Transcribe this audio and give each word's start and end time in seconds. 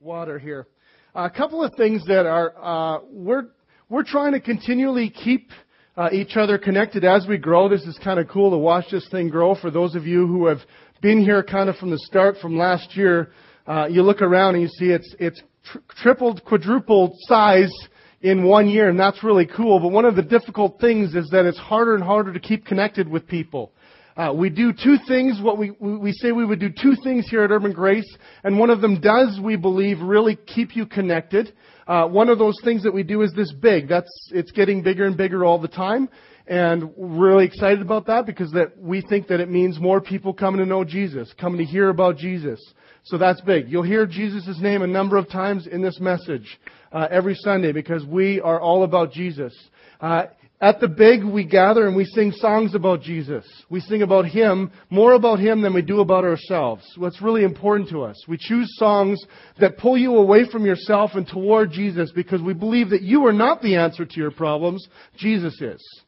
water 0.00 0.38
here. 0.38 0.66
A 1.14 1.30
couple 1.30 1.64
of 1.64 1.72
things 1.74 2.04
that 2.06 2.26
are 2.26 2.52
uh, 2.62 3.00
we're 3.10 3.44
we're 3.88 4.04
trying 4.04 4.32
to 4.32 4.40
continually 4.40 5.08
keep 5.08 5.50
uh, 5.96 6.10
each 6.12 6.36
other 6.36 6.58
connected 6.58 7.02
as 7.04 7.26
we 7.26 7.38
grow. 7.38 7.68
This 7.68 7.82
is 7.84 7.98
kind 8.04 8.20
of 8.20 8.28
cool 8.28 8.50
to 8.50 8.58
watch 8.58 8.84
this 8.90 9.08
thing 9.10 9.30
grow. 9.30 9.54
For 9.54 9.70
those 9.70 9.94
of 9.94 10.06
you 10.06 10.26
who 10.26 10.46
have 10.46 10.58
been 11.00 11.22
here 11.22 11.42
kind 11.42 11.70
of 11.70 11.76
from 11.76 11.90
the 11.90 11.98
start 12.00 12.36
from 12.42 12.58
last 12.58 12.94
year, 12.94 13.32
uh, 13.66 13.86
you 13.86 14.02
look 14.02 14.20
around 14.20 14.56
and 14.56 14.62
you 14.62 14.68
see 14.68 14.86
it's 14.86 15.14
it's 15.18 15.40
tr- 15.64 15.78
tripled, 16.02 16.44
quadrupled 16.44 17.12
size 17.20 17.72
in 18.20 18.44
one 18.44 18.68
year, 18.68 18.90
and 18.90 19.00
that's 19.00 19.24
really 19.24 19.46
cool. 19.46 19.80
But 19.80 19.88
one 19.92 20.04
of 20.04 20.14
the 20.14 20.22
difficult 20.22 20.78
things 20.78 21.14
is 21.14 21.28
that 21.30 21.46
it's 21.46 21.58
harder 21.58 21.94
and 21.94 22.04
harder 22.04 22.34
to 22.34 22.40
keep 22.40 22.66
connected 22.66 23.08
with 23.08 23.26
people. 23.26 23.72
Uh, 24.16 24.32
we 24.32 24.48
do 24.48 24.72
two 24.72 24.96
things. 25.06 25.40
What 25.42 25.58
we 25.58 25.72
we 25.78 26.12
say 26.12 26.32
we 26.32 26.46
would 26.46 26.58
do 26.58 26.70
two 26.70 26.94
things 27.04 27.28
here 27.28 27.42
at 27.42 27.50
Urban 27.50 27.72
Grace, 27.72 28.16
and 28.44 28.58
one 28.58 28.70
of 28.70 28.80
them 28.80 28.98
does, 29.00 29.38
we 29.42 29.56
believe, 29.56 30.00
really 30.00 30.36
keep 30.36 30.74
you 30.74 30.86
connected. 30.86 31.52
Uh, 31.86 32.06
one 32.06 32.30
of 32.30 32.38
those 32.38 32.56
things 32.64 32.82
that 32.84 32.94
we 32.94 33.02
do 33.02 33.20
is 33.20 33.32
this 33.34 33.52
big. 33.52 33.88
That's 33.88 34.10
it's 34.32 34.52
getting 34.52 34.82
bigger 34.82 35.04
and 35.04 35.18
bigger 35.18 35.44
all 35.44 35.58
the 35.58 35.68
time, 35.68 36.08
and 36.46 36.96
we're 36.96 37.28
really 37.28 37.44
excited 37.44 37.82
about 37.82 38.06
that 38.06 38.24
because 38.24 38.50
that 38.52 38.78
we 38.78 39.02
think 39.02 39.28
that 39.28 39.40
it 39.40 39.50
means 39.50 39.78
more 39.78 40.00
people 40.00 40.32
coming 40.32 40.60
to 40.60 40.66
know 40.66 40.82
Jesus, 40.82 41.34
coming 41.38 41.58
to 41.58 41.64
hear 41.64 41.90
about 41.90 42.16
Jesus. 42.16 42.60
So 43.04 43.18
that's 43.18 43.40
big. 43.42 43.68
You'll 43.68 43.82
hear 43.82 44.06
Jesus' 44.06 44.58
name 44.60 44.80
a 44.80 44.86
number 44.86 45.18
of 45.18 45.28
times 45.28 45.66
in 45.66 45.82
this 45.82 46.00
message 46.00 46.58
uh, 46.90 47.06
every 47.10 47.34
Sunday 47.34 47.72
because 47.72 48.04
we 48.04 48.40
are 48.40 48.60
all 48.60 48.82
about 48.82 49.12
Jesus. 49.12 49.54
Uh, 50.00 50.24
at 50.58 50.80
the 50.80 50.88
big, 50.88 51.22
we 51.22 51.44
gather 51.44 51.86
and 51.86 51.94
we 51.94 52.06
sing 52.06 52.32
songs 52.32 52.74
about 52.74 53.02
Jesus. 53.02 53.44
We 53.68 53.80
sing 53.80 54.00
about 54.00 54.24
Him, 54.24 54.70
more 54.88 55.12
about 55.12 55.38
Him 55.38 55.60
than 55.60 55.74
we 55.74 55.82
do 55.82 56.00
about 56.00 56.24
ourselves. 56.24 56.82
What's 56.96 57.20
really 57.20 57.44
important 57.44 57.90
to 57.90 58.02
us. 58.02 58.16
We 58.26 58.38
choose 58.38 58.66
songs 58.78 59.22
that 59.60 59.76
pull 59.76 59.98
you 59.98 60.16
away 60.16 60.48
from 60.50 60.64
yourself 60.64 61.10
and 61.14 61.28
toward 61.28 61.72
Jesus 61.72 62.10
because 62.10 62.40
we 62.40 62.54
believe 62.54 62.88
that 62.90 63.02
you 63.02 63.26
are 63.26 63.34
not 63.34 63.60
the 63.60 63.76
answer 63.76 64.06
to 64.06 64.16
your 64.16 64.30
problems. 64.30 64.86
Jesus 65.18 65.60
is. 65.60 66.02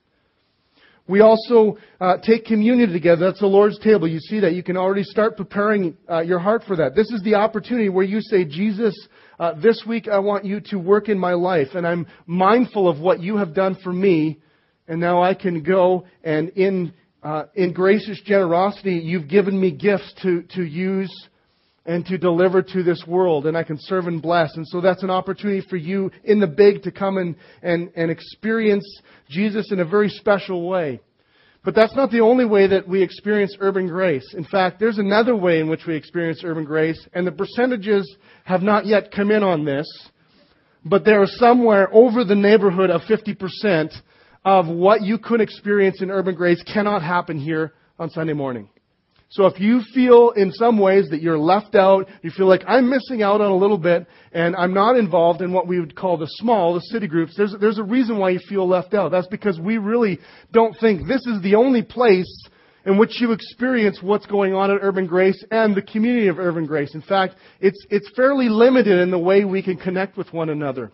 We 1.07 1.21
also 1.21 1.79
uh, 2.01 2.19
take 2.23 2.45
communion 2.45 2.93
together. 2.93 3.27
That's 3.27 3.41
the 3.41 3.47
Lord's 3.47 3.79
table. 3.79 4.09
You 4.09 4.21
see 4.21 4.41
that. 4.41 4.53
You 4.53 4.63
can 4.63 4.77
already 4.77 5.05
start 5.05 5.37
preparing 5.37 5.97
uh, 6.09 6.21
your 6.21 6.39
heart 6.39 6.65
for 6.67 6.77
that. 6.77 6.95
This 6.95 7.11
is 7.11 7.23
the 7.23 7.35
opportunity 7.35 7.89
where 7.89 8.05
you 8.05 8.21
say, 8.21 8.45
Jesus, 8.45 8.95
uh, 9.39 9.55
this 9.55 9.85
week 9.87 10.09
I 10.09 10.19
want 10.19 10.45
you 10.45 10.61
to 10.71 10.79
work 10.79 11.09
in 11.09 11.19
my 11.19 11.35
life, 11.35 11.69
and 11.75 11.87
I'm 11.87 12.07
mindful 12.27 12.89
of 12.89 12.99
what 12.99 13.21
you 13.21 13.37
have 13.37 13.55
done 13.55 13.77
for 13.83 13.93
me, 13.93 14.41
and 14.87 15.01
now 15.01 15.23
I 15.23 15.35
can 15.35 15.63
go 15.63 16.07
and 16.25 16.51
in 16.51 16.93
uh, 17.23 17.45
in 17.55 17.73
gracious 17.73 18.21
generosity, 18.25 18.95
you've 18.95 19.29
given 19.29 19.61
me 19.61 19.71
gifts 19.71 20.13
to 20.23 20.43
to 20.55 20.63
use 20.63 21.13
and 21.89 22.05
to 22.05 22.19
deliver 22.19 22.63
to 22.63 22.83
this 22.83 23.03
world, 23.07 23.47
and 23.47 23.57
I 23.57 23.63
can 23.63 23.79
serve 23.81 24.07
and 24.07 24.21
bless. 24.21 24.55
And 24.57 24.67
so 24.69 24.83
that's 24.83 25.03
an 25.03 25.11
opportunity 25.11 25.67
for 25.69 25.77
you 25.77 26.11
in 26.23 26.39
the 26.39 26.47
big 26.47 26.83
to 26.83 26.93
come 26.93 27.17
and, 27.17 27.35
and, 27.63 27.91
and 27.97 28.11
experience 28.11 28.85
Jesus 29.31 29.73
in 29.73 29.81
a 29.81 29.87
very 29.87 30.11
special 30.11 30.69
way. 30.69 31.01
But 31.69 31.75
that's 31.75 31.95
not 31.95 32.11
the 32.11 32.21
only 32.21 32.47
way 32.47 32.67
that 32.67 32.89
we 32.89 33.03
experience 33.03 33.55
urban 33.61 33.89
grace. 33.89 34.33
In 34.33 34.45
fact, 34.45 34.81
there's 34.81 34.97
another 34.97 35.37
way 35.37 35.61
in 35.61 35.69
which 35.69 35.85
we 35.87 35.97
experience 35.97 36.41
urban 36.43 36.65
grace, 36.65 37.07
and 37.13 37.27
the 37.27 37.31
percentages 37.31 38.11
have 38.45 38.63
not 38.63 38.87
yet 38.87 39.13
come 39.13 39.31
in 39.31 39.43
on 39.43 39.67
this, 39.67 39.87
but 40.83 41.05
there 41.05 41.21
are 41.21 41.27
somewhere 41.27 41.91
over 41.93 42.25
the 42.25 42.35
neighborhood 42.35 42.89
of 42.89 43.03
50% 43.03 43.93
of 44.47 44.67
what 44.67 45.03
you 45.03 45.19
could 45.19 45.43
experience 45.43 46.01
in 46.01 46.11
urban 46.11 46.35
grace 46.35 46.63
cannot 46.63 47.03
happen 47.03 47.39
here 47.39 47.75
on 47.99 48.09
Sunday 48.09 48.33
morning. 48.33 48.71
So 49.31 49.45
if 49.47 49.61
you 49.61 49.83
feel 49.95 50.31
in 50.31 50.53
some 50.53 50.79
ways 50.79 51.11
that 51.11 51.21
you're 51.21 51.39
left 51.39 51.75
out, 51.75 52.09
you 52.23 52.31
feel 52.31 52.47
like 52.47 52.63
I'm 52.67 52.89
missing 52.89 53.23
out 53.23 53.43
on 53.43 53.51
a 53.51 53.57
little 53.57 53.77
bit, 53.77 54.07
and 54.33 54.57
I'm 54.57 54.73
not 54.73 54.97
involved 54.97 55.43
in 55.43 55.53
what 55.53 55.69
we 55.69 55.79
would 55.79 55.95
call 55.95 56.17
the 56.17 56.27
small, 56.27 56.75
the 56.75 56.81
city 56.81 57.07
groups, 57.07 57.35
there's, 57.37 57.55
there's 57.61 57.79
a 57.79 57.83
reason 57.83 58.19
why 58.19 58.31
you 58.31 58.41
feel 58.49 58.67
left 58.67 58.95
out. 58.95 59.11
That's 59.11 59.27
because 59.27 59.61
we 59.61 59.77
really 59.77 60.19
don't 60.51 60.75
think 60.81 61.07
this 61.07 61.27
is 61.27 61.43
the 61.43 61.57
only 61.57 61.83
place 61.83 62.49
in 62.87 62.97
which 62.97 63.21
you 63.21 63.33
experience 63.33 63.99
what's 64.01 64.25
going 64.25 64.55
on 64.55 64.71
at 64.71 64.79
Urban 64.81 65.07
Grace 65.07 65.45
and 65.51 65.75
the 65.75 65.83
community 65.83 66.29
of 66.29 66.39
Urban 66.39 66.65
Grace. 66.65 66.95
In 66.95 67.03
fact, 67.03 67.35
it's, 67.61 67.85
it's 67.91 68.11
fairly 68.17 68.49
limited 68.49 68.99
in 68.99 69.11
the 69.11 69.19
way 69.19 69.45
we 69.45 69.63
can 69.63 69.77
connect 69.77 70.17
with 70.17 70.33
one 70.33 70.49
another. 70.49 70.91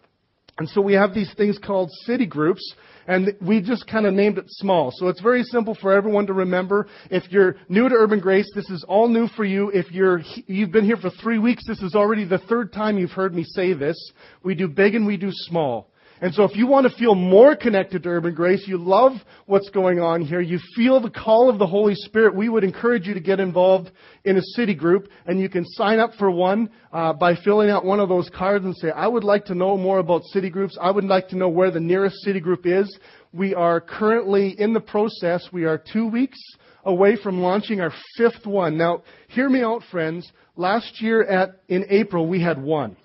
And 0.58 0.68
so 0.68 0.80
we 0.80 0.94
have 0.94 1.14
these 1.14 1.32
things 1.34 1.58
called 1.58 1.90
city 2.04 2.26
groups, 2.26 2.74
and 3.08 3.34
we 3.40 3.60
just 3.60 3.88
kind 3.88 4.06
of 4.06 4.14
named 4.14 4.38
it 4.38 4.44
small. 4.48 4.92
So 4.94 5.08
it's 5.08 5.20
very 5.20 5.42
simple 5.42 5.74
for 5.74 5.92
everyone 5.92 6.26
to 6.28 6.32
remember. 6.32 6.86
If 7.10 7.30
you're 7.32 7.56
new 7.68 7.88
to 7.88 7.94
Urban 7.94 8.20
Grace, 8.20 8.48
this 8.54 8.70
is 8.70 8.84
all 8.86 9.08
new 9.08 9.26
for 9.28 9.44
you. 9.44 9.70
If 9.70 9.90
you're, 9.90 10.20
you've 10.46 10.70
been 10.70 10.84
here 10.84 10.96
for 10.96 11.10
three 11.10 11.38
weeks, 11.38 11.66
this 11.66 11.82
is 11.82 11.94
already 11.96 12.24
the 12.24 12.38
third 12.38 12.72
time 12.72 12.98
you've 12.98 13.10
heard 13.10 13.34
me 13.34 13.42
say 13.44 13.72
this. 13.72 13.96
We 14.44 14.54
do 14.54 14.68
big 14.68 14.94
and 14.94 15.06
we 15.06 15.16
do 15.16 15.30
small. 15.32 15.90
And 16.20 16.32
so 16.32 16.44
if 16.44 16.56
you 16.56 16.66
want 16.66 16.90
to 16.90 16.96
feel 16.96 17.14
more 17.14 17.56
connected 17.56 18.02
to 18.02 18.08
Urban 18.08 18.34
Grace, 18.34 18.64
you 18.66 18.78
love 18.78 19.12
what's 19.46 19.68
going 19.70 20.00
on 20.00 20.22
here, 20.22 20.40
you 20.40 20.58
feel 20.76 21.00
the 21.00 21.10
call 21.10 21.50
of 21.50 21.58
the 21.58 21.66
Holy 21.66 21.94
Spirit, 21.94 22.34
we 22.34 22.48
would 22.48 22.64
encourage 22.64 23.06
you 23.06 23.14
to 23.14 23.20
get 23.20 23.40
involved 23.40 23.90
in 24.24 24.36
a 24.36 24.42
city 24.54 24.74
group, 24.74 25.08
and 25.26 25.40
you 25.40 25.48
can 25.48 25.64
sign 25.66 25.98
up 25.98 26.12
for 26.18 26.30
one 26.30 26.70
uh, 26.92 27.12
by 27.12 27.34
filling 27.34 27.68
out 27.68 27.84
one 27.84 28.00
of 28.00 28.08
those 28.08 28.30
cards 28.30 28.64
and 28.64 28.76
say, 28.76 28.90
I 28.90 29.08
would 29.08 29.24
like 29.24 29.44
to 29.46 29.54
know 29.54 29.76
more 29.76 29.98
about 29.98 30.22
city 30.24 30.50
groups. 30.50 30.78
I 30.80 30.90
would 30.90 31.04
like 31.04 31.28
to 31.28 31.36
know 31.36 31.48
where 31.48 31.70
the 31.70 31.80
nearest 31.80 32.16
city 32.22 32.40
group 32.40 32.64
is. 32.64 32.96
We 33.32 33.54
are 33.54 33.80
currently 33.80 34.54
in 34.58 34.72
the 34.72 34.80
process. 34.80 35.48
We 35.52 35.64
are 35.64 35.82
two 35.92 36.06
weeks 36.06 36.38
away 36.84 37.16
from 37.22 37.40
launching 37.40 37.80
our 37.80 37.92
fifth 38.16 38.46
one. 38.46 38.78
Now, 38.78 39.02
hear 39.28 39.48
me 39.48 39.62
out, 39.62 39.82
friends. 39.90 40.30
Last 40.56 41.02
year 41.02 41.24
at, 41.24 41.60
in 41.68 41.86
April, 41.90 42.28
we 42.28 42.40
had 42.40 42.62
one. 42.62 42.96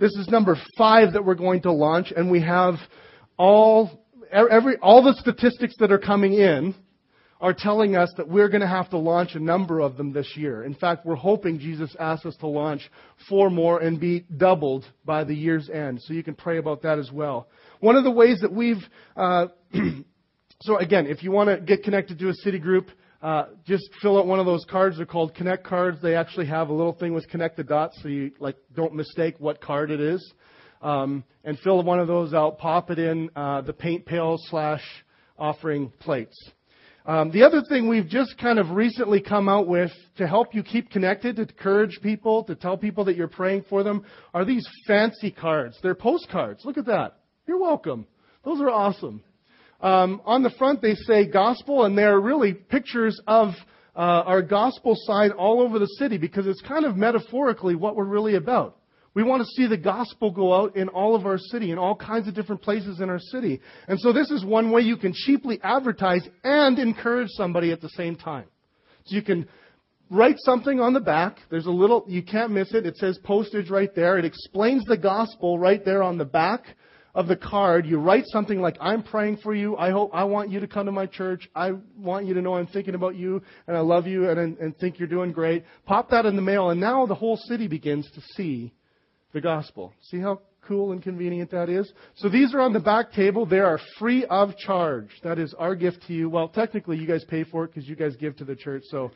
This 0.00 0.14
is 0.14 0.28
number 0.28 0.56
five 0.78 1.12
that 1.12 1.26
we're 1.26 1.34
going 1.34 1.60
to 1.62 1.72
launch, 1.72 2.10
and 2.10 2.30
we 2.30 2.40
have 2.40 2.76
all, 3.36 4.02
every, 4.32 4.78
all 4.78 5.02
the 5.02 5.12
statistics 5.20 5.74
that 5.78 5.92
are 5.92 5.98
coming 5.98 6.32
in 6.32 6.74
are 7.38 7.52
telling 7.52 7.96
us 7.96 8.10
that 8.16 8.26
we're 8.26 8.48
going 8.48 8.62
to 8.62 8.66
have 8.66 8.88
to 8.90 8.96
launch 8.96 9.34
a 9.34 9.38
number 9.38 9.78
of 9.78 9.98
them 9.98 10.14
this 10.14 10.32
year. 10.36 10.64
In 10.64 10.74
fact, 10.74 11.04
we're 11.04 11.16
hoping 11.16 11.58
Jesus 11.58 11.94
asks 12.00 12.24
us 12.24 12.34
to 12.36 12.46
launch 12.46 12.90
four 13.28 13.50
more 13.50 13.80
and 13.80 14.00
be 14.00 14.24
doubled 14.34 14.86
by 15.04 15.22
the 15.22 15.34
year's 15.34 15.68
end. 15.68 16.00
So 16.00 16.14
you 16.14 16.22
can 16.22 16.34
pray 16.34 16.56
about 16.56 16.80
that 16.80 16.98
as 16.98 17.12
well. 17.12 17.48
One 17.80 17.96
of 17.96 18.04
the 18.04 18.10
ways 18.10 18.40
that 18.40 18.52
we've, 18.52 18.82
uh, 19.16 19.48
so 20.62 20.78
again, 20.78 21.08
if 21.08 21.22
you 21.22 21.30
want 21.30 21.50
to 21.50 21.60
get 21.60 21.84
connected 21.84 22.18
to 22.20 22.30
a 22.30 22.34
city 22.36 22.58
group, 22.58 22.88
uh, 23.22 23.46
just 23.66 23.90
fill 24.00 24.18
out 24.18 24.26
one 24.26 24.38
of 24.38 24.46
those 24.46 24.64
cards. 24.70 24.96
They're 24.96 25.06
called 25.06 25.34
Connect 25.34 25.64
cards. 25.64 25.98
They 26.02 26.14
actually 26.14 26.46
have 26.46 26.68
a 26.68 26.72
little 26.72 26.94
thing 26.94 27.12
with 27.12 27.28
connect 27.28 27.56
the 27.56 27.64
dots, 27.64 27.98
so 28.02 28.08
you 28.08 28.32
like 28.38 28.56
don't 28.74 28.94
mistake 28.94 29.34
what 29.38 29.60
card 29.60 29.90
it 29.90 30.00
is. 30.00 30.32
Um, 30.80 31.24
and 31.44 31.58
fill 31.58 31.82
one 31.82 32.00
of 32.00 32.06
those 32.06 32.32
out. 32.32 32.58
Pop 32.58 32.90
it 32.90 32.98
in 32.98 33.28
uh, 33.36 33.60
the 33.60 33.74
paint 33.74 34.06
pail 34.06 34.36
slash 34.38 34.82
offering 35.38 35.92
plates. 36.00 36.36
Um, 37.04 37.30
the 37.30 37.42
other 37.42 37.62
thing 37.68 37.88
we've 37.88 38.08
just 38.08 38.38
kind 38.38 38.58
of 38.58 38.70
recently 38.70 39.20
come 39.20 39.48
out 39.48 39.66
with 39.66 39.90
to 40.16 40.26
help 40.26 40.54
you 40.54 40.62
keep 40.62 40.90
connected, 40.90 41.36
to 41.36 41.42
encourage 41.42 41.98
people, 42.02 42.44
to 42.44 42.54
tell 42.54 42.76
people 42.76 43.04
that 43.06 43.16
you're 43.16 43.28
praying 43.28 43.64
for 43.68 43.82
them, 43.82 44.04
are 44.32 44.44
these 44.44 44.66
fancy 44.86 45.30
cards. 45.30 45.78
They're 45.82 45.94
postcards. 45.94 46.64
Look 46.64 46.78
at 46.78 46.86
that. 46.86 47.16
You're 47.46 47.58
welcome. 47.58 48.06
Those 48.44 48.60
are 48.60 48.70
awesome. 48.70 49.22
Um, 49.80 50.20
on 50.24 50.42
the 50.42 50.50
front, 50.50 50.82
they 50.82 50.94
say 50.94 51.26
gospel, 51.26 51.84
and 51.84 51.96
they're 51.96 52.20
really 52.20 52.52
pictures 52.52 53.20
of 53.26 53.54
uh, 53.96 53.98
our 53.98 54.42
gospel 54.42 54.94
sign 54.96 55.30
all 55.32 55.60
over 55.60 55.78
the 55.78 55.86
city 55.98 56.18
because 56.18 56.46
it's 56.46 56.60
kind 56.62 56.84
of 56.84 56.96
metaphorically 56.96 57.74
what 57.74 57.96
we're 57.96 58.04
really 58.04 58.36
about. 58.36 58.76
We 59.12 59.24
want 59.24 59.42
to 59.42 59.46
see 59.56 59.66
the 59.66 59.76
gospel 59.76 60.30
go 60.30 60.54
out 60.54 60.76
in 60.76 60.88
all 60.88 61.16
of 61.16 61.26
our 61.26 61.38
city, 61.38 61.72
in 61.72 61.78
all 61.78 61.96
kinds 61.96 62.28
of 62.28 62.34
different 62.34 62.62
places 62.62 63.00
in 63.00 63.10
our 63.10 63.18
city. 63.18 63.60
And 63.88 63.98
so 63.98 64.12
this 64.12 64.30
is 64.30 64.44
one 64.44 64.70
way 64.70 64.82
you 64.82 64.96
can 64.96 65.12
cheaply 65.12 65.58
advertise 65.64 66.26
and 66.44 66.78
encourage 66.78 67.28
somebody 67.30 67.72
at 67.72 67.80
the 67.80 67.88
same 67.90 68.14
time. 68.14 68.44
So 69.06 69.16
you 69.16 69.22
can 69.22 69.48
write 70.10 70.36
something 70.38 70.78
on 70.78 70.92
the 70.92 71.00
back. 71.00 71.38
There's 71.50 71.66
a 71.66 71.72
little, 71.72 72.04
you 72.06 72.22
can't 72.22 72.52
miss 72.52 72.72
it. 72.72 72.86
It 72.86 72.96
says 72.98 73.18
postage 73.24 73.68
right 73.68 73.92
there. 73.96 74.16
It 74.16 74.24
explains 74.24 74.84
the 74.84 74.96
gospel 74.96 75.58
right 75.58 75.84
there 75.84 76.04
on 76.04 76.16
the 76.16 76.24
back 76.24 76.64
of 77.14 77.26
the 77.26 77.36
card, 77.36 77.86
you 77.86 77.98
write 77.98 78.24
something 78.26 78.60
like, 78.60 78.76
I'm 78.80 79.02
praying 79.02 79.38
for 79.42 79.54
you. 79.54 79.76
I 79.76 79.90
hope, 79.90 80.10
I 80.14 80.24
want 80.24 80.50
you 80.50 80.60
to 80.60 80.68
come 80.68 80.86
to 80.86 80.92
my 80.92 81.06
church. 81.06 81.48
I 81.54 81.72
want 81.98 82.26
you 82.26 82.34
to 82.34 82.42
know 82.42 82.54
I'm 82.54 82.68
thinking 82.68 82.94
about 82.94 83.16
you 83.16 83.42
and 83.66 83.76
I 83.76 83.80
love 83.80 84.06
you 84.06 84.28
and, 84.28 84.56
and 84.58 84.76
think 84.78 84.98
you're 84.98 85.08
doing 85.08 85.32
great. 85.32 85.64
Pop 85.86 86.10
that 86.10 86.26
in 86.26 86.36
the 86.36 86.42
mail 86.42 86.70
and 86.70 86.80
now 86.80 87.06
the 87.06 87.14
whole 87.14 87.36
city 87.36 87.66
begins 87.66 88.08
to 88.12 88.20
see 88.36 88.72
the 89.32 89.40
gospel. 89.40 89.92
See 90.02 90.20
how 90.20 90.40
cool 90.68 90.92
and 90.92 91.02
convenient 91.02 91.50
that 91.50 91.68
is? 91.68 91.92
So 92.16 92.28
these 92.28 92.54
are 92.54 92.60
on 92.60 92.72
the 92.72 92.80
back 92.80 93.12
table. 93.12 93.44
They 93.44 93.58
are 93.58 93.80
free 93.98 94.24
of 94.26 94.56
charge. 94.56 95.08
That 95.24 95.38
is 95.38 95.52
our 95.58 95.74
gift 95.74 96.04
to 96.06 96.12
you. 96.12 96.28
Well, 96.28 96.48
technically 96.48 96.96
you 96.96 97.08
guys 97.08 97.24
pay 97.24 97.42
for 97.42 97.64
it 97.64 97.74
because 97.74 97.88
you 97.88 97.96
guys 97.96 98.14
give 98.16 98.36
to 98.36 98.44
the 98.44 98.54
church. 98.54 98.82
So 98.86 99.10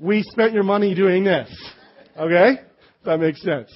we 0.00 0.22
spent 0.22 0.52
your 0.52 0.64
money 0.64 0.94
doing 0.94 1.24
this. 1.24 1.48
Okay? 2.18 2.60
If 2.60 3.04
That 3.04 3.20
makes 3.20 3.40
sense. 3.42 3.72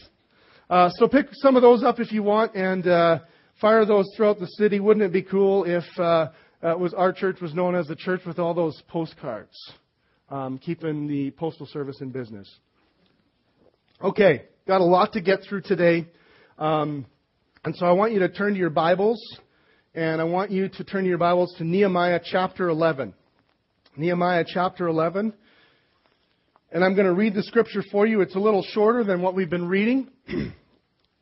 Uh, 0.69 0.91
so 0.91 1.09
pick 1.09 1.27
some 1.33 1.57
of 1.57 1.63
those 1.63 1.83
up 1.83 1.99
if 1.99 2.13
you 2.13 2.23
want 2.23 2.55
and 2.55 2.87
uh, 2.87 3.19
fire 3.61 3.85
those 3.85 4.11
throughout 4.17 4.39
the 4.39 4.47
city. 4.47 4.81
Wouldn't 4.81 5.05
it 5.05 5.13
be 5.13 5.23
cool 5.23 5.65
if 5.65 5.85
uh, 5.99 6.29
uh, 6.63 6.75
was 6.79 6.95
our 6.95 7.13
church 7.13 7.41
was 7.41 7.55
known 7.55 7.75
as 7.75 7.87
the 7.87 7.97
church 7.97 8.23
with 8.27 8.39
all 8.39 8.55
those 8.55 8.81
postcards, 8.89 9.55
um, 10.31 10.59
keeping 10.59 11.07
the 11.07 11.31
postal 11.33 11.67
service 11.67 12.01
in 12.01 12.11
business? 12.11 12.49
Okay, 14.03 14.45
got 14.67 14.81
a 14.81 14.85
lot 14.85 15.13
to 15.13 15.21
get 15.21 15.41
through 15.49 15.63
today. 15.63 16.07
Um, 16.59 17.07
and 17.65 17.77
so 17.77 17.87
I 17.87 17.93
want 17.93 18.13
you 18.13 18.21
to 18.21 18.29
turn 18.29 18.55
to 18.55 18.59
your 18.59 18.71
Bibles, 18.71 19.21
and 19.95 20.21
I 20.21 20.25
want 20.25 20.51
you 20.51 20.69
to 20.69 20.85
turn 20.85 21.03
to 21.03 21.09
your 21.09 21.19
Bibles 21.19 21.55
to 21.59 21.65
Nehemiah 21.65 22.21
chapter 22.25 22.69
11. 22.69 23.13
Nehemiah 23.97 24.45
chapter 24.47 24.89
11. 24.89 25.35
And 26.73 26.85
I'm 26.85 26.95
going 26.95 27.07
to 27.07 27.13
read 27.13 27.35
the 27.35 27.43
scripture 27.43 27.83
for 27.91 28.07
you. 28.07 28.21
It's 28.21 28.37
a 28.37 28.39
little 28.39 28.63
shorter 28.63 29.03
than 29.03 29.21
what 29.21 29.35
we've 29.35 29.51
been 29.51 29.67
reading. 29.67 30.09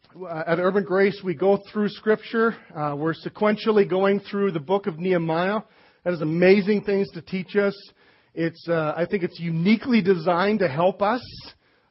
At 0.09 0.59
Urban 0.59 0.85
Grace, 0.85 1.21
we 1.23 1.35
go 1.35 1.59
through 1.71 1.91
scripture. 1.91 2.57
Uh, 2.75 2.97
we're 2.97 3.13
sequentially 3.13 3.89
going 3.89 4.21
through 4.21 4.53
the 4.53 4.61
book 4.61 4.87
of 4.87 4.99
Nehemiah. 4.99 5.61
That 6.03 6.13
has 6.13 6.23
amazing 6.23 6.85
things 6.85 7.11
to 7.11 7.21
teach 7.21 7.57
us. 7.57 7.75
It's, 8.35 8.67
uh, 8.69 8.95
I 8.97 9.05
think 9.05 9.23
it's 9.23 9.39
uniquely 9.39 10.01
designed 10.01 10.61
to 10.61 10.69
help 10.69 11.03
us 11.03 11.23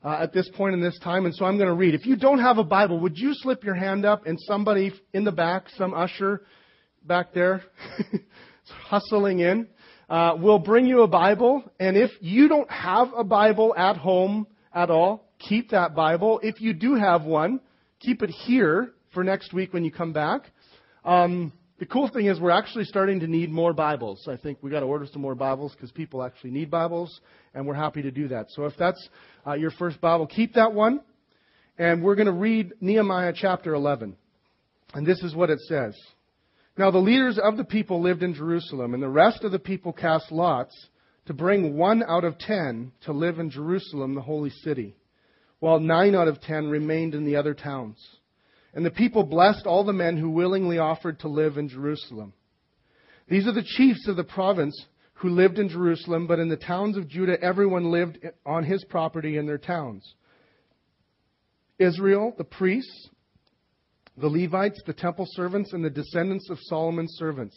uh, 0.04 0.18
at 0.20 0.34
this 0.34 0.50
point 0.56 0.74
in 0.74 0.82
this 0.82 0.98
time, 1.04 1.26
and 1.26 1.36
so 1.36 1.46
I'm 1.46 1.58
going 1.58 1.70
to 1.70 1.76
read. 1.76 1.94
If 1.94 2.08
you 2.08 2.16
don't 2.16 2.40
have 2.40 2.58
a 2.58 2.64
Bible, 2.64 3.00
would 3.02 3.18
you 3.18 3.34
slip 3.36 3.64
your 3.64 3.76
hand 3.76 4.04
up 4.04 4.26
and 4.26 4.40
somebody 4.42 4.94
in 5.14 5.24
the 5.24 5.32
back, 5.32 5.70
some 5.78 5.94
usher 5.94 6.42
back 7.06 7.34
there, 7.36 7.62
hustling 8.66 9.40
in, 9.42 9.68
uh, 10.10 10.36
will 10.40 10.60
bring 10.60 10.88
you 10.88 11.04
a 11.04 11.08
Bible. 11.08 11.64
And 11.80 11.96
if 11.96 12.10
you 12.20 12.48
don't 12.48 12.70
have 12.72 13.10
a 13.16 13.24
Bible 13.24 13.76
at 13.78 13.96
home 13.96 14.48
at 14.74 14.90
all, 14.90 15.32
keep 15.38 15.70
that 15.70 15.94
Bible. 15.94 16.40
If 16.42 16.60
you 16.62 16.74
do 16.74 16.96
have 16.96 17.24
one, 17.24 17.60
keep 18.00 18.22
it 18.22 18.30
here 18.30 18.92
for 19.14 19.24
next 19.24 19.54
week 19.54 19.74
when 19.74 19.84
you 19.84 19.92
come 19.92 20.14
back. 20.14 20.42
Um, 21.04 21.54
the 21.80 21.86
cool 21.86 22.10
thing 22.10 22.26
is 22.26 22.40
we're 22.40 22.50
actually 22.50 22.86
starting 22.86 23.20
to 23.20 23.28
need 23.28 23.52
more 23.52 23.72
Bibles. 23.72 24.28
I 24.28 24.36
think 24.36 24.60
we 24.62 24.72
got 24.72 24.80
to 24.80 24.88
order 24.88 25.06
some 25.12 25.22
more 25.22 25.36
Bibles 25.36 25.74
because 25.74 25.92
people 25.92 26.24
actually 26.24 26.52
need 26.52 26.72
Bibles, 26.72 27.20
and 27.54 27.68
we're 27.68 27.76
happy 27.76 28.02
to 28.02 28.12
do 28.12 28.28
that. 28.30 28.48
So 28.50 28.66
if 28.66 28.74
that's 28.80 29.08
uh, 29.46 29.54
your 29.54 29.72
first 29.72 30.02
Bible, 30.02 30.26
keep 30.26 30.56
that 30.56 30.74
one, 30.74 31.02
and 31.78 32.04
we're 32.04 32.16
going 32.16 32.28
to 32.28 32.32
read 32.32 32.74
Nehemiah 32.82 33.34
chapter 33.36 33.76
11. 33.76 34.16
And 34.94 35.06
this 35.06 35.22
is 35.22 35.36
what 35.36 35.50
it 35.50 35.60
says. 35.62 35.96
Now 36.78 36.92
the 36.92 36.98
leaders 36.98 37.40
of 37.42 37.58
the 37.58 37.64
people 37.64 38.02
lived 38.02 38.24
in 38.24 38.34
Jerusalem, 38.34 38.94
and 38.94 39.04
the 39.04 39.10
rest 39.10 39.44
of 39.44 39.52
the 39.52 39.60
people 39.60 39.94
cast 39.94 40.32
lots 40.32 40.74
to 41.28 41.34
bring 41.34 41.78
one 41.78 42.04
out 42.08 42.24
of 42.24 42.38
ten 42.40 42.92
to 43.02 43.12
live 43.12 43.38
in 43.38 43.50
Jerusalem, 43.50 44.16
the 44.16 44.22
holy 44.22 44.50
city, 44.50 44.96
while 45.60 45.80
nine 45.80 46.16
out 46.16 46.28
of 46.28 46.42
ten 46.42 46.70
remained 46.70 47.16
in 47.16 47.26
the 47.26 47.36
other 47.36 47.54
towns. 47.54 47.98
And 48.74 48.86
the 48.86 48.92
people 48.92 49.24
blessed 49.24 49.66
all 49.66 49.84
the 49.84 49.94
men 49.94 50.18
who 50.18 50.30
willingly 50.30 50.78
offered 50.78 51.20
to 51.22 51.28
live 51.28 51.58
in 51.58 51.70
Jerusalem. 51.70 52.34
These 53.28 53.48
are 53.48 53.54
the 53.54 53.64
chiefs 53.64 54.08
of 54.08 54.16
the 54.16 54.24
province 54.24 54.86
who 55.14 55.30
lived 55.30 55.58
in 55.58 55.70
Jerusalem, 55.70 56.28
but 56.28 56.40
in 56.40 56.48
the 56.48 56.58
towns 56.58 56.96
of 56.96 57.08
Judah 57.08 57.42
everyone 57.42 57.92
lived 57.92 58.20
on 58.46 58.64
his 58.64 58.84
property 58.86 59.38
in 59.38 59.48
their 59.48 59.58
towns. 59.58 60.14
Israel, 61.80 62.34
the 62.38 62.44
priests, 62.44 63.10
the 64.16 64.28
Levites, 64.28 64.82
the 64.86 64.94
temple 64.94 65.26
servants, 65.30 65.74
and 65.74 65.84
the 65.84 65.90
descendants 65.90 66.50
of 66.50 66.58
Solomon's 66.62 67.16
servants. 67.18 67.56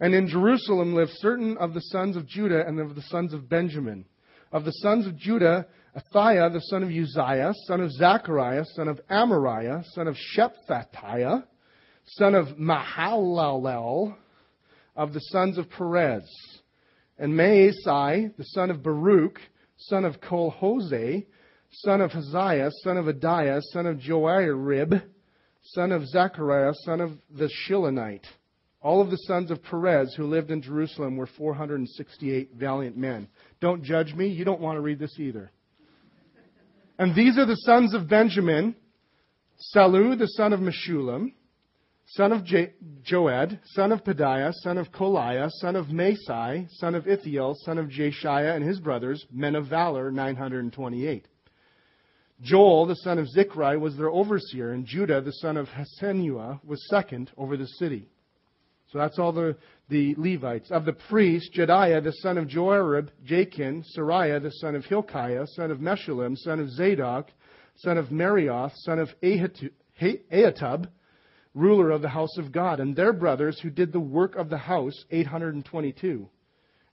And 0.00 0.14
in 0.14 0.28
Jerusalem 0.28 0.94
lived 0.94 1.12
certain 1.14 1.56
of 1.58 1.74
the 1.74 1.80
sons 1.80 2.16
of 2.16 2.26
Judah 2.26 2.66
and 2.66 2.80
of 2.80 2.94
the 2.94 3.02
sons 3.02 3.32
of 3.32 3.48
Benjamin. 3.48 4.04
Of 4.52 4.64
the 4.64 4.72
sons 4.72 5.06
of 5.06 5.16
Judah, 5.16 5.66
Athaiah, 5.96 6.52
the 6.52 6.60
son 6.60 6.82
of 6.82 6.90
Uzziah, 6.90 7.52
son 7.66 7.80
of 7.80 7.90
Zechariah, 7.92 8.64
son 8.76 8.88
of 8.88 9.00
Amariah, 9.10 9.84
son 9.92 10.06
of 10.06 10.16
Shephatiah, 10.36 11.44
son 12.06 12.34
of 12.34 12.46
Mahalalel, 12.58 14.14
of 14.94 15.12
the 15.12 15.20
sons 15.20 15.58
of 15.58 15.68
Perez, 15.70 16.22
and 17.18 17.32
Maasai, 17.32 18.36
the 18.36 18.44
son 18.44 18.70
of 18.70 18.82
Baruch, 18.82 19.40
son 19.76 20.04
of 20.04 20.20
Col-hozeh, 20.20 21.26
son 21.72 22.00
of 22.00 22.10
Haziah, 22.12 22.70
son 22.82 22.96
of 22.96 23.06
Adiah, 23.06 23.60
son 23.72 23.86
of 23.86 23.98
Joiarib, 23.98 25.02
son 25.62 25.92
of 25.92 26.06
Zechariah, 26.06 26.72
son 26.84 27.00
of 27.00 27.12
the 27.30 27.50
Shilonite. 27.66 28.24
All 28.82 29.02
of 29.02 29.10
the 29.10 29.18
sons 29.18 29.50
of 29.50 29.62
Perez 29.62 30.14
who 30.16 30.26
lived 30.26 30.50
in 30.50 30.62
Jerusalem 30.62 31.16
were 31.16 31.28
468 31.36 32.52
valiant 32.54 32.96
men. 32.96 33.28
Don't 33.60 33.82
judge 33.82 34.14
me. 34.14 34.28
You 34.28 34.44
don't 34.44 34.60
want 34.60 34.76
to 34.76 34.80
read 34.80 34.98
this 34.98 35.18
either. 35.18 35.50
And 37.00 37.14
these 37.14 37.38
are 37.38 37.46
the 37.46 37.56
sons 37.56 37.94
of 37.94 38.10
Benjamin 38.10 38.76
Sallu, 39.74 40.18
the 40.18 40.26
son 40.26 40.52
of 40.52 40.60
Meshullam, 40.60 41.32
son 42.08 42.30
of 42.30 42.44
Joed, 42.44 43.58
son 43.72 43.92
of 43.92 44.04
Pedaiah, 44.04 44.52
son 44.56 44.76
of 44.76 44.92
Kolaiah, 44.92 45.48
son 45.50 45.76
of 45.76 45.88
Masai, 45.88 46.68
son 46.72 46.94
of 46.94 47.06
Ithiel, 47.06 47.54
son 47.64 47.78
of 47.78 47.86
Jeshiah, 47.86 48.54
and 48.54 48.62
his 48.62 48.80
brothers, 48.80 49.24
men 49.32 49.54
of 49.54 49.66
valor, 49.68 50.10
928. 50.10 51.26
Joel, 52.42 52.84
the 52.84 52.96
son 52.96 53.18
of 53.18 53.28
Zichri, 53.34 53.80
was 53.80 53.96
their 53.96 54.10
overseer, 54.10 54.72
and 54.72 54.84
Judah, 54.84 55.22
the 55.22 55.32
son 55.32 55.56
of 55.56 55.68
Hassenuah, 55.68 56.62
was 56.66 56.86
second 56.90 57.30
over 57.38 57.56
the 57.56 57.66
city. 57.66 58.10
So 58.92 58.98
that's 58.98 59.18
all 59.18 59.32
the, 59.32 59.56
the 59.90 60.14
Levites. 60.16 60.70
Of 60.70 60.84
the 60.84 60.92
priests, 60.92 61.50
Jedaiah, 61.54 62.02
the 62.02 62.12
son 62.12 62.38
of 62.38 62.46
Joiarib, 62.46 63.08
Jachin, 63.26 63.84
Seraiah, 63.94 64.40
the 64.40 64.52
son 64.52 64.74
of 64.74 64.84
Hilkiah, 64.84 65.46
son 65.48 65.70
of 65.70 65.78
Meshullam, 65.78 66.36
son 66.38 66.60
of 66.60 66.70
Zadok, 66.70 67.26
son 67.76 67.98
of 67.98 68.06
Meraioth, 68.06 68.72
son 68.76 68.98
of 68.98 69.08
Ahitub, 69.22 70.86
ruler 71.54 71.90
of 71.90 72.02
the 72.02 72.08
house 72.08 72.38
of 72.38 72.52
God, 72.52 72.80
and 72.80 72.94
their 72.94 73.12
brothers 73.12 73.58
who 73.60 73.68
did 73.68 73.92
the 73.92 74.00
work 74.00 74.36
of 74.36 74.48
the 74.48 74.58
house, 74.58 75.04
822. 75.10 76.28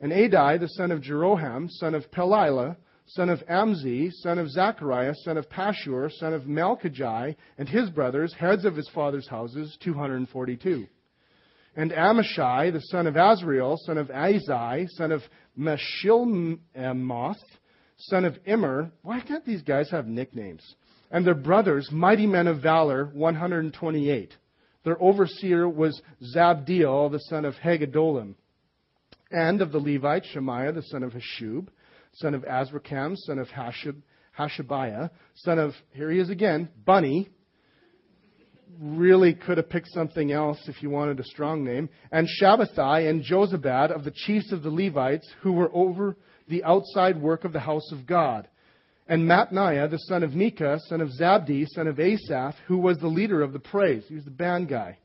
And 0.01 0.11
Adai, 0.11 0.59
the 0.59 0.67
son 0.67 0.91
of 0.91 1.01
Jeroham, 1.01 1.69
son 1.69 1.95
of 1.95 2.09
Pelaliah, 2.11 2.75
son 3.05 3.29
of 3.29 3.39
Amzi, 3.47 4.11
son 4.11 4.39
of 4.39 4.49
Zechariah, 4.49 5.13
son 5.23 5.37
of 5.37 5.47
Pashur, 5.49 6.11
son 6.11 6.33
of 6.33 6.43
Malchijai, 6.43 7.35
and 7.57 7.69
his 7.69 7.89
brothers, 7.89 8.33
heads 8.33 8.65
of 8.65 8.75
his 8.75 8.89
father's 8.93 9.27
houses, 9.27 9.77
242 9.81 10.87
and 11.77 11.91
Amashsai, 11.91 12.73
the 12.73 12.81
son 12.81 13.05
of 13.05 13.13
Azriel, 13.13 13.77
son 13.77 13.99
of 13.99 14.07
Azai, 14.07 14.89
son 14.89 15.11
of 15.11 15.21
Meshillemoth, 15.57 17.37
son 17.97 18.25
of 18.25 18.35
Immer. 18.45 18.91
Why 19.03 19.21
can't 19.21 19.45
these 19.45 19.61
guys 19.61 19.91
have 19.91 20.07
nicknames? 20.07 20.63
And 21.11 21.25
their 21.25 21.35
brothers, 21.35 21.89
mighty 21.91 22.25
men 22.25 22.47
of 22.47 22.63
valor, 22.63 23.11
128. 23.13 24.33
Their 24.83 25.01
overseer 25.01 25.69
was 25.69 26.01
Zabdiel, 26.35 27.11
the 27.11 27.19
son 27.19 27.45
of 27.45 27.53
Haggedolim. 27.63 28.33
And 29.29 29.61
of 29.61 29.71
the 29.71 29.79
Levites, 29.79 30.27
Shemaiah, 30.33 30.71
the 30.71 30.81
son 30.81 31.03
of 31.03 31.13
Hasshub, 31.13 31.67
son 32.15 32.33
of 32.33 32.41
Azrikam, 32.41 33.15
son 33.17 33.37
of 33.37 33.49
Hashab, 33.49 34.01
Hashabiah, 34.37 35.11
son 35.35 35.59
of, 35.59 35.73
here 35.91 36.09
he 36.09 36.19
is 36.19 36.31
again, 36.31 36.69
Bunny, 36.85 37.29
really 38.79 39.33
could 39.33 39.57
have 39.57 39.69
picked 39.69 39.89
something 39.89 40.31
else 40.31 40.59
if 40.67 40.81
you 40.81 40.89
wanted 40.89 41.19
a 41.19 41.23
strong 41.23 41.63
name. 41.63 41.89
And 42.11 42.27
Shabbethai 42.41 43.09
and 43.09 43.23
Jozabad 43.23 43.91
of 43.91 44.03
the 44.03 44.11
chiefs 44.11 44.51
of 44.51 44.63
the 44.63 44.69
Levites 44.69 45.27
who 45.41 45.53
were 45.53 45.71
over 45.73 46.17
the 46.47 46.63
outside 46.63 47.21
work 47.21 47.43
of 47.43 47.53
the 47.53 47.59
house 47.59 47.91
of 47.91 48.05
God. 48.05 48.47
And 49.07 49.27
Mattaniah, 49.27 49.89
the 49.89 49.99
son 49.99 50.23
of 50.23 50.33
Micah, 50.33 50.79
son 50.87 51.01
of 51.01 51.09
Zabdi, 51.09 51.65
son 51.67 51.87
of 51.87 51.99
Asaph, 51.99 52.55
who 52.67 52.77
was 52.77 52.97
the 52.97 53.07
leader 53.07 53.41
of 53.41 53.53
the 53.53 53.59
praise. 53.59 54.03
He 54.07 54.15
was 54.15 54.25
the 54.25 54.31
band 54.31 54.67
guy, 54.67 54.97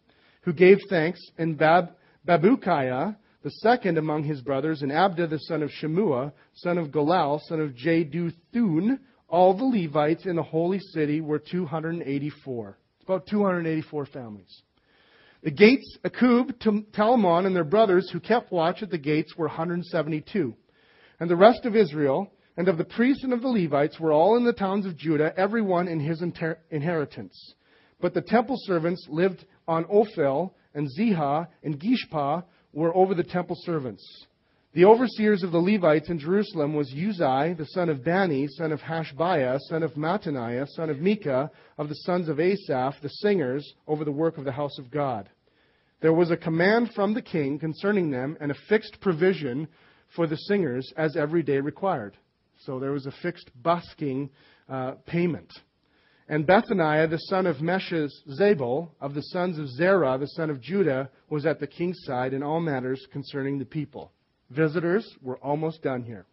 who 0.43 0.53
gave 0.53 0.79
thanks. 0.91 1.21
And 1.39 1.57
Bab, 1.57 1.91
Babukiah, 2.27 3.17
the 3.43 3.51
second 3.51 3.99
among 3.99 4.25
his 4.25 4.41
brothers, 4.41 4.83
and 4.83 4.91
Abda, 4.91 5.31
the 5.31 5.39
son 5.39 5.63
of 5.63 5.71
Shemua, 5.71 6.33
son 6.55 6.79
of 6.79 6.89
Galal, 6.89 7.41
son 7.43 7.61
of 7.61 7.75
Jeduthun, 7.75 8.99
all 9.29 9.57
the 9.57 9.65
Levites 9.65 10.27
in 10.27 10.37
the 10.37 10.43
holy 10.43 10.79
city 10.79 11.21
were 11.21 11.39
284. 11.39 12.79
It's 13.03 13.09
about 13.09 13.27
284 13.27 14.07
families. 14.07 14.63
The 15.43 15.51
gates, 15.51 15.99
Akkub, 16.05 16.53
Talmon, 16.93 17.47
and 17.47 17.57
their 17.57 17.65
brothers 17.65 18.09
who 18.13 18.21
kept 18.21 18.53
watch 18.53 18.81
at 18.81 18.91
the 18.91 18.99
gates 18.99 19.35
were 19.37 19.49
172. 19.49 20.55
And 21.19 21.29
the 21.29 21.35
rest 21.35 21.67
of 21.67 21.75
Israel 21.75 22.31
and 22.57 22.69
of 22.69 22.79
the 22.79 22.85
priests 22.85 23.25
and 23.25 23.33
of 23.33 23.43
the 23.43 23.49
Levites 23.49 23.99
were 23.99 24.13
all 24.13 24.37
in 24.37 24.45
the 24.45 24.53
towns 24.53 24.87
of 24.87 24.97
Judah, 24.97 25.35
every 25.37 25.63
one 25.63 25.89
in 25.89 25.99
his 25.99 26.23
inter- 26.23 26.59
inheritance. 26.71 27.55
But 28.01 28.15
the 28.15 28.23
temple 28.23 28.57
servants 28.61 29.05
lived 29.11 29.47
on 29.67 29.85
Ophel, 29.87 30.55
and 30.73 30.89
Ziha 30.97 31.49
and 31.65 31.81
Gishpa 31.81 32.45
were 32.73 32.97
over 32.97 33.17
the 33.17 33.25
temple 33.25 33.57
servants. 33.65 34.27
The 34.75 34.87
overseers 34.87 35.43
of 35.43 35.53
the 35.53 35.59
Levites 35.59 36.09
in 36.09 36.19
Jerusalem 36.19 36.73
was 36.73 36.95
Uzai, 36.95 37.55
the 37.59 37.67
son 37.67 37.91
of 37.91 38.03
Bani, 38.03 38.49
son 38.49 38.73
of 38.73 38.81
Hashabiah, 38.81 39.59
son 39.69 39.83
of 39.83 39.93
Mattaniah, 39.99 40.67
son 40.67 40.89
of 40.89 40.99
Micah, 40.99 41.51
of 41.77 41.91
the 41.91 41.95
sons 41.95 42.31
of 42.31 42.41
Asaph, 42.41 42.95
the 43.03 43.11
singers, 43.11 43.75
over 43.87 44.03
the 44.03 44.11
work 44.11 44.39
of 44.39 44.47
the 44.47 44.53
house 44.53 44.79
of 44.79 44.91
God. 44.91 45.29
There 46.01 46.15
was 46.15 46.31
a 46.31 46.39
command 46.39 46.93
from 46.95 47.13
the 47.13 47.21
king 47.21 47.59
concerning 47.59 48.11
them 48.11 48.39
and 48.41 48.51
a 48.51 48.57
fixed 48.71 48.99
provision 49.03 49.69
for 50.17 50.27
the 50.27 50.37
singers 50.37 50.91
as 50.97 51.17
every 51.17 51.43
day 51.43 51.61
required. 51.61 52.17
So 52.65 52.81
there 52.81 52.93
was 52.93 53.05
a 53.05 53.13
fixed 53.21 53.51
busking 53.63 54.31
uh, 54.71 54.93
payment. 55.05 55.53
And 56.31 56.47
Bethaniah, 56.47 57.11
the 57.11 57.19
son 57.19 57.45
of 57.47 57.57
Meshezabel, 57.57 58.89
of 59.03 59.13
the 59.13 59.21
sons 59.21 59.59
of 59.59 59.69
Zerah, 59.69 60.17
the 60.17 60.29
son 60.29 60.49
of 60.49 60.63
Judah, 60.63 61.11
was 61.29 61.45
at 61.45 61.61
the 61.61 61.67
king's 61.67 61.99
side 62.05 62.33
in 62.33 62.43
all 62.43 62.61
matters 62.61 63.07
concerning 63.13 63.59
the 63.59 63.67
people 63.67 64.13
visitors. 64.55 65.09
We're 65.23 65.39
almost 65.39 65.83
done 65.83 66.03
here. 66.03 66.27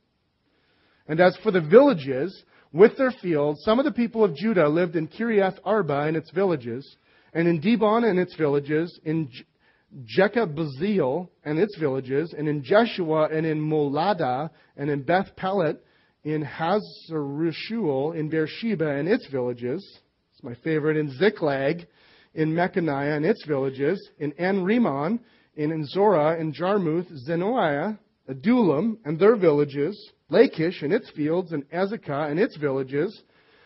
And 1.08 1.20
as 1.20 1.38
for 1.44 1.52
the 1.52 1.62
villages, 1.62 2.44
with 2.72 2.98
their 2.98 3.12
fields. 3.12 3.62
Some 3.64 3.80
of 3.80 3.86
the 3.86 3.92
people 3.92 4.24
of 4.24 4.36
Judah 4.36 4.68
lived 4.68 4.96
in 4.96 5.08
Kiriath 5.08 5.58
Arba 5.64 6.02
and 6.02 6.16
its 6.16 6.32
villages, 6.32 6.98
and 7.34 7.48
in 7.48 7.62
Dibon 7.62 8.10
and 8.10 8.20
its 8.20 8.36
villages, 8.36 9.00
in 9.04 9.30
Jekabzeel 10.18 11.30
and 11.44 11.58
its 11.58 11.78
villages, 11.78 12.34
and 12.38 12.48
in 12.48 12.64
Jeshua 12.64 13.30
and 13.32 13.46
in 13.46 13.60
Moladah, 13.60 14.50
and 14.78 14.90
in 14.90 15.02
Beth 15.02 15.36
Pelet, 15.36 15.78
in 16.24 16.44
Hazarushual, 16.44 18.16
in 18.16 18.30
Beersheba 18.30 18.88
and 18.88 19.08
its 19.08 19.28
villages. 19.28 20.00
It's 20.34 20.44
my 20.44 20.56
favorite. 20.64 20.98
In 20.98 21.10
Ziklag, 21.18 21.88
in 22.36 22.54
Mechaniah 22.54 23.16
and 23.16 23.26
its 23.26 23.44
villages, 23.46 24.00
in 24.20 24.34
En 24.34 24.64
Rimmon, 24.64 25.20
in 25.56 25.86
Zorah, 25.88 26.40
in 26.40 26.54
Jarmuth, 26.54 27.08
Zenoiah, 27.26 27.98
Adullam 28.30 29.00
and 29.06 29.20
their 29.20 29.36
villages, 29.36 30.12
Lachish 30.30 30.84
and 30.84 30.94
its 30.94 31.10
fields, 31.12 31.52
and 31.52 31.68
Azekah 31.70 32.30
and 32.30 32.40
its 32.40 32.56
villages. 32.58 33.24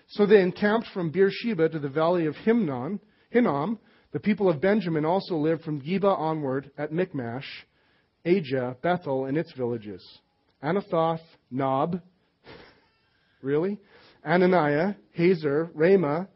So 0.07 0.25
they 0.25 0.41
encamped 0.41 0.87
from 0.93 1.11
Beersheba 1.11 1.69
to 1.69 1.79
the 1.79 1.89
valley 1.89 2.25
of 2.25 2.35
Himnon, 2.35 2.99
Hinnom. 3.29 3.79
The 4.11 4.19
people 4.19 4.49
of 4.49 4.61
Benjamin 4.61 5.05
also 5.05 5.35
lived 5.35 5.63
from 5.63 5.81
Geba 5.81 6.17
onward 6.17 6.71
at 6.77 6.93
Michmash, 6.93 7.65
Aija, 8.25 8.79
Bethel, 8.81 9.25
and 9.25 9.37
its 9.37 9.51
villages. 9.53 10.03
Anathoth, 10.63 11.19
Nob, 11.51 11.99
really? 13.41 13.79
Ananiah, 14.25 14.95
Hazer, 15.11 15.69
Ramah, 15.73 16.29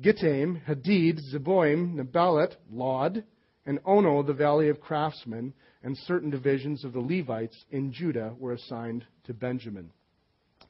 Gittaim, 0.00 0.62
Hadid, 0.66 1.20
Zeboim, 1.32 1.94
Neballat, 1.94 2.54
Lod, 2.72 3.24
and 3.66 3.78
Ono, 3.84 4.22
the 4.22 4.32
valley 4.32 4.68
of 4.68 4.80
craftsmen, 4.80 5.52
and 5.84 5.96
certain 5.98 6.30
divisions 6.30 6.82
of 6.82 6.94
the 6.94 7.00
Levites 7.00 7.56
in 7.70 7.92
Judah 7.92 8.34
were 8.38 8.54
assigned 8.54 9.04
to 9.24 9.34
Benjamin. 9.34 9.90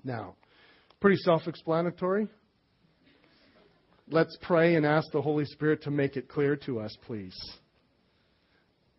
Now, 0.02 0.34
pretty 1.00 1.16
self 1.18 1.46
explanatory. 1.46 2.26
Let's 4.10 4.36
pray 4.42 4.74
and 4.74 4.84
ask 4.84 5.10
the 5.12 5.22
Holy 5.22 5.46
Spirit 5.46 5.84
to 5.84 5.90
make 5.90 6.16
it 6.16 6.28
clear 6.28 6.56
to 6.66 6.80
us, 6.80 6.94
please. 7.06 7.34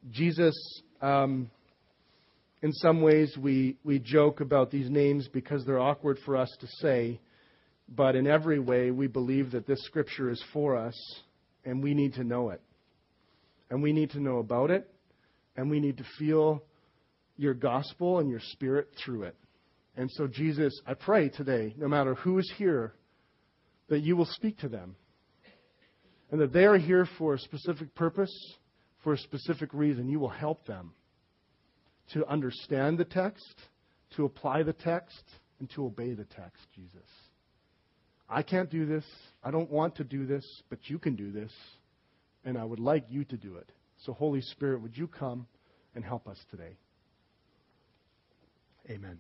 Jesus, 0.10 0.56
um, 1.02 1.52
in 2.64 2.72
some 2.72 3.02
ways, 3.02 3.36
we, 3.38 3.78
we 3.84 4.00
joke 4.00 4.40
about 4.40 4.72
these 4.72 4.90
names 4.90 5.28
because 5.28 5.64
they're 5.66 5.80
awkward 5.80 6.18
for 6.26 6.38
us 6.38 6.50
to 6.62 6.68
say, 6.80 7.20
but 7.90 8.16
in 8.16 8.26
every 8.26 8.60
way, 8.60 8.90
we 8.90 9.06
believe 9.06 9.52
that 9.52 9.68
this 9.68 9.84
scripture 9.84 10.32
is 10.32 10.44
for 10.54 10.76
us, 10.76 10.96
and 11.66 11.84
we 11.84 11.94
need 11.94 12.14
to 12.14 12.24
know 12.24 12.50
it. 12.50 12.62
And 13.70 13.84
we 13.84 13.94
need 13.94 14.12
to 14.12 14.20
know 14.20 14.38
about 14.38 14.72
it, 14.72 14.90
and 15.56 15.70
we 15.70 15.80
need 15.80 15.98
to 15.98 16.06
feel 16.18 16.64
your 17.38 17.54
gospel 17.54 18.20
and 18.20 18.30
your 18.30 18.40
spirit 18.40 18.90
through 19.04 19.24
it. 19.24 19.36
And 19.98 20.12
so, 20.12 20.28
Jesus, 20.28 20.80
I 20.86 20.94
pray 20.94 21.30
today, 21.30 21.74
no 21.78 21.88
matter 21.88 22.16
who 22.16 22.38
is 22.38 22.52
here, 22.58 22.94
that 23.88 24.02
you 24.02 24.16
will 24.16 24.26
speak 24.26 24.60
to 24.60 24.70
them. 24.70 24.96
And 26.32 26.42
that 26.42 26.52
they 26.52 26.66
are 26.66 26.78
here 26.78 27.08
for 27.18 27.36
a 27.36 27.40
specific 27.40 27.94
purpose, 27.96 28.34
for 29.04 29.14
a 29.14 29.18
specific 29.18 29.74
reason. 29.74 30.10
You 30.10 30.20
will 30.20 30.28
help 30.28 30.66
them 30.66 30.94
to 32.14 32.28
understand 32.28 32.98
the 32.98 33.06
text, 33.06 33.56
to 34.16 34.26
apply 34.26 34.64
the 34.64 34.74
text, 34.74 35.24
and 35.60 35.70
to 35.72 35.86
obey 35.86 36.14
the 36.14 36.26
text, 36.26 36.64
Jesus. 36.74 37.08
I 38.28 38.42
can't 38.42 38.70
do 38.70 38.86
this. 38.86 39.06
I 39.44 39.52
don't 39.52 39.70
want 39.70 39.96
to 39.98 40.04
do 40.04 40.26
this, 40.26 40.46
but 40.70 40.80
you 40.84 40.98
can 41.00 41.16
do 41.16 41.32
this. 41.32 41.52
And 42.44 42.58
I 42.58 42.64
would 42.64 42.80
like 42.80 43.06
you 43.10 43.24
to 43.26 43.38
do 43.38 43.56
it. 43.56 43.72
So, 44.06 44.14
Holy 44.14 44.42
Spirit, 44.42 44.82
would 44.84 44.96
you 44.96 45.08
come 45.08 45.48
and 45.96 46.06
help 46.06 46.28
us 46.28 46.38
today? 46.52 46.78
Amen. 48.88 49.20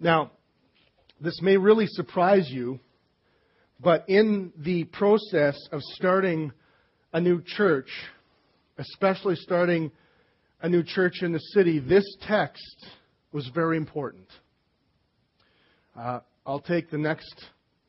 Now, 0.00 0.30
this 1.20 1.42
may 1.42 1.58
really 1.58 1.86
surprise 1.88 2.48
you, 2.50 2.80
but 3.80 4.08
in 4.08 4.50
the 4.56 4.84
process 4.84 5.58
of 5.72 5.82
starting 5.82 6.52
a 7.12 7.20
new 7.20 7.42
church, 7.44 7.90
especially 8.78 9.36
starting 9.36 9.90
a 10.62 10.70
new 10.70 10.82
church 10.82 11.20
in 11.20 11.32
the 11.32 11.40
city, 11.52 11.80
this 11.80 12.04
text 12.26 12.86
was 13.30 13.50
very 13.54 13.76
important. 13.76 14.28
Uh, 15.94 16.20
I'll 16.46 16.60
take 16.60 16.90
the 16.90 16.98
next 16.98 17.44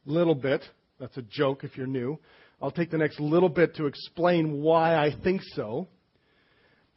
little 0.05 0.35
bit. 0.35 0.63
That's 0.99 1.15
a 1.15 1.21
joke 1.21 1.63
if 1.63 1.77
you're 1.77 1.87
new. 1.87 2.19
I'll 2.61 2.71
take 2.71 2.89
the 2.89 2.97
next 2.97 3.19
little 3.19 3.49
bit 3.49 3.75
to 3.75 3.85
explain 3.85 4.61
why 4.61 4.95
I 4.95 5.11
think 5.23 5.41
so. 5.53 5.87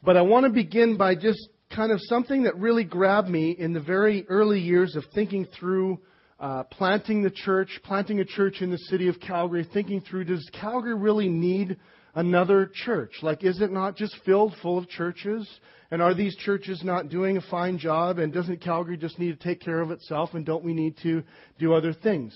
But 0.03 0.17
I 0.17 0.21
want 0.21 0.45
to 0.45 0.49
begin 0.51 0.97
by 0.97 1.13
just 1.13 1.49
kind 1.75 1.91
of 1.91 1.99
something 2.01 2.43
that 2.43 2.57
really 2.57 2.83
grabbed 2.83 3.29
me 3.29 3.51
in 3.51 3.73
the 3.73 3.79
very 3.79 4.25
early 4.27 4.59
years 4.59 4.95
of 4.95 5.03
thinking 5.13 5.45
through 5.59 5.99
uh, 6.39 6.63
planting 6.63 7.21
the 7.21 7.29
church, 7.29 7.79
planting 7.83 8.19
a 8.19 8.25
church 8.25 8.61
in 8.61 8.71
the 8.71 8.77
city 8.77 9.07
of 9.07 9.19
Calgary, 9.19 9.67
thinking 9.71 10.01
through 10.01 10.23
does 10.23 10.49
Calgary 10.59 10.95
really 10.95 11.29
need 11.29 11.77
another 12.15 12.71
church? 12.73 13.11
Like, 13.21 13.43
is 13.43 13.61
it 13.61 13.71
not 13.71 13.95
just 13.95 14.15
filled 14.25 14.55
full 14.63 14.79
of 14.79 14.89
churches? 14.89 15.47
And 15.91 16.01
are 16.01 16.15
these 16.15 16.35
churches 16.37 16.81
not 16.83 17.09
doing 17.09 17.37
a 17.37 17.41
fine 17.41 17.77
job? 17.77 18.17
And 18.17 18.33
doesn't 18.33 18.61
Calgary 18.61 18.97
just 18.97 19.19
need 19.19 19.39
to 19.39 19.43
take 19.43 19.61
care 19.61 19.81
of 19.81 19.91
itself? 19.91 20.31
And 20.33 20.43
don't 20.43 20.63
we 20.63 20.73
need 20.73 20.97
to 21.03 21.21
do 21.59 21.73
other 21.73 21.93
things? 21.93 22.33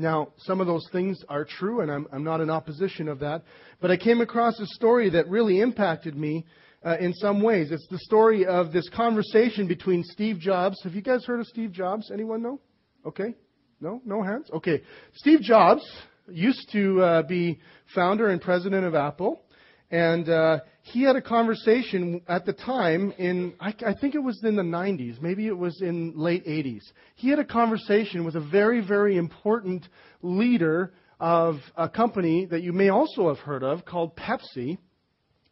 Now, 0.00 0.28
some 0.38 0.62
of 0.62 0.66
those 0.66 0.88
things 0.92 1.22
are 1.28 1.44
true, 1.44 1.82
and 1.82 1.90
I'm, 1.90 2.06
I'm 2.10 2.24
not 2.24 2.40
in 2.40 2.48
opposition 2.48 3.06
of 3.06 3.18
that. 3.20 3.42
But 3.82 3.90
I 3.90 3.98
came 3.98 4.22
across 4.22 4.58
a 4.58 4.66
story 4.66 5.10
that 5.10 5.28
really 5.28 5.60
impacted 5.60 6.16
me 6.16 6.46
uh, 6.82 6.96
in 6.98 7.12
some 7.12 7.42
ways. 7.42 7.70
It's 7.70 7.86
the 7.88 7.98
story 7.98 8.46
of 8.46 8.72
this 8.72 8.88
conversation 8.88 9.68
between 9.68 10.02
Steve 10.02 10.38
Jobs. 10.38 10.82
Have 10.84 10.94
you 10.94 11.02
guys 11.02 11.26
heard 11.26 11.40
of 11.40 11.46
Steve 11.46 11.72
Jobs? 11.72 12.10
Anyone 12.10 12.42
know? 12.42 12.58
Okay. 13.04 13.34
No? 13.78 14.00
No 14.06 14.22
hands? 14.22 14.50
Okay. 14.50 14.82
Steve 15.16 15.40
Jobs 15.40 15.82
used 16.30 16.70
to 16.72 17.02
uh, 17.02 17.22
be 17.22 17.60
founder 17.94 18.28
and 18.28 18.40
president 18.40 18.86
of 18.86 18.94
Apple. 18.94 19.42
And 19.90 20.28
uh, 20.30 20.60
he 20.82 21.02
had 21.02 21.16
a 21.16 21.22
conversation 21.22 22.22
at 22.28 22.46
the 22.46 22.52
time 22.52 23.12
in, 23.18 23.54
I, 23.60 23.74
I 23.86 23.94
think 23.94 24.14
it 24.14 24.22
was 24.22 24.42
in 24.42 24.56
the 24.56 24.62
90s, 24.62 25.20
maybe 25.20 25.46
it 25.46 25.56
was 25.56 25.80
in 25.82 26.14
late 26.16 26.46
80s. 26.46 26.82
He 27.16 27.28
had 27.28 27.38
a 27.38 27.44
conversation 27.44 28.24
with 28.24 28.34
a 28.34 28.40
very, 28.40 28.80
very 28.80 29.16
important 29.16 29.86
leader 30.22 30.92
of 31.18 31.56
a 31.76 31.88
company 31.88 32.46
that 32.46 32.62
you 32.62 32.72
may 32.72 32.88
also 32.88 33.28
have 33.28 33.38
heard 33.38 33.62
of 33.62 33.84
called 33.84 34.16
Pepsi. 34.16 34.78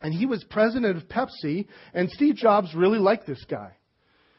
And 0.00 0.14
he 0.14 0.26
was 0.26 0.44
president 0.44 0.97
of 0.97 1.08
Pepsi, 1.08 1.66
and 1.92 2.08
Steve 2.11 2.37
Jobs 2.37 2.75
really 2.75 2.99
liked 2.99 3.26
this 3.26 3.44
guy. 3.50 3.73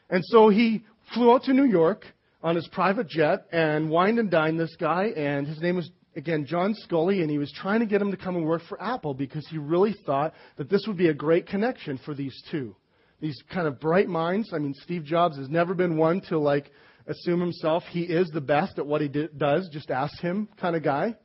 And 0.08 0.24
so 0.26 0.48
he 0.48 0.84
flew 1.14 1.32
out 1.32 1.44
to 1.44 1.52
New 1.52 1.66
York 1.66 2.04
on 2.42 2.56
his 2.56 2.66
private 2.68 3.08
jet 3.08 3.46
and 3.52 3.90
wined 3.90 4.18
and 4.18 4.30
dined 4.30 4.58
this 4.58 4.74
guy, 4.76 5.08
and 5.16 5.46
his 5.46 5.60
name 5.60 5.76
was 5.76 5.90
again, 6.16 6.46
John 6.46 6.74
Sculley, 6.84 7.20
and 7.20 7.30
he 7.30 7.38
was 7.38 7.52
trying 7.52 7.80
to 7.80 7.86
get 7.86 8.02
him 8.02 8.10
to 8.10 8.16
come 8.16 8.36
and 8.36 8.46
work 8.46 8.62
for 8.68 8.80
Apple 8.82 9.14
because 9.14 9.46
he 9.48 9.58
really 9.58 9.94
thought 10.06 10.34
that 10.56 10.68
this 10.68 10.84
would 10.86 10.96
be 10.96 11.08
a 11.08 11.14
great 11.14 11.46
connection 11.46 11.98
for 12.04 12.14
these 12.14 12.40
two. 12.50 12.74
These 13.20 13.42
kind 13.52 13.66
of 13.66 13.80
bright 13.80 14.08
minds. 14.08 14.52
I 14.54 14.58
mean, 14.58 14.74
Steve 14.74 15.04
Jobs 15.04 15.36
has 15.36 15.48
never 15.48 15.74
been 15.74 15.96
one 15.96 16.20
to 16.28 16.38
like 16.38 16.70
assume 17.06 17.40
himself 17.40 17.82
he 17.90 18.02
is 18.02 18.30
the 18.30 18.40
best 18.40 18.78
at 18.78 18.86
what 18.86 19.00
he 19.00 19.08
does. 19.08 19.68
Just 19.70 19.90
ask 19.90 20.20
him, 20.20 20.48
kind 20.60 20.74
of 20.74 20.82
guy. 20.82 21.16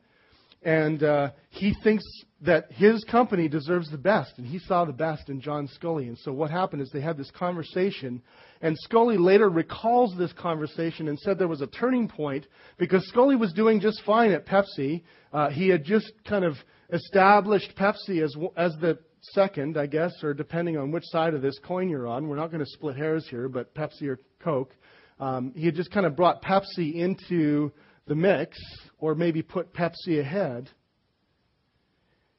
And 0.62 1.02
uh, 1.02 1.30
he 1.50 1.74
thinks 1.84 2.04
that 2.42 2.72
his 2.72 3.04
company 3.04 3.48
deserves 3.48 3.90
the 3.90 3.98
best, 3.98 4.32
and 4.36 4.46
he 4.46 4.58
saw 4.58 4.84
the 4.84 4.92
best 4.92 5.28
in 5.28 5.40
John 5.40 5.68
Sculley. 5.68 6.08
And 6.08 6.18
so 6.18 6.32
what 6.32 6.50
happened 6.50 6.82
is 6.82 6.90
they 6.90 7.00
had 7.00 7.16
this 7.16 7.30
conversation, 7.30 8.20
and 8.60 8.76
Sculley 8.88 9.18
later 9.18 9.48
recalls 9.48 10.16
this 10.16 10.32
conversation 10.32 11.08
and 11.08 11.18
said 11.18 11.38
there 11.38 11.48
was 11.48 11.60
a 11.60 11.66
turning 11.66 12.08
point 12.08 12.46
because 12.78 13.10
Sculley 13.14 13.38
was 13.38 13.52
doing 13.52 13.80
just 13.80 14.02
fine 14.04 14.32
at 14.32 14.46
Pepsi. 14.46 15.02
Uh, 15.32 15.50
he 15.50 15.68
had 15.68 15.84
just 15.84 16.12
kind 16.28 16.44
of 16.44 16.54
established 16.92 17.74
Pepsi 17.76 18.22
as 18.22 18.34
as 18.56 18.72
the 18.80 18.98
second, 19.32 19.76
I 19.76 19.86
guess, 19.86 20.12
or 20.22 20.34
depending 20.34 20.76
on 20.76 20.90
which 20.90 21.04
side 21.06 21.34
of 21.34 21.42
this 21.42 21.58
coin 21.64 21.88
you're 21.88 22.06
on. 22.06 22.28
We're 22.28 22.36
not 22.36 22.50
going 22.50 22.64
to 22.64 22.70
split 22.70 22.96
hairs 22.96 23.26
here, 23.28 23.48
but 23.48 23.74
Pepsi 23.74 24.08
or 24.08 24.18
Coke. 24.40 24.74
Um, 25.18 25.52
he 25.56 25.66
had 25.66 25.74
just 25.74 25.90
kind 25.90 26.06
of 26.06 26.14
brought 26.14 26.42
Pepsi 26.42 26.94
into 26.94 27.72
the 28.06 28.14
mix, 28.14 28.56
or 28.98 29.14
maybe 29.14 29.42
put 29.42 29.74
Pepsi 29.74 30.20
ahead. 30.20 30.70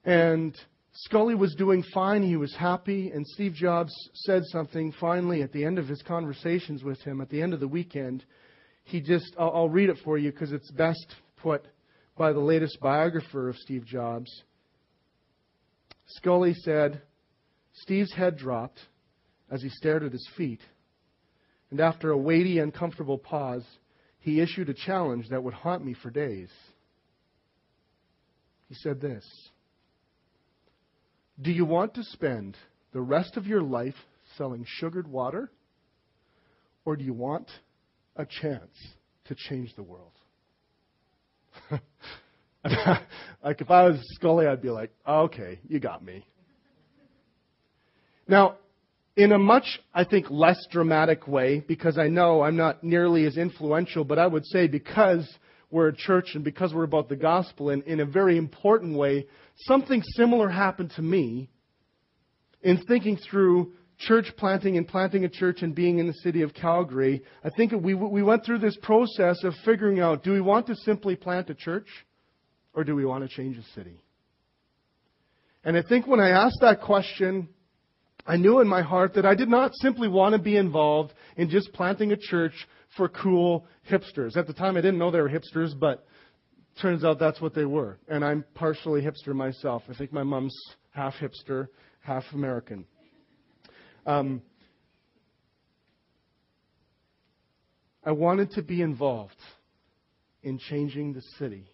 And 0.05 0.55
Sculley 1.05 1.37
was 1.37 1.53
doing 1.55 1.83
fine. 1.93 2.23
He 2.23 2.37
was 2.37 2.55
happy. 2.55 3.11
And 3.11 3.25
Steve 3.27 3.53
Jobs 3.53 3.93
said 4.13 4.43
something 4.45 4.93
finally 4.99 5.41
at 5.41 5.51
the 5.51 5.63
end 5.63 5.77
of 5.77 5.87
his 5.87 6.01
conversations 6.01 6.83
with 6.83 6.99
him 7.01 7.21
at 7.21 7.29
the 7.29 7.41
end 7.41 7.53
of 7.53 7.59
the 7.59 7.67
weekend. 7.67 8.25
He 8.83 9.01
just, 9.01 9.35
I'll, 9.37 9.51
I'll 9.53 9.69
read 9.69 9.89
it 9.89 9.97
for 10.03 10.17
you 10.17 10.31
because 10.31 10.51
it's 10.51 10.71
best 10.71 11.15
put 11.37 11.67
by 12.17 12.33
the 12.33 12.39
latest 12.39 12.79
biographer 12.79 13.47
of 13.47 13.57
Steve 13.57 13.85
Jobs. 13.85 14.43
Sculley 16.17 16.55
said, 16.55 17.01
Steve's 17.73 18.13
head 18.13 18.37
dropped 18.37 18.79
as 19.51 19.61
he 19.61 19.69
stared 19.69 20.03
at 20.03 20.11
his 20.11 20.27
feet. 20.35 20.61
And 21.69 21.79
after 21.79 22.11
a 22.11 22.17
weighty, 22.17 22.59
uncomfortable 22.59 23.17
pause, 23.17 23.65
he 24.19 24.39
issued 24.39 24.69
a 24.69 24.73
challenge 24.73 25.29
that 25.29 25.43
would 25.43 25.53
haunt 25.53 25.85
me 25.85 25.93
for 26.01 26.09
days. 26.09 26.49
He 28.67 28.75
said 28.75 28.99
this 28.99 29.23
Do 31.41 31.51
you 31.51 31.65
want 31.65 31.93
to 31.95 32.03
spend 32.03 32.57
the 32.93 33.01
rest 33.01 33.37
of 33.37 33.45
your 33.45 33.61
life 33.61 33.95
selling 34.37 34.65
sugared 34.67 35.07
water? 35.07 35.51
or 36.87 36.95
do 36.95 37.03
you 37.03 37.13
want 37.13 37.51
a 38.15 38.25
chance 38.25 38.71
to 39.25 39.35
change 39.35 39.75
the 39.75 39.83
world? 39.83 40.13
like 43.43 43.59
if 43.59 43.69
I 43.69 43.83
was 43.83 43.99
Sculley, 44.17 44.47
I'd 44.47 44.61
be 44.61 44.69
like, 44.69 44.91
okay, 45.05 45.59
you 45.67 45.81
got 45.81 46.01
me. 46.01 46.25
Now, 48.25 48.55
in 49.17 49.33
a 49.33 49.37
much, 49.37 49.81
I 49.93 50.05
think, 50.05 50.27
less 50.29 50.65
dramatic 50.71 51.27
way, 51.27 51.59
because 51.59 51.97
I 51.97 52.07
know 52.07 52.41
I'm 52.41 52.55
not 52.55 52.85
nearly 52.85 53.25
as 53.25 53.35
influential, 53.35 54.05
but 54.05 54.17
I 54.17 54.27
would 54.27 54.45
say 54.45 54.67
because 54.67 55.29
we're 55.69 55.89
a 55.89 55.95
church 55.95 56.31
and 56.33 56.43
because 56.43 56.73
we're 56.73 56.83
about 56.83 57.09
the 57.09 57.15
gospel, 57.15 57.69
and 57.69 57.83
in 57.83 57.99
a 57.99 58.05
very 58.05 58.37
important 58.37 58.97
way, 58.97 59.27
something 59.57 60.01
similar 60.15 60.49
happened 60.49 60.91
to 60.95 61.01
me 61.01 61.49
in 62.61 62.83
thinking 62.85 63.17
through 63.29 63.73
church 63.99 64.31
planting 64.37 64.77
and 64.77 64.87
planting 64.87 65.25
a 65.25 65.29
church 65.29 65.61
and 65.61 65.73
being 65.73 65.99
in 65.99 66.07
the 66.07 66.13
city 66.13 66.41
of 66.43 66.53
Calgary. 66.53 67.23
I 67.43 67.49
think 67.49 67.73
we, 67.73 67.93
we 67.93 68.23
went 68.23 68.45
through 68.45 68.59
this 68.59 68.77
process 68.81 69.43
of 69.43 69.53
figuring 69.65 69.99
out 69.99 70.23
do 70.23 70.31
we 70.31 70.41
want 70.41 70.67
to 70.67 70.75
simply 70.75 71.15
plant 71.15 71.49
a 71.49 71.55
church 71.55 71.87
or 72.73 72.83
do 72.83 72.95
we 72.95 73.05
want 73.05 73.27
to 73.27 73.35
change 73.35 73.57
a 73.57 73.63
city? 73.73 73.99
And 75.63 75.75
I 75.75 75.81
think 75.81 76.07
when 76.07 76.19
I 76.19 76.29
asked 76.29 76.59
that 76.61 76.81
question, 76.81 77.49
I 78.25 78.37
knew 78.37 78.59
in 78.59 78.67
my 78.67 78.83
heart 78.83 79.15
that 79.15 79.25
I 79.25 79.35
did 79.35 79.49
not 79.49 79.71
simply 79.75 80.07
want 80.07 80.33
to 80.33 80.39
be 80.39 80.57
involved 80.57 81.13
in 81.35 81.49
just 81.49 81.73
planting 81.73 82.11
a 82.11 82.17
church 82.17 82.53
for 82.97 83.07
cool 83.07 83.65
hipsters. 83.89 84.35
At 84.35 84.47
the 84.47 84.53
time, 84.53 84.75
I 84.75 84.81
didn't 84.81 84.97
know 84.97 85.11
they 85.11 85.21
were 85.21 85.29
hipsters, 85.29 85.77
but 85.79 86.05
turns 86.81 87.03
out 87.05 87.19
that's 87.19 87.39
what 87.39 87.53
they 87.53 87.65
were. 87.65 87.97
And 88.09 88.25
I'm 88.25 88.43
partially 88.55 89.01
hipster 89.01 89.33
myself. 89.33 89.83
I 89.89 89.93
think 89.93 90.11
my 90.11 90.23
mom's 90.23 90.55
half 90.91 91.13
hipster, 91.15 91.67
half 92.01 92.23
American. 92.33 92.85
Um, 94.05 94.41
I 98.03 98.11
wanted 98.11 98.51
to 98.51 98.61
be 98.61 98.81
involved 98.81 99.35
in 100.43 100.59
changing 100.59 101.13
the 101.13 101.21
city. 101.37 101.65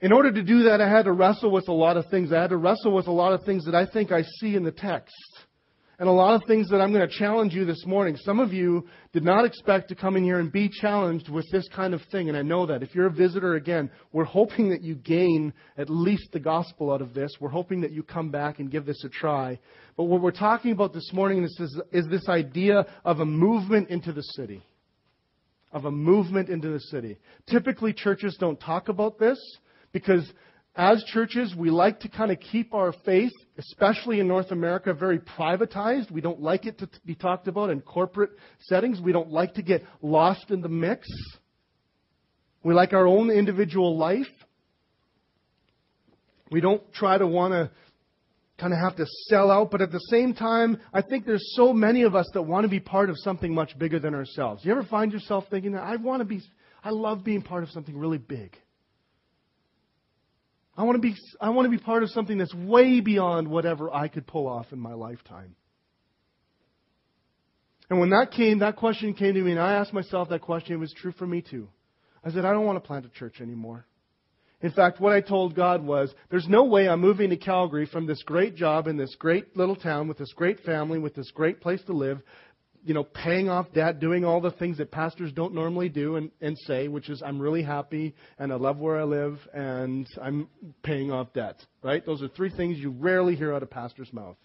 In 0.00 0.12
order 0.12 0.32
to 0.32 0.42
do 0.42 0.64
that, 0.64 0.80
I 0.80 0.88
had 0.88 1.04
to 1.04 1.12
wrestle 1.12 1.50
with 1.50 1.68
a 1.68 1.72
lot 1.72 1.96
of 1.96 2.06
things. 2.10 2.32
I 2.32 2.40
had 2.40 2.50
to 2.50 2.56
wrestle 2.56 2.92
with 2.92 3.06
a 3.06 3.12
lot 3.12 3.32
of 3.32 3.44
things 3.44 3.64
that 3.66 3.74
I 3.74 3.86
think 3.86 4.10
I 4.10 4.22
see 4.40 4.54
in 4.54 4.64
the 4.64 4.72
text. 4.72 5.14
And 5.98 6.08
a 6.08 6.12
lot 6.12 6.34
of 6.34 6.48
things 6.48 6.68
that 6.70 6.80
I'm 6.80 6.92
going 6.92 7.06
to 7.06 7.18
challenge 7.18 7.52
you 7.54 7.64
this 7.64 7.84
morning. 7.86 8.16
Some 8.16 8.40
of 8.40 8.52
you 8.52 8.86
did 9.12 9.22
not 9.22 9.44
expect 9.44 9.88
to 9.90 9.94
come 9.94 10.16
in 10.16 10.24
here 10.24 10.40
and 10.40 10.50
be 10.50 10.68
challenged 10.68 11.28
with 11.28 11.48
this 11.52 11.68
kind 11.68 11.94
of 11.94 12.00
thing. 12.10 12.28
And 12.28 12.36
I 12.36 12.42
know 12.42 12.66
that. 12.66 12.82
If 12.82 12.94
you're 12.94 13.06
a 13.06 13.12
visitor, 13.12 13.54
again, 13.54 13.90
we're 14.10 14.24
hoping 14.24 14.70
that 14.70 14.82
you 14.82 14.94
gain 14.94 15.52
at 15.76 15.90
least 15.90 16.32
the 16.32 16.40
gospel 16.40 16.90
out 16.90 17.02
of 17.02 17.14
this. 17.14 17.30
We're 17.40 17.50
hoping 17.50 17.82
that 17.82 17.92
you 17.92 18.02
come 18.02 18.30
back 18.30 18.58
and 18.58 18.70
give 18.70 18.86
this 18.86 19.04
a 19.04 19.08
try. 19.10 19.58
But 19.96 20.04
what 20.04 20.22
we're 20.22 20.32
talking 20.32 20.72
about 20.72 20.92
this 20.94 21.10
morning 21.12 21.44
is, 21.44 21.78
is 21.92 22.06
this 22.08 22.28
idea 22.28 22.86
of 23.04 23.20
a 23.20 23.26
movement 23.26 23.90
into 23.90 24.12
the 24.12 24.22
city. 24.22 24.62
Of 25.72 25.84
a 25.84 25.90
movement 25.90 26.48
into 26.48 26.70
the 26.70 26.80
city. 26.80 27.18
Typically, 27.48 27.92
churches 27.92 28.36
don't 28.40 28.58
talk 28.58 28.88
about 28.88 29.18
this 29.18 29.38
because 29.92 30.30
as 30.74 31.04
churches, 31.04 31.54
we 31.56 31.70
like 31.70 32.00
to 32.00 32.08
kind 32.08 32.30
of 32.30 32.40
keep 32.40 32.72
our 32.72 32.94
faith, 33.04 33.32
especially 33.58 34.20
in 34.20 34.28
North 34.28 34.50
America, 34.50 34.94
very 34.94 35.18
privatized. 35.18 36.10
We 36.10 36.20
don't 36.20 36.40
like 36.40 36.66
it 36.66 36.78
to 36.78 36.88
be 37.04 37.14
talked 37.14 37.48
about 37.48 37.70
in 37.70 37.80
corporate 37.80 38.30
settings. 38.60 39.00
We 39.00 39.12
don't 39.12 39.30
like 39.30 39.54
to 39.54 39.62
get 39.62 39.82
lost 40.00 40.50
in 40.50 40.60
the 40.62 40.68
mix. 40.68 41.08
We 42.62 42.74
like 42.74 42.92
our 42.92 43.06
own 43.06 43.30
individual 43.30 43.96
life. 43.98 44.26
We 46.50 46.60
don't 46.60 46.82
try 46.92 47.18
to 47.18 47.26
want 47.26 47.52
to 47.52 47.70
kind 48.58 48.72
of 48.72 48.78
have 48.78 48.96
to 48.96 49.06
sell 49.28 49.50
out, 49.50 49.70
but 49.70 49.80
at 49.80 49.90
the 49.90 50.00
same 50.10 50.34
time, 50.34 50.78
I 50.92 51.02
think 51.02 51.26
there's 51.26 51.54
so 51.56 51.72
many 51.72 52.02
of 52.02 52.14
us 52.14 52.30
that 52.34 52.42
want 52.42 52.64
to 52.64 52.68
be 52.68 52.78
part 52.78 53.10
of 53.10 53.16
something 53.18 53.52
much 53.52 53.76
bigger 53.78 53.98
than 53.98 54.14
ourselves. 54.14 54.64
You 54.64 54.72
ever 54.72 54.84
find 54.84 55.12
yourself 55.12 55.44
thinking 55.50 55.72
that 55.72 55.82
I 55.82 55.96
want 55.96 56.20
to 56.20 56.24
be, 56.24 56.40
I 56.84 56.90
love 56.90 57.24
being 57.24 57.42
part 57.42 57.64
of 57.64 57.70
something 57.70 57.96
really 57.98 58.18
big? 58.18 58.56
I 60.76 60.84
want 60.84 60.96
to 60.96 61.00
be, 61.00 61.14
I 61.40 61.50
want 61.50 61.70
to 61.70 61.76
be 61.76 61.82
part 61.82 62.02
of 62.02 62.10
something 62.10 62.38
that's 62.38 62.54
way 62.54 63.00
beyond 63.00 63.48
whatever 63.48 63.92
I 63.92 64.08
could 64.08 64.26
pull 64.26 64.46
off 64.46 64.66
in 64.72 64.78
my 64.78 64.94
lifetime. 64.94 65.54
And 67.90 68.00
when 68.00 68.10
that 68.10 68.30
came, 68.30 68.60
that 68.60 68.76
question 68.76 69.12
came 69.12 69.34
to 69.34 69.42
me, 69.42 69.50
and 69.50 69.60
I 69.60 69.74
asked 69.74 69.92
myself 69.92 70.30
that 70.30 70.40
question, 70.40 70.74
it 70.74 70.78
was 70.78 70.94
true 70.94 71.12
for 71.12 71.26
me 71.26 71.42
too. 71.42 71.68
I 72.24 72.30
said, 72.30 72.44
I 72.44 72.52
don't 72.52 72.64
want 72.64 72.82
to 72.82 72.86
plant 72.86 73.04
a 73.04 73.10
church 73.10 73.40
anymore. 73.40 73.84
In 74.62 74.70
fact, 74.70 75.00
what 75.00 75.12
I 75.12 75.20
told 75.20 75.56
God 75.56 75.84
was, 75.84 76.14
there's 76.30 76.46
no 76.48 76.64
way 76.64 76.88
I'm 76.88 77.00
moving 77.00 77.30
to 77.30 77.36
Calgary 77.36 77.84
from 77.84 78.06
this 78.06 78.22
great 78.22 78.54
job 78.54 78.86
in 78.86 78.96
this 78.96 79.14
great 79.16 79.56
little 79.56 79.76
town 79.76 80.06
with 80.08 80.18
this 80.18 80.32
great 80.32 80.60
family, 80.60 81.00
with 81.00 81.14
this 81.14 81.30
great 81.32 81.60
place 81.60 81.82
to 81.86 81.92
live, 81.92 82.22
you 82.84 82.94
know, 82.94 83.04
paying 83.04 83.48
off 83.48 83.72
debt, 83.72 84.00
doing 84.00 84.24
all 84.24 84.40
the 84.40 84.50
things 84.50 84.78
that 84.78 84.90
pastors 84.90 85.32
don't 85.32 85.54
normally 85.54 85.88
do 85.88 86.16
and, 86.16 86.30
and 86.40 86.58
say, 86.66 86.88
which 86.88 87.08
is, 87.08 87.22
I'm 87.24 87.40
really 87.40 87.62
happy 87.62 88.14
and 88.38 88.52
I 88.52 88.56
love 88.56 88.78
where 88.78 89.00
I 89.00 89.04
live 89.04 89.38
and 89.54 90.06
I'm 90.20 90.48
paying 90.82 91.12
off 91.12 91.32
debt, 91.32 91.64
right? 91.82 92.04
Those 92.04 92.22
are 92.22 92.28
three 92.28 92.50
things 92.50 92.78
you 92.78 92.90
rarely 92.90 93.36
hear 93.36 93.54
out 93.54 93.62
of 93.62 93.70
pastor's 93.70 94.12
mouth. 94.12 94.36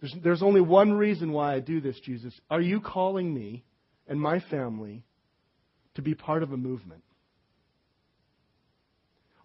There's, 0.00 0.14
there's 0.22 0.42
only 0.42 0.60
one 0.60 0.92
reason 0.92 1.32
why 1.32 1.54
I 1.54 1.60
do 1.60 1.80
this, 1.80 1.98
Jesus. 2.00 2.32
Are 2.50 2.60
you 2.60 2.80
calling 2.80 3.34
me 3.34 3.64
and 4.06 4.20
my 4.20 4.40
family 4.50 5.02
to 5.94 6.02
be 6.02 6.14
part 6.14 6.42
of 6.42 6.52
a 6.52 6.56
movement? 6.56 7.02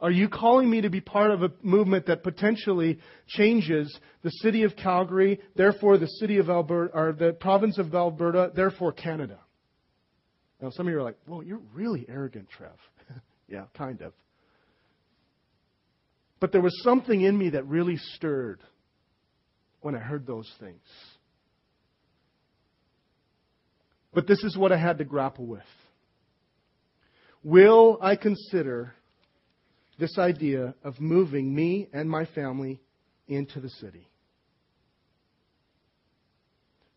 Are 0.04 0.12
you 0.12 0.28
calling 0.28 0.70
me 0.70 0.82
to 0.82 0.90
be 0.90 1.00
part 1.00 1.32
of 1.32 1.44
a 1.44 1.52
movement 1.62 2.08
that 2.08 2.24
potentially 2.24 3.00
changes 3.26 3.98
the 4.22 4.32
city 4.32 4.64
of 4.64 4.76
Calgary, 4.76 5.40
therefore 5.56 5.98
the 5.98 6.08
city 6.08 6.40
of 6.40 6.50
Alberta, 6.50 6.94
or 6.94 7.14
the 7.14 7.32
province 7.32 7.78
of 7.78 7.96
Alberta, 7.96 8.52
therefore 8.54 8.92
Canada? 8.92 9.40
Now, 10.62 10.72
some 10.72 10.88
of 10.88 10.92
you 10.92 11.00
are 11.00 11.04
like, 11.04 11.16
well, 11.26 11.42
you're 11.42 11.62
really 11.74 12.06
arrogant, 12.10 12.50
Trev. 12.50 12.76
yeah, 13.48 13.64
kind 13.78 14.02
of. 14.02 14.12
But 16.42 16.52
there 16.52 16.62
was 16.62 16.78
something 16.84 17.22
in 17.22 17.38
me 17.38 17.52
that 17.52 17.66
really 17.66 17.96
stirred 17.96 18.60
when 19.80 19.96
I 19.96 20.00
heard 20.00 20.28
those 20.28 20.52
things. 20.60 20.84
But 24.14 24.28
this 24.28 24.44
is 24.44 24.58
what 24.58 24.74
I 24.74 24.78
had 24.78 24.98
to 24.98 25.06
grapple 25.06 25.46
with. 25.46 25.64
Will 27.42 27.98
I 28.02 28.18
consider 28.18 28.96
this 30.04 30.18
idea 30.18 30.76
of 30.84 31.00
moving 31.00 31.56
me 31.56 31.88
and 31.94 32.10
my 32.10 32.26
family 32.36 32.82
into 33.30 33.62
the 33.62 33.70
city. 33.70 34.06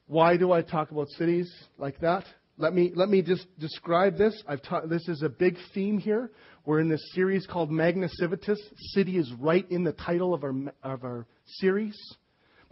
Why 0.08 0.36
do 0.36 0.50
I 0.50 0.62
talk 0.62 0.90
about 0.90 1.08
cities 1.10 1.48
like 1.78 2.00
that? 2.00 2.24
Let 2.58 2.74
me, 2.74 2.90
let 2.96 3.08
me 3.08 3.22
just 3.22 3.46
describe 3.60 4.18
this. 4.18 4.42
I've 4.48 4.60
ta- 4.60 4.86
this 4.86 5.06
is 5.06 5.22
a 5.22 5.28
big 5.28 5.56
theme 5.72 5.98
here. 5.98 6.32
We're 6.64 6.80
in 6.80 6.88
this 6.88 7.12
series 7.14 7.46
called 7.46 7.70
Magna 7.70 8.08
Civitas. 8.10 8.60
City 8.94 9.18
is 9.18 9.32
right 9.38 9.70
in 9.70 9.84
the 9.84 9.92
title 9.92 10.34
of 10.34 10.42
our, 10.42 10.54
of 10.82 11.04
our 11.04 11.26
series. 11.44 11.96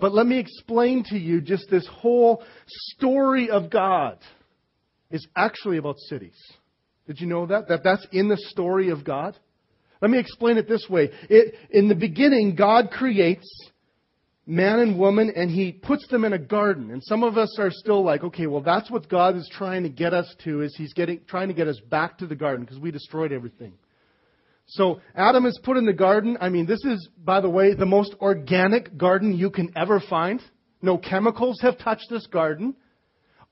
But 0.00 0.12
let 0.12 0.26
me 0.26 0.40
explain 0.40 1.04
to 1.10 1.16
you 1.16 1.42
just 1.42 1.70
this 1.70 1.86
whole 1.86 2.42
story 2.66 3.50
of 3.50 3.70
God 3.70 4.18
is 5.12 5.24
actually 5.36 5.76
about 5.76 5.94
cities. 6.08 6.40
Did 7.06 7.20
you 7.20 7.28
know 7.28 7.46
that? 7.46 7.68
That 7.68 7.84
that's 7.84 8.04
in 8.10 8.26
the 8.26 8.38
story 8.48 8.90
of 8.90 9.04
God? 9.04 9.38
Let 10.00 10.10
me 10.10 10.18
explain 10.18 10.58
it 10.58 10.68
this 10.68 10.86
way. 10.88 11.10
It, 11.28 11.54
in 11.70 11.88
the 11.88 11.94
beginning, 11.94 12.54
God 12.54 12.90
creates 12.90 13.46
man 14.46 14.80
and 14.80 14.98
woman 14.98 15.32
and 15.34 15.50
he 15.50 15.72
puts 15.72 16.06
them 16.08 16.24
in 16.24 16.32
a 16.32 16.38
garden. 16.38 16.90
And 16.90 17.02
some 17.04 17.22
of 17.22 17.38
us 17.38 17.56
are 17.58 17.70
still 17.70 18.04
like, 18.04 18.22
okay, 18.24 18.46
well, 18.46 18.60
that's 18.60 18.90
what 18.90 19.08
God 19.08 19.36
is 19.36 19.48
trying 19.52 19.84
to 19.84 19.88
get 19.88 20.12
us 20.12 20.32
to, 20.44 20.62
is 20.62 20.74
he's 20.76 20.92
getting, 20.92 21.20
trying 21.26 21.48
to 21.48 21.54
get 21.54 21.68
us 21.68 21.80
back 21.90 22.18
to 22.18 22.26
the 22.26 22.36
garden 22.36 22.64
because 22.64 22.78
we 22.78 22.90
destroyed 22.90 23.32
everything. 23.32 23.72
So 24.66 25.00
Adam 25.14 25.46
is 25.46 25.58
put 25.62 25.76
in 25.76 25.84
the 25.84 25.92
garden. 25.92 26.38
I 26.40 26.48
mean, 26.48 26.66
this 26.66 26.84
is, 26.84 27.08
by 27.22 27.40
the 27.40 27.50
way, 27.50 27.74
the 27.74 27.86
most 27.86 28.14
organic 28.20 28.96
garden 28.96 29.36
you 29.36 29.50
can 29.50 29.72
ever 29.76 30.00
find. 30.08 30.40
No 30.80 30.98
chemicals 30.98 31.60
have 31.62 31.78
touched 31.78 32.06
this 32.10 32.26
garden. 32.26 32.74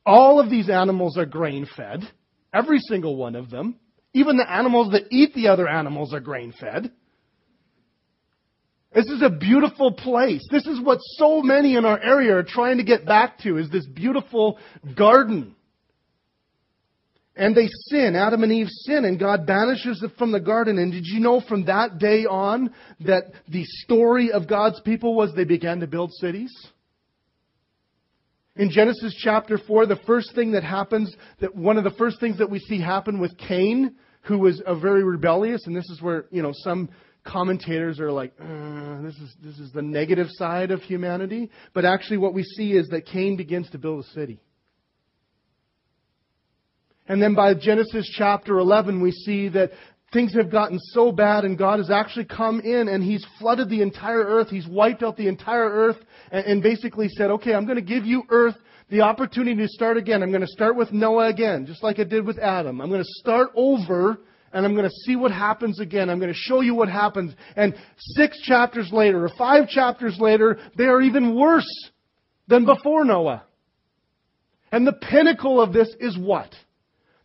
All 0.04 0.40
of 0.40 0.50
these 0.50 0.68
animals 0.68 1.16
are 1.16 1.26
grain 1.26 1.66
fed. 1.76 2.00
Every 2.52 2.78
single 2.80 3.16
one 3.16 3.36
of 3.36 3.50
them. 3.50 3.76
Even 4.14 4.36
the 4.36 4.50
animals 4.50 4.92
that 4.92 5.04
eat 5.10 5.34
the 5.34 5.48
other 5.48 5.68
animals 5.68 6.12
are 6.12 6.20
grain 6.20 6.52
fed. 6.58 6.92
This 8.94 9.06
is 9.06 9.22
a 9.22 9.30
beautiful 9.30 9.92
place. 9.92 10.46
This 10.50 10.66
is 10.66 10.78
what 10.80 10.98
so 11.16 11.40
many 11.40 11.76
in 11.76 11.86
our 11.86 11.98
area 11.98 12.36
are 12.36 12.42
trying 12.42 12.76
to 12.76 12.84
get 12.84 13.06
back 13.06 13.38
to 13.38 13.56
is 13.56 13.70
this 13.70 13.86
beautiful 13.86 14.58
garden. 14.96 15.56
And 17.34 17.56
they 17.56 17.68
sin. 17.88 18.14
Adam 18.14 18.42
and 18.42 18.52
Eve 18.52 18.68
sin, 18.68 19.06
and 19.06 19.18
God 19.18 19.46
banishes 19.46 20.00
them 20.00 20.12
from 20.18 20.32
the 20.32 20.40
garden. 20.40 20.76
And 20.76 20.92
did 20.92 21.06
you 21.06 21.20
know 21.20 21.40
from 21.40 21.64
that 21.64 21.98
day 21.98 22.26
on 22.26 22.74
that 23.00 23.32
the 23.48 23.64
story 23.64 24.30
of 24.30 24.46
God's 24.46 24.80
people 24.80 25.14
was 25.14 25.34
they 25.34 25.44
began 25.44 25.80
to 25.80 25.86
build 25.86 26.12
cities? 26.12 26.52
In 28.54 28.70
Genesis 28.70 29.18
chapter 29.24 29.56
4, 29.56 29.86
the 29.86 29.96
first 30.06 30.34
thing 30.34 30.52
that 30.52 30.62
happens, 30.62 31.16
that 31.40 31.54
one 31.54 31.78
of 31.78 31.84
the 31.84 31.90
first 31.92 32.20
things 32.20 32.36
that 32.36 32.50
we 32.50 32.58
see 32.58 32.78
happen 32.82 33.18
with 33.18 33.38
Cain, 33.38 33.94
who 34.22 34.38
was 34.38 34.62
a 34.66 34.74
very 34.78 35.02
rebellious, 35.02 35.66
and 35.66 35.74
this 35.74 35.88
is 35.90 36.00
where, 36.00 36.26
you 36.30 36.42
know, 36.42 36.52
some 36.54 36.88
commentators 37.24 38.00
are 38.00 38.10
like, 38.10 38.32
uh, 38.40 39.00
this 39.02 39.14
is 39.16 39.34
this 39.42 39.58
is 39.58 39.72
the 39.72 39.82
negative 39.82 40.28
side 40.30 40.70
of 40.70 40.80
humanity. 40.82 41.50
But 41.74 41.84
actually, 41.84 42.18
what 42.18 42.34
we 42.34 42.42
see 42.42 42.72
is 42.72 42.88
that 42.88 43.06
Cain 43.06 43.36
begins 43.36 43.70
to 43.70 43.78
build 43.78 44.04
a 44.04 44.08
city. 44.08 44.40
And 47.08 47.20
then 47.20 47.34
by 47.34 47.54
Genesis 47.54 48.08
chapter 48.16 48.58
11, 48.58 49.02
we 49.02 49.10
see 49.10 49.48
that 49.50 49.72
things 50.12 50.34
have 50.34 50.50
gotten 50.50 50.78
so 50.78 51.10
bad 51.10 51.44
and 51.44 51.58
God 51.58 51.78
has 51.78 51.90
actually 51.90 52.26
come 52.26 52.60
in 52.60 52.88
and 52.88 53.02
He's 53.02 53.26
flooded 53.40 53.68
the 53.68 53.82
entire 53.82 54.22
earth. 54.22 54.48
He's 54.48 54.66
wiped 54.66 55.02
out 55.02 55.16
the 55.16 55.26
entire 55.26 55.68
earth 55.68 55.96
and, 56.30 56.46
and 56.46 56.62
basically 56.62 57.08
said, 57.08 57.30
okay, 57.32 57.54
I'm 57.54 57.66
going 57.66 57.76
to 57.76 57.82
give 57.82 58.06
you 58.06 58.22
earth 58.30 58.54
the 58.92 59.00
opportunity 59.00 59.56
to 59.56 59.68
start 59.68 59.96
again. 59.96 60.22
I'm 60.22 60.28
going 60.28 60.42
to 60.42 60.46
start 60.46 60.76
with 60.76 60.92
Noah 60.92 61.30
again, 61.30 61.64
just 61.64 61.82
like 61.82 61.98
I 61.98 62.04
did 62.04 62.26
with 62.26 62.38
Adam. 62.38 62.78
I'm 62.78 62.90
going 62.90 63.00
to 63.00 63.20
start 63.20 63.48
over 63.56 64.18
and 64.52 64.66
I'm 64.66 64.74
going 64.74 64.84
to 64.84 64.94
see 65.06 65.16
what 65.16 65.32
happens 65.32 65.80
again. 65.80 66.10
I'm 66.10 66.18
going 66.18 66.32
to 66.32 66.38
show 66.38 66.60
you 66.60 66.74
what 66.74 66.90
happens. 66.90 67.32
And 67.56 67.74
six 67.96 68.38
chapters 68.42 68.90
later, 68.92 69.24
or 69.24 69.30
five 69.38 69.66
chapters 69.66 70.18
later, 70.20 70.58
they 70.76 70.84
are 70.84 71.00
even 71.00 71.34
worse 71.34 71.90
than 72.48 72.66
before 72.66 73.06
Noah. 73.06 73.44
And 74.70 74.86
the 74.86 74.92
pinnacle 74.92 75.58
of 75.58 75.72
this 75.72 75.88
is 75.98 76.18
what? 76.18 76.54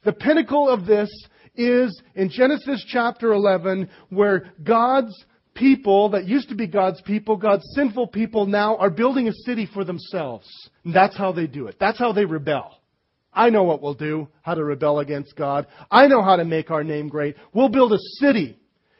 The 0.05 0.13
pinnacle 0.13 0.69
of 0.69 0.85
this 0.85 1.09
is 1.53 2.01
in 2.15 2.29
Genesis 2.29 2.85
chapter 2.87 3.33
11, 3.33 3.89
where 4.09 4.53
God's 4.63 5.13
people 5.57 6.09
that 6.09 6.25
used 6.25 6.49
to 6.49 6.55
be 6.55 6.67
God's 6.67 7.01
people, 7.01 7.35
God's 7.35 7.65
sinful 7.75 8.07
people 8.07 8.45
now 8.45 8.77
are 8.77 8.89
building 8.89 9.27
a 9.27 9.33
city 9.33 9.67
for 9.73 9.83
themselves. 9.83 10.47
And 10.83 10.93
that's 10.93 11.17
how 11.17 11.31
they 11.31 11.47
do 11.47 11.67
it. 11.67 11.77
That's 11.79 11.99
how 11.99 12.13
they 12.13 12.25
rebel. 12.25 12.77
I 13.33 13.49
know 13.49 13.63
what 13.63 13.81
we'll 13.81 13.93
do, 13.93 14.29
how 14.41 14.55
to 14.55 14.63
rebel 14.63 14.99
against 14.99 15.35
God. 15.35 15.67
I 15.91 16.07
know 16.07 16.23
how 16.23 16.37
to 16.37 16.45
make 16.45 16.71
our 16.71 16.83
name 16.83 17.07
great. 17.07 17.35
We'll 17.53 17.69
build 17.69 17.93
a 17.93 17.99
city 18.19 18.57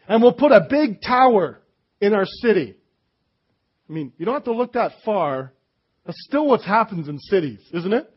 and 0.07 0.21
we'll 0.21 0.33
put 0.33 0.51
a 0.51 0.67
big 0.69 1.01
tower 1.01 1.59
in 2.01 2.13
our 2.13 2.25
city. 2.25 2.75
I 3.89 3.93
mean, 3.93 4.13
you 4.17 4.25
don't 4.25 4.35
have 4.35 4.43
to 4.45 4.53
look 4.53 4.73
that 4.73 4.91
far. 5.05 5.53
That's 6.05 6.23
still 6.27 6.47
what 6.47 6.61
happens 6.61 7.07
in 7.07 7.19
cities, 7.19 7.59
isn't 7.73 7.93
it? 7.93 8.11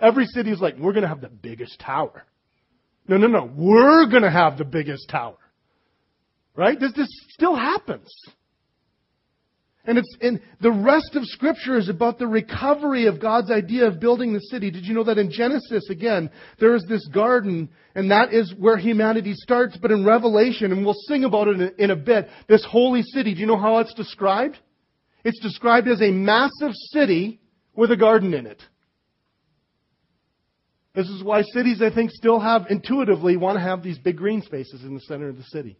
Every 0.00 0.26
city 0.26 0.50
is 0.50 0.60
like, 0.60 0.76
we're 0.76 0.92
going 0.92 1.02
to 1.02 1.08
have 1.08 1.20
the 1.20 1.28
biggest 1.28 1.78
tower. 1.78 2.24
No, 3.06 3.16
no, 3.16 3.26
no. 3.26 3.50
We're 3.54 4.06
going 4.06 4.22
to 4.22 4.30
have 4.30 4.58
the 4.58 4.64
biggest 4.64 5.08
tower. 5.08 5.36
Right? 6.56 6.78
This, 6.78 6.92
this 6.92 7.08
still 7.30 7.56
happens. 7.56 8.08
And 9.86 9.98
it's 9.98 10.16
in 10.20 10.40
the 10.62 10.72
rest 10.72 11.14
of 11.14 11.24
scripture 11.26 11.76
is 11.76 11.90
about 11.90 12.18
the 12.18 12.26
recovery 12.26 13.06
of 13.06 13.20
God's 13.20 13.50
idea 13.50 13.86
of 13.86 14.00
building 14.00 14.32
the 14.32 14.40
city. 14.40 14.70
Did 14.70 14.86
you 14.86 14.94
know 14.94 15.04
that 15.04 15.18
in 15.18 15.30
Genesis, 15.30 15.90
again, 15.90 16.30
there 16.58 16.74
is 16.74 16.84
this 16.88 17.06
garden, 17.08 17.68
and 17.94 18.10
that 18.10 18.32
is 18.32 18.54
where 18.58 18.78
humanity 18.78 19.34
starts, 19.34 19.76
but 19.76 19.90
in 19.90 20.04
Revelation, 20.06 20.72
and 20.72 20.86
we'll 20.86 20.96
sing 21.06 21.24
about 21.24 21.48
it 21.48 21.56
in 21.56 21.62
a, 21.62 21.84
in 21.84 21.90
a 21.90 21.96
bit, 21.96 22.28
this 22.48 22.64
holy 22.64 23.02
city, 23.02 23.34
do 23.34 23.40
you 23.40 23.46
know 23.46 23.58
how 23.58 23.78
it's 23.78 23.92
described? 23.92 24.56
It's 25.22 25.40
described 25.40 25.86
as 25.88 26.00
a 26.00 26.10
massive 26.10 26.72
city 26.92 27.40
with 27.74 27.90
a 27.90 27.96
garden 27.96 28.32
in 28.32 28.46
it. 28.46 28.62
This 30.94 31.08
is 31.08 31.22
why 31.22 31.42
cities, 31.42 31.82
I 31.82 31.92
think, 31.92 32.10
still 32.10 32.40
have 32.40 32.66
intuitively 32.70 33.36
want 33.36 33.56
to 33.56 33.60
have 33.60 33.82
these 33.82 33.98
big 33.98 34.16
green 34.16 34.40
spaces 34.40 34.82
in 34.82 34.94
the 34.94 35.00
center 35.00 35.28
of 35.28 35.36
the 35.36 35.42
city. 35.42 35.76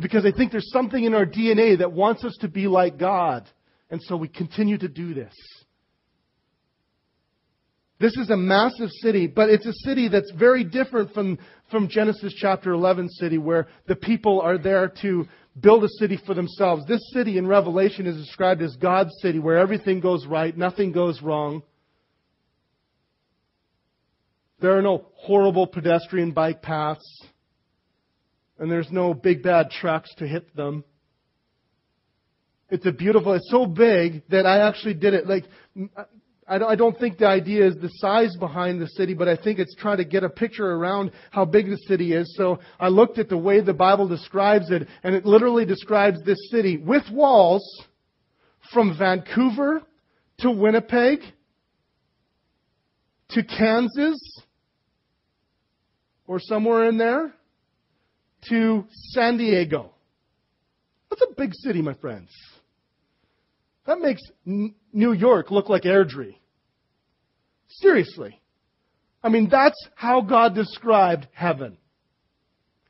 Because 0.00 0.26
I 0.26 0.32
think 0.32 0.50
there's 0.50 0.70
something 0.72 1.04
in 1.04 1.14
our 1.14 1.26
DNA 1.26 1.78
that 1.78 1.92
wants 1.92 2.24
us 2.24 2.36
to 2.40 2.48
be 2.48 2.66
like 2.66 2.98
God. 2.98 3.48
And 3.90 4.02
so 4.02 4.16
we 4.16 4.28
continue 4.28 4.78
to 4.78 4.88
do 4.88 5.14
this. 5.14 5.34
This 8.00 8.16
is 8.16 8.28
a 8.28 8.36
massive 8.36 8.90
city, 8.90 9.28
but 9.28 9.48
it's 9.48 9.66
a 9.66 9.72
city 9.84 10.08
that's 10.08 10.30
very 10.32 10.64
different 10.64 11.14
from, 11.14 11.38
from 11.70 11.88
Genesis 11.88 12.34
chapter 12.36 12.72
11 12.72 13.08
city 13.08 13.38
where 13.38 13.68
the 13.86 13.94
people 13.94 14.40
are 14.40 14.58
there 14.58 14.92
to 15.02 15.26
build 15.58 15.84
a 15.84 15.88
city 16.00 16.18
for 16.26 16.34
themselves. 16.34 16.84
This 16.86 17.00
city 17.12 17.38
in 17.38 17.46
Revelation 17.46 18.06
is 18.06 18.16
described 18.16 18.62
as 18.62 18.74
God's 18.76 19.12
city 19.22 19.38
where 19.38 19.58
everything 19.58 20.00
goes 20.00 20.26
right, 20.26 20.56
nothing 20.56 20.90
goes 20.90 21.22
wrong. 21.22 21.62
There 24.60 24.76
are 24.76 24.82
no 24.82 25.06
horrible 25.14 25.66
pedestrian 25.66 26.32
bike 26.32 26.62
paths. 26.62 27.04
And 28.58 28.70
there's 28.70 28.90
no 28.90 29.14
big 29.14 29.42
bad 29.42 29.70
trucks 29.70 30.14
to 30.18 30.26
hit 30.26 30.54
them. 30.54 30.84
It's 32.70 32.86
a 32.86 32.92
beautiful, 32.92 33.34
it's 33.34 33.50
so 33.50 33.66
big 33.66 34.22
that 34.30 34.46
I 34.46 34.66
actually 34.66 34.94
did 34.94 35.14
it. 35.14 35.26
Like, 35.26 35.44
I 36.46 36.76
don't 36.76 36.98
think 36.98 37.18
the 37.18 37.26
idea 37.26 37.66
is 37.66 37.74
the 37.76 37.88
size 37.94 38.36
behind 38.36 38.80
the 38.80 38.88
city, 38.88 39.14
but 39.14 39.28
I 39.28 39.36
think 39.36 39.58
it's 39.58 39.74
trying 39.74 39.98
to 39.98 40.04
get 40.04 40.24
a 40.24 40.28
picture 40.28 40.70
around 40.70 41.12
how 41.30 41.44
big 41.44 41.66
the 41.66 41.78
city 41.88 42.12
is. 42.12 42.34
So 42.36 42.60
I 42.78 42.88
looked 42.88 43.18
at 43.18 43.28
the 43.28 43.36
way 43.36 43.60
the 43.60 43.74
Bible 43.74 44.08
describes 44.08 44.70
it, 44.70 44.86
and 45.02 45.14
it 45.14 45.24
literally 45.24 45.64
describes 45.64 46.22
this 46.22 46.38
city 46.50 46.76
with 46.76 47.04
walls 47.10 47.64
from 48.72 48.96
Vancouver 48.98 49.82
to 50.38 50.50
Winnipeg 50.50 51.20
to 53.30 53.42
Kansas 53.42 54.18
or 56.26 56.40
somewhere 56.40 56.88
in 56.88 56.98
there 56.98 57.32
to 58.48 58.84
San 58.90 59.36
Diego. 59.36 59.92
That's 61.10 61.22
a 61.22 61.34
big 61.34 61.54
city, 61.54 61.82
my 61.82 61.94
friends. 61.94 62.30
That 63.86 64.00
makes 64.00 64.22
New 64.44 65.12
York 65.12 65.50
look 65.50 65.68
like 65.68 65.82
Airdrie. 65.82 66.36
Seriously. 67.68 68.40
I 69.22 69.28
mean, 69.28 69.48
that's 69.50 69.88
how 69.94 70.20
God 70.20 70.54
described 70.54 71.28
heaven. 71.32 71.78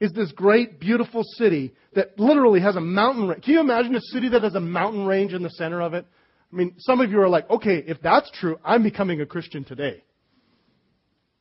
Is 0.00 0.12
this 0.12 0.32
great, 0.32 0.80
beautiful 0.80 1.22
city 1.22 1.74
that 1.94 2.18
literally 2.18 2.60
has 2.60 2.76
a 2.76 2.80
mountain 2.80 3.28
range. 3.28 3.44
Can 3.44 3.54
you 3.54 3.60
imagine 3.60 3.94
a 3.94 4.00
city 4.00 4.28
that 4.30 4.42
has 4.42 4.54
a 4.54 4.60
mountain 4.60 5.06
range 5.06 5.32
in 5.32 5.42
the 5.42 5.50
center 5.50 5.80
of 5.80 5.94
it? 5.94 6.06
I 6.52 6.56
mean, 6.56 6.74
some 6.78 7.00
of 7.00 7.10
you 7.10 7.20
are 7.20 7.28
like, 7.28 7.48
okay, 7.50 7.82
if 7.86 8.00
that's 8.02 8.30
true, 8.32 8.58
I'm 8.64 8.82
becoming 8.82 9.20
a 9.20 9.26
Christian 9.26 9.64
today. 9.64 10.02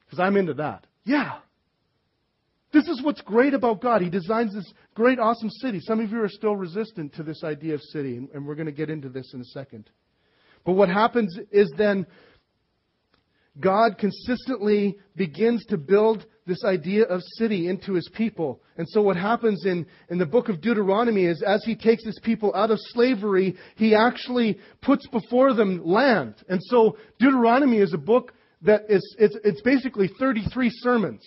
Because 0.05 0.19
I'm 0.19 0.37
into 0.37 0.53
that. 0.55 0.85
Yeah. 1.03 1.39
This 2.73 2.87
is 2.87 3.03
what's 3.03 3.21
great 3.21 3.53
about 3.53 3.81
God. 3.81 4.01
He 4.01 4.09
designs 4.09 4.53
this 4.53 4.73
great, 4.95 5.19
awesome 5.19 5.51
city. 5.51 5.79
Some 5.79 5.99
of 5.99 6.09
you 6.11 6.21
are 6.21 6.29
still 6.29 6.55
resistant 6.55 7.13
to 7.13 7.23
this 7.23 7.43
idea 7.43 7.75
of 7.75 7.81
city, 7.81 8.17
and 8.33 8.45
we're 8.45 8.55
going 8.55 8.65
to 8.65 8.71
get 8.71 8.89
into 8.89 9.09
this 9.09 9.31
in 9.33 9.41
a 9.41 9.45
second. 9.45 9.89
But 10.65 10.73
what 10.73 10.89
happens 10.89 11.37
is 11.51 11.71
then 11.77 12.07
God 13.59 13.99
consistently 13.99 14.97
begins 15.15 15.63
to 15.65 15.77
build 15.77 16.25
this 16.47 16.63
idea 16.65 17.03
of 17.03 17.21
city 17.37 17.67
into 17.69 17.93
his 17.93 18.09
people. 18.15 18.61
And 18.75 18.89
so 18.89 19.03
what 19.03 19.17
happens 19.17 19.65
in, 19.65 19.85
in 20.09 20.17
the 20.17 20.25
book 20.25 20.49
of 20.49 20.59
Deuteronomy 20.59 21.25
is 21.25 21.43
as 21.45 21.63
he 21.63 21.75
takes 21.75 22.03
his 22.03 22.19
people 22.23 22.53
out 22.55 22.71
of 22.71 22.79
slavery, 22.79 23.55
he 23.75 23.93
actually 23.93 24.57
puts 24.81 25.07
before 25.07 25.53
them 25.53 25.85
land. 25.85 26.35
And 26.49 26.59
so 26.63 26.97
Deuteronomy 27.19 27.77
is 27.77 27.93
a 27.93 27.99
book 27.99 28.33
that 28.63 28.81
is, 28.89 29.15
it's, 29.19 29.37
it's 29.43 29.61
basically 29.61 30.09
33 30.19 30.71
sermons. 30.71 31.23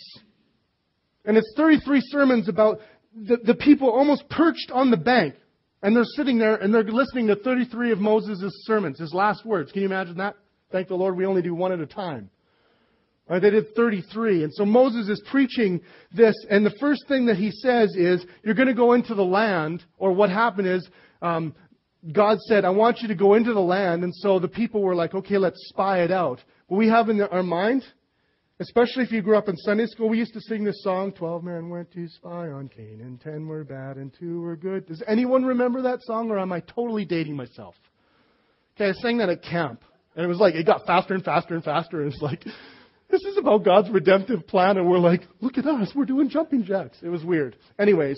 And 1.26 1.36
it's 1.36 1.52
33 1.56 2.00
sermons 2.06 2.48
about 2.48 2.78
the, 3.14 3.36
the 3.38 3.54
people 3.54 3.90
almost 3.90 4.28
perched 4.28 4.70
on 4.72 4.90
the 4.90 4.96
bank. 4.96 5.34
And 5.82 5.94
they're 5.94 6.04
sitting 6.04 6.38
there 6.38 6.56
and 6.56 6.72
they're 6.72 6.84
listening 6.84 7.26
to 7.28 7.36
33 7.36 7.92
of 7.92 7.98
Moses' 7.98 8.52
sermons, 8.64 8.98
his 8.98 9.12
last 9.12 9.44
words. 9.44 9.72
Can 9.72 9.82
you 9.82 9.88
imagine 9.88 10.16
that? 10.18 10.36
Thank 10.72 10.88
the 10.88 10.94
Lord 10.94 11.16
we 11.16 11.26
only 11.26 11.42
do 11.42 11.54
one 11.54 11.72
at 11.72 11.80
a 11.80 11.86
time. 11.86 12.30
Right, 13.28 13.42
they 13.42 13.50
did 13.50 13.74
33. 13.74 14.44
And 14.44 14.54
so 14.54 14.64
Moses 14.64 15.08
is 15.08 15.20
preaching 15.30 15.80
this, 16.14 16.34
and 16.48 16.64
the 16.64 16.74
first 16.78 17.08
thing 17.08 17.26
that 17.26 17.36
he 17.36 17.50
says 17.50 17.94
is, 17.96 18.24
You're 18.44 18.54
going 18.54 18.68
to 18.68 18.74
go 18.74 18.92
into 18.92 19.16
the 19.16 19.24
land, 19.24 19.84
or 19.98 20.12
what 20.12 20.30
happened 20.30 20.68
is, 20.68 20.88
um, 21.22 21.52
God 22.12 22.38
said, 22.42 22.64
I 22.64 22.70
want 22.70 23.00
you 23.00 23.08
to 23.08 23.16
go 23.16 23.34
into 23.34 23.52
the 23.52 23.60
land. 23.60 24.04
And 24.04 24.14
so 24.14 24.38
the 24.38 24.46
people 24.46 24.80
were 24.80 24.94
like, 24.94 25.12
Okay, 25.12 25.38
let's 25.38 25.58
spy 25.68 26.02
it 26.02 26.12
out. 26.12 26.40
What 26.68 26.78
we 26.78 26.88
have 26.88 27.08
in 27.08 27.20
our 27.20 27.42
mind 27.42 27.82
Especially 28.58 29.04
if 29.04 29.12
you 29.12 29.20
grew 29.20 29.36
up 29.36 29.48
in 29.48 29.56
Sunday 29.58 29.84
school, 29.84 30.08
we 30.08 30.16
used 30.16 30.32
to 30.32 30.40
sing 30.40 30.64
this 30.64 30.82
song, 30.82 31.12
Twelve 31.12 31.44
men 31.44 31.68
went 31.68 31.92
to 31.92 32.08
spy 32.08 32.48
on 32.48 32.68
Canaan, 32.68 33.20
ten 33.22 33.46
were 33.46 33.64
bad 33.64 33.96
and 33.98 34.14
two 34.18 34.40
were 34.40 34.56
good. 34.56 34.86
Does 34.86 35.02
anyone 35.06 35.44
remember 35.44 35.82
that 35.82 36.00
song 36.02 36.30
or 36.30 36.38
am 36.38 36.52
I 36.52 36.60
totally 36.60 37.04
dating 37.04 37.36
myself? 37.36 37.74
Okay, 38.74 38.88
I 38.90 38.92
sang 38.94 39.18
that 39.18 39.28
at 39.28 39.42
camp. 39.42 39.82
And 40.14 40.24
it 40.24 40.28
was 40.28 40.38
like, 40.38 40.54
it 40.54 40.64
got 40.64 40.86
faster 40.86 41.12
and 41.12 41.22
faster 41.22 41.54
and 41.54 41.62
faster. 41.62 42.00
And 42.00 42.10
it's 42.10 42.22
like, 42.22 42.42
this 43.10 43.22
is 43.22 43.36
about 43.36 43.62
God's 43.62 43.90
redemptive 43.90 44.46
plan. 44.46 44.78
And 44.78 44.88
we're 44.88 44.98
like, 44.98 45.22
look 45.42 45.58
at 45.58 45.66
us, 45.66 45.92
we're 45.94 46.06
doing 46.06 46.30
jumping 46.30 46.64
jacks. 46.64 46.96
It 47.02 47.10
was 47.10 47.22
weird. 47.22 47.56
Anyways, 47.78 48.16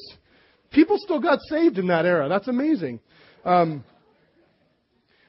people 0.70 0.96
still 0.98 1.20
got 1.20 1.40
saved 1.50 1.78
in 1.78 1.88
that 1.88 2.06
era. 2.06 2.28
That's 2.28 2.46
amazing. 2.46 3.00
Um, 3.44 3.82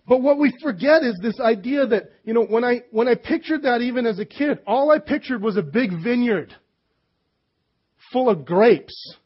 but 0.10 0.24
what 0.24 0.40
we 0.40 0.52
forget 0.64 1.04
is 1.04 1.20
this 1.22 1.40
idea 1.40 1.86
that, 1.86 2.10
you 2.24 2.34
know, 2.34 2.44
when 2.44 2.64
I, 2.64 2.82
when 2.90 3.08
I 3.08 3.14
pictured 3.14 3.62
that 3.62 3.82
even 3.82 4.08
as 4.08 4.18
a 4.18 4.26
kid, 4.26 4.58
all 4.66 4.90
I 4.90 4.98
pictured 4.98 5.40
was 5.40 5.56
a 5.56 5.62
big 5.62 5.92
vineyard 6.04 6.52
full 8.12 8.28
of 8.28 8.44
grapes 8.44 9.18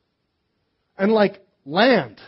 and 0.98 1.14
like 1.14 1.42
land. 1.66 2.20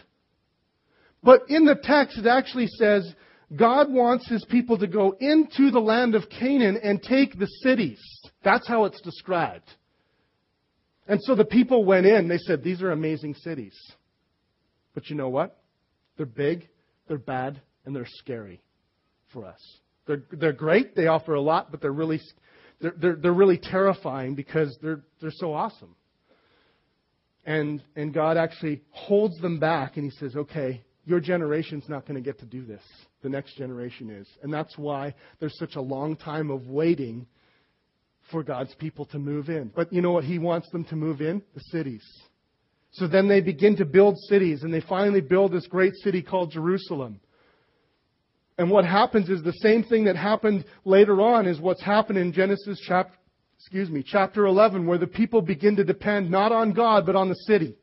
But 1.22 1.42
in 1.50 1.66
the 1.66 1.76
text, 1.76 2.18
it 2.18 2.28
actually 2.28 2.68
says 2.68 3.14
God 3.54 3.92
wants 3.92 4.30
his 4.30 4.46
people 4.46 4.78
to 4.78 4.88
go 4.88 5.18
into 5.20 5.70
the 5.70 5.82
land 5.82 6.16
of 6.16 6.30
Canaan 6.30 6.80
and 6.82 7.04
take 7.04 7.38
the 7.38 7.48
cities. 7.62 8.00
That's 8.42 8.66
how 8.70 8.86
it's 8.86 9.02
described. 9.02 9.70
And 11.10 11.22
so 11.22 11.36
the 11.36 11.44
people 11.44 11.84
went 11.84 12.06
in, 12.06 12.30
they 12.30 12.38
said, 12.38 12.64
These 12.64 12.82
are 12.82 12.92
amazing 12.92 13.34
cities. 13.34 13.76
But 14.94 15.10
you 15.10 15.18
know 15.18 15.30
what? 15.30 15.60
They're 16.16 16.26
big, 16.26 16.70
they're 17.10 17.18
bad, 17.18 17.60
and 17.86 17.96
they're 17.96 18.08
scary 18.08 18.62
for 19.32 19.46
us. 19.46 19.60
They're, 20.08 20.24
they're 20.32 20.54
great, 20.54 20.96
they 20.96 21.08
offer 21.08 21.34
a 21.34 21.42
lot, 21.42 21.72
but 21.72 21.82
they're 21.82 21.92
really, 21.92 22.22
they're, 22.80 22.94
they're, 22.98 23.16
they're 23.16 23.34
really 23.34 23.58
terrifying 23.58 24.36
because 24.36 24.78
they're, 24.82 25.02
they're 25.22 25.32
so 25.32 25.54
awesome. 25.54 25.96
And, 27.46 27.82
and 27.96 28.14
God 28.14 28.38
actually 28.38 28.82
holds 28.92 29.40
them 29.40 29.60
back 29.60 29.98
and 29.98 30.06
He 30.06 30.12
says, 30.18 30.36
okay, 30.36 30.84
your 31.06 31.20
generation's 31.20 31.88
not 31.88 32.08
going 32.08 32.16
to 32.16 32.22
get 32.22 32.40
to 32.40 32.46
do 32.46 32.66
this. 32.66 32.82
The 33.22 33.30
next 33.30 33.58
generation 33.58 34.10
is. 34.10 34.28
And 34.42 34.54
that's 34.54 34.78
why 34.78 35.14
there's 35.40 35.58
such 35.58 35.76
a 35.76 35.82
long 35.82 36.16
time 36.16 36.50
of 36.50 36.68
waiting 36.68 37.28
for 38.32 38.44
God's 38.44 38.74
people 38.76 39.06
to 39.08 39.20
move 39.20 39.50
in. 39.50 39.72
But 39.76 39.94
you 39.94 40.02
know 40.02 40.12
what 40.12 40.24
He 40.24 40.40
wants 40.40 40.70
them 40.72 40.84
to 40.86 40.96
move 40.96 41.22
in? 41.22 41.44
The 41.54 41.62
cities. 41.72 42.04
So 42.94 43.08
then 43.08 43.28
they 43.28 43.42
begin 43.42 43.76
to 43.78 43.86
build 43.86 44.18
cities, 44.30 44.64
and 44.64 44.74
they 44.74 44.82
finally 44.82 45.22
build 45.22 45.52
this 45.52 45.68
great 45.68 45.94
city 45.96 46.22
called 46.22 46.52
Jerusalem. 46.52 47.20
And 48.58 48.72
what 48.72 48.86
happens 48.86 49.30
is 49.30 49.44
the 49.44 49.52
same 49.54 49.84
thing 49.84 50.06
that 50.06 50.16
happened 50.16 50.66
later 50.86 51.22
on 51.22 51.46
is 51.46 51.60
what's 51.60 51.84
happened 51.84 52.18
in 52.18 52.32
Genesis 52.32 52.80
chapter, 52.88 53.14
excuse 53.60 53.90
me, 53.90 54.04
chapter 54.06 54.46
11, 54.46 54.88
where 54.88 54.98
the 54.98 55.08
people 55.08 55.42
begin 55.42 55.76
to 55.76 55.84
depend 55.84 56.32
not 56.32 56.52
on 56.52 56.72
God, 56.72 57.06
but 57.06 57.16
on 57.16 57.28
the 57.28 57.36
city. 57.48 57.76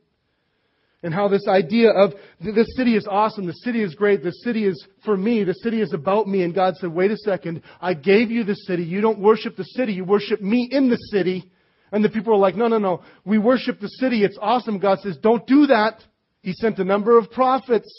And 1.02 1.12
how 1.12 1.26
this 1.28 1.48
idea 1.48 1.90
of 1.90 2.12
this 2.40 2.68
city 2.76 2.96
is 2.96 3.08
awesome, 3.10 3.46
the 3.46 3.52
city 3.52 3.82
is 3.82 3.94
great, 3.94 4.22
the 4.22 4.30
city 4.30 4.64
is 4.64 4.86
for 5.04 5.16
me, 5.16 5.42
the 5.42 5.54
city 5.54 5.80
is 5.80 5.92
about 5.92 6.28
me. 6.28 6.44
And 6.44 6.54
God 6.54 6.76
said, 6.76 6.92
wait 6.92 7.10
a 7.10 7.16
second, 7.16 7.62
I 7.80 7.94
gave 7.94 8.30
you 8.30 8.44
the 8.44 8.54
city. 8.54 8.84
You 8.84 9.00
don't 9.00 9.18
worship 9.18 9.56
the 9.56 9.64
city, 9.64 9.94
you 9.94 10.04
worship 10.04 10.40
me 10.40 10.68
in 10.70 10.88
the 10.88 10.96
city. 11.10 11.50
And 11.90 12.04
the 12.04 12.08
people 12.08 12.32
are 12.32 12.38
like, 12.38 12.54
no, 12.54 12.68
no, 12.68 12.78
no, 12.78 13.02
we 13.24 13.36
worship 13.38 13.80
the 13.80 13.88
city. 13.88 14.24
It's 14.24 14.38
awesome. 14.40 14.78
God 14.78 15.00
says, 15.00 15.18
don't 15.20 15.46
do 15.46 15.66
that. 15.66 16.02
He 16.40 16.52
sent 16.52 16.78
a 16.78 16.84
number 16.84 17.18
of 17.18 17.30
prophets, 17.30 17.92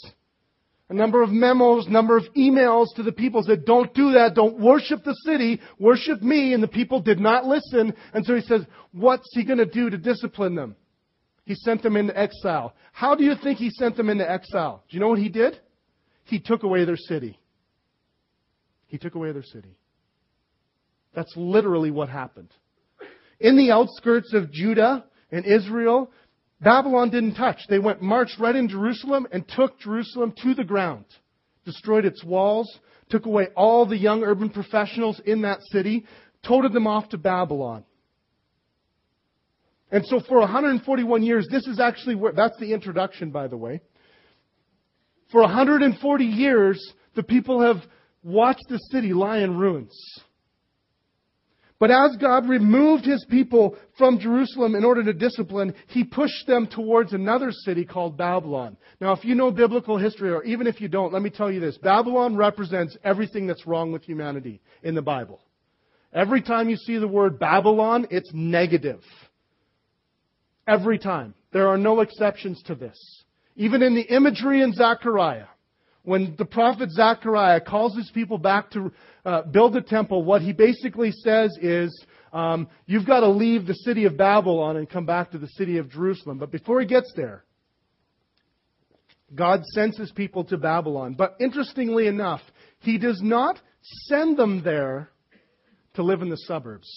a 0.90 0.94
number 0.94 1.22
of 1.22 1.30
memos, 1.30 1.88
number 1.88 2.16
of 2.16 2.24
emails 2.36 2.94
to 2.96 3.02
the 3.02 3.12
people 3.12 3.42
said, 3.42 3.64
don't 3.64 3.94
do 3.94 4.12
that. 4.12 4.34
Don't 4.34 4.60
worship 4.60 5.02
the 5.02 5.14
city. 5.24 5.60
Worship 5.78 6.20
me. 6.20 6.52
And 6.52 6.62
the 6.62 6.68
people 6.68 7.00
did 7.00 7.18
not 7.18 7.46
listen. 7.46 7.94
And 8.12 8.24
so 8.26 8.34
he 8.34 8.42
says, 8.42 8.62
what's 8.92 9.28
he 9.32 9.44
going 9.44 9.58
to 9.58 9.66
do 9.66 9.88
to 9.88 9.96
discipline 9.96 10.54
them? 10.54 10.76
He 11.46 11.54
sent 11.54 11.82
them 11.82 11.96
into 11.96 12.18
exile. 12.18 12.74
How 12.92 13.14
do 13.14 13.24
you 13.24 13.34
think 13.42 13.58
he 13.58 13.70
sent 13.70 13.96
them 13.96 14.10
into 14.10 14.30
exile? 14.30 14.84
Do 14.88 14.96
you 14.96 15.00
know 15.00 15.08
what 15.08 15.18
he 15.18 15.28
did? 15.30 15.58
He 16.24 16.38
took 16.38 16.62
away 16.62 16.84
their 16.84 16.96
city. 16.96 17.38
He 18.86 18.98
took 18.98 19.14
away 19.14 19.32
their 19.32 19.42
city. 19.42 19.76
That's 21.14 21.32
literally 21.36 21.90
what 21.90 22.08
happened. 22.08 22.50
In 23.40 23.56
the 23.56 23.70
outskirts 23.70 24.32
of 24.34 24.52
Judah 24.52 25.04
and 25.30 25.44
Israel, 25.44 26.10
Babylon 26.64 27.10
didn't 27.10 27.34
touch. 27.34 27.58
They 27.68 27.78
went 27.78 28.00
marched 28.00 28.40
right 28.40 28.56
in 28.56 28.68
Jerusalem 28.68 29.26
and 29.30 29.46
took 29.46 29.78
Jerusalem 29.78 30.32
to 30.42 30.54
the 30.54 30.64
ground, 30.64 31.04
destroyed 31.66 32.06
its 32.06 32.24
walls, 32.24 32.80
took 33.10 33.26
away 33.26 33.48
all 33.54 33.86
the 33.86 33.98
young 33.98 34.24
urban 34.24 34.48
professionals 34.48 35.20
in 35.26 35.42
that 35.42 35.58
city, 35.70 36.06
toted 36.42 36.72
them 36.72 36.86
off 36.86 37.10
to 37.10 37.18
Babylon. 37.18 37.84
And 39.92 40.04
so 40.06 40.20
for 40.26 40.40
141 40.40 41.22
years, 41.22 41.46
this 41.50 41.66
is 41.66 41.78
actually 41.78 42.14
where, 42.14 42.32
that's 42.32 42.58
the 42.58 42.72
introduction, 42.72 43.30
by 43.30 43.46
the 43.46 43.56
way. 43.56 43.80
For 45.30 45.42
140 45.42 46.24
years, 46.24 46.94
the 47.14 47.22
people 47.22 47.60
have 47.60 47.84
watched 48.22 48.64
the 48.68 48.78
city 48.90 49.12
lie 49.12 49.38
in 49.38 49.56
ruins. 49.56 49.94
But 51.80 51.90
as 51.90 52.16
God 52.20 52.48
removed 52.48 53.04
his 53.04 53.26
people 53.28 53.76
from 53.98 54.18
Jerusalem 54.20 54.74
in 54.74 54.84
order 54.84 55.02
to 55.04 55.12
discipline, 55.12 55.74
he 55.88 56.04
pushed 56.04 56.46
them 56.46 56.68
towards 56.68 57.12
another 57.12 57.50
city 57.50 57.84
called 57.84 58.16
Babylon. 58.16 58.76
Now, 59.00 59.12
if 59.12 59.24
you 59.24 59.34
know 59.34 59.50
biblical 59.50 59.98
history, 59.98 60.30
or 60.30 60.44
even 60.44 60.66
if 60.66 60.80
you 60.80 60.88
don't, 60.88 61.12
let 61.12 61.22
me 61.22 61.30
tell 61.30 61.50
you 61.50 61.60
this 61.60 61.76
Babylon 61.78 62.36
represents 62.36 62.96
everything 63.02 63.46
that's 63.46 63.66
wrong 63.66 63.90
with 63.90 64.04
humanity 64.04 64.60
in 64.82 64.94
the 64.94 65.02
Bible. 65.02 65.40
Every 66.12 66.42
time 66.42 66.68
you 66.68 66.76
see 66.76 66.96
the 66.96 67.08
word 67.08 67.40
Babylon, 67.40 68.06
it's 68.10 68.30
negative. 68.32 69.00
Every 70.66 70.98
time. 70.98 71.34
There 71.52 71.68
are 71.68 71.78
no 71.78 72.00
exceptions 72.00 72.62
to 72.64 72.74
this. 72.74 72.98
Even 73.56 73.82
in 73.82 73.94
the 73.94 74.02
imagery 74.02 74.62
in 74.62 74.72
Zechariah, 74.72 75.46
when 76.04 76.34
the 76.36 76.44
prophet 76.44 76.90
Zechariah 76.90 77.60
calls 77.60 77.96
his 77.96 78.10
people 78.12 78.38
back 78.38 78.70
to 78.72 78.92
uh, 79.24 79.42
build 79.42 79.72
the 79.72 79.80
temple, 79.80 80.22
what 80.22 80.42
he 80.42 80.52
basically 80.52 81.10
says 81.10 81.56
is, 81.60 82.04
um, 82.32 82.68
you've 82.86 83.06
got 83.06 83.20
to 83.20 83.28
leave 83.28 83.66
the 83.66 83.74
city 83.74 84.04
of 84.04 84.16
Babylon 84.16 84.76
and 84.76 84.88
come 84.88 85.06
back 85.06 85.30
to 85.30 85.38
the 85.38 85.48
city 85.48 85.78
of 85.78 85.90
Jerusalem. 85.90 86.38
But 86.38 86.50
before 86.50 86.80
he 86.80 86.86
gets 86.86 87.10
there, 87.16 87.44
God 89.34 89.64
sends 89.72 89.96
his 89.96 90.12
people 90.12 90.44
to 90.44 90.58
Babylon. 90.58 91.14
But 91.14 91.36
interestingly 91.40 92.06
enough, 92.06 92.42
he 92.80 92.98
does 92.98 93.20
not 93.22 93.58
send 94.06 94.36
them 94.36 94.62
there 94.62 95.10
to 95.94 96.02
live 96.02 96.20
in 96.20 96.28
the 96.28 96.36
suburbs. 96.36 96.88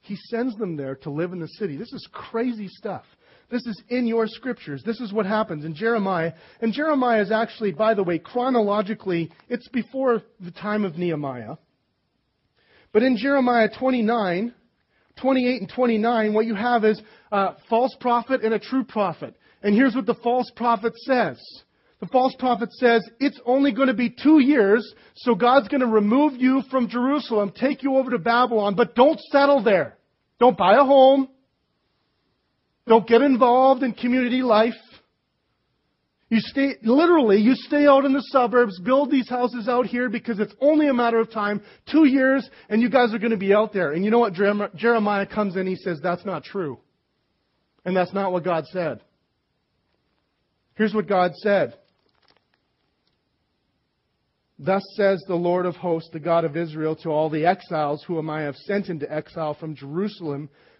He 0.00 0.16
sends 0.30 0.56
them 0.56 0.76
there 0.76 0.94
to 0.96 1.10
live 1.10 1.32
in 1.32 1.40
the 1.40 1.48
city. 1.48 1.76
This 1.76 1.92
is 1.92 2.08
crazy 2.10 2.68
stuff. 2.68 3.04
This 3.50 3.66
is 3.66 3.82
in 3.88 4.06
your 4.06 4.26
scriptures. 4.26 4.82
This 4.84 5.00
is 5.00 5.12
what 5.12 5.24
happens 5.24 5.64
in 5.64 5.74
Jeremiah. 5.74 6.32
And 6.60 6.72
Jeremiah 6.72 7.22
is 7.22 7.32
actually, 7.32 7.72
by 7.72 7.94
the 7.94 8.02
way, 8.02 8.18
chronologically, 8.18 9.30
it's 9.48 9.68
before 9.68 10.22
the 10.40 10.50
time 10.50 10.84
of 10.84 10.98
Nehemiah. 10.98 11.56
But 12.92 13.02
in 13.02 13.16
Jeremiah 13.16 13.68
29, 13.78 14.54
28 15.20 15.60
and 15.60 15.72
29, 15.74 16.34
what 16.34 16.46
you 16.46 16.54
have 16.54 16.84
is 16.84 17.00
a 17.32 17.54
false 17.70 17.96
prophet 18.00 18.42
and 18.42 18.52
a 18.52 18.58
true 18.58 18.84
prophet. 18.84 19.34
And 19.62 19.74
here's 19.74 19.94
what 19.94 20.06
the 20.06 20.14
false 20.14 20.50
prophet 20.54 20.94
says. 20.98 21.38
The 22.00 22.06
false 22.06 22.34
prophet 22.38 22.72
says, 22.74 23.08
it's 23.18 23.40
only 23.44 23.72
going 23.72 23.88
to 23.88 23.94
be 23.94 24.10
two 24.10 24.40
years, 24.40 24.88
so 25.16 25.34
God's 25.34 25.68
going 25.68 25.80
to 25.80 25.86
remove 25.86 26.34
you 26.34 26.62
from 26.70 26.88
Jerusalem, 26.88 27.52
take 27.58 27.82
you 27.82 27.96
over 27.96 28.10
to 28.10 28.18
Babylon, 28.18 28.76
but 28.76 28.94
don't 28.94 29.18
settle 29.32 29.64
there. 29.64 29.96
Don't 30.38 30.56
buy 30.56 30.74
a 30.74 30.84
home. 30.84 31.28
Don't 32.88 33.06
get 33.06 33.22
involved 33.22 33.82
in 33.82 33.92
community 33.92 34.42
life. 34.42 34.74
You 36.30 36.40
stay, 36.40 36.74
literally, 36.82 37.38
you 37.38 37.54
stay 37.54 37.86
out 37.86 38.04
in 38.04 38.12
the 38.12 38.22
suburbs, 38.32 38.78
build 38.80 39.10
these 39.10 39.28
houses 39.28 39.66
out 39.66 39.86
here 39.86 40.10
because 40.10 40.38
it's 40.40 40.54
only 40.60 40.88
a 40.88 40.94
matter 40.94 41.18
of 41.18 41.30
time, 41.30 41.62
two 41.90 42.04
years, 42.04 42.48
and 42.68 42.82
you 42.82 42.90
guys 42.90 43.14
are 43.14 43.18
going 43.18 43.30
to 43.30 43.38
be 43.38 43.54
out 43.54 43.72
there. 43.72 43.92
And 43.92 44.04
you 44.04 44.10
know 44.10 44.18
what? 44.18 44.34
Jeremiah 44.34 45.26
comes 45.26 45.56
in, 45.56 45.66
he 45.66 45.76
says, 45.76 46.00
that's 46.02 46.26
not 46.26 46.44
true. 46.44 46.78
And 47.84 47.96
that's 47.96 48.12
not 48.12 48.32
what 48.32 48.44
God 48.44 48.66
said. 48.66 49.00
Here's 50.74 50.94
what 50.94 51.08
God 51.08 51.32
said. 51.36 51.74
Thus 54.58 54.82
says 54.96 55.22
the 55.26 55.34
Lord 55.34 55.66
of 55.66 55.76
hosts, 55.76 56.10
the 56.12 56.20
God 56.20 56.44
of 56.44 56.56
Israel, 56.56 56.96
to 56.96 57.10
all 57.10 57.30
the 57.30 57.46
exiles 57.46 58.04
whom 58.06 58.28
I 58.28 58.42
have 58.42 58.56
sent 58.56 58.88
into 58.88 59.10
exile 59.10 59.54
from 59.54 59.76
Jerusalem 59.76 60.50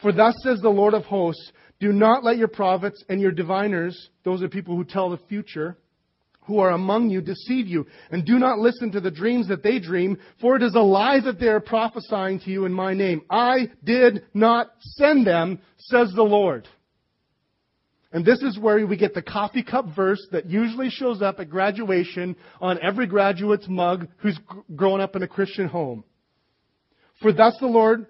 For 0.00 0.12
thus 0.12 0.34
says 0.42 0.60
the 0.60 0.68
Lord 0.68 0.94
of 0.94 1.04
hosts, 1.04 1.52
do 1.80 1.92
not 1.92 2.24
let 2.24 2.38
your 2.38 2.48
prophets 2.48 3.02
and 3.08 3.20
your 3.20 3.32
diviners, 3.32 4.10
those 4.24 4.42
are 4.42 4.48
people 4.48 4.76
who 4.76 4.84
tell 4.84 5.10
the 5.10 5.18
future, 5.28 5.76
who 6.42 6.58
are 6.58 6.70
among 6.70 7.10
you 7.10 7.20
deceive 7.20 7.66
you, 7.66 7.86
and 8.10 8.24
do 8.24 8.38
not 8.38 8.58
listen 8.58 8.90
to 8.92 9.00
the 9.00 9.10
dreams 9.10 9.48
that 9.48 9.62
they 9.62 9.78
dream, 9.78 10.18
for 10.40 10.56
it 10.56 10.62
is 10.62 10.74
a 10.74 10.80
lie 10.80 11.20
that 11.20 11.38
they 11.38 11.48
are 11.48 11.60
prophesying 11.60 12.40
to 12.40 12.50
you 12.50 12.64
in 12.64 12.72
my 12.72 12.94
name. 12.94 13.22
I 13.28 13.70
did 13.84 14.24
not 14.34 14.68
send 14.80 15.26
them, 15.26 15.60
says 15.76 16.12
the 16.14 16.22
Lord. 16.22 16.66
And 18.10 18.24
this 18.24 18.40
is 18.40 18.58
where 18.58 18.86
we 18.86 18.96
get 18.96 19.12
the 19.12 19.20
coffee 19.20 19.62
cup 19.62 19.84
verse 19.94 20.26
that 20.32 20.46
usually 20.46 20.88
shows 20.88 21.20
up 21.20 21.38
at 21.40 21.50
graduation 21.50 22.36
on 22.60 22.78
every 22.82 23.06
graduate's 23.06 23.68
mug 23.68 24.08
who's 24.18 24.38
grown 24.74 25.02
up 25.02 25.14
in 25.14 25.22
a 25.22 25.28
Christian 25.28 25.68
home. 25.68 26.04
For 27.20 27.32
thus 27.32 27.56
the 27.60 27.66
Lord, 27.66 28.06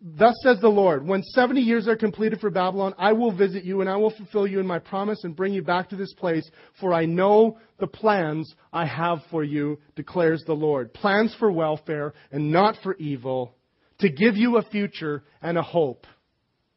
thus 0.00 0.34
says 0.42 0.58
the 0.60 0.68
Lord, 0.68 1.06
when 1.06 1.22
70 1.22 1.60
years 1.60 1.86
are 1.86 1.96
completed 1.96 2.40
for 2.40 2.50
Babylon, 2.50 2.94
I 2.98 3.12
will 3.12 3.36
visit 3.36 3.64
you 3.64 3.80
and 3.80 3.90
I 3.90 3.96
will 3.96 4.10
fulfill 4.10 4.46
you 4.46 4.60
in 4.60 4.66
my 4.66 4.78
promise 4.78 5.24
and 5.24 5.36
bring 5.36 5.52
you 5.52 5.62
back 5.62 5.90
to 5.90 5.96
this 5.96 6.14
place, 6.14 6.48
for 6.80 6.92
I 6.92 7.04
know 7.04 7.58
the 7.78 7.86
plans 7.86 8.54
I 8.72 8.86
have 8.86 9.18
for 9.30 9.44
you, 9.44 9.78
declares 9.96 10.42
the 10.46 10.54
Lord. 10.54 10.94
Plans 10.94 11.34
for 11.38 11.52
welfare 11.52 12.14
and 12.32 12.50
not 12.50 12.76
for 12.82 12.94
evil, 12.96 13.54
to 13.98 14.08
give 14.08 14.36
you 14.36 14.56
a 14.56 14.62
future 14.62 15.24
and 15.42 15.58
a 15.58 15.62
hope. 15.62 16.06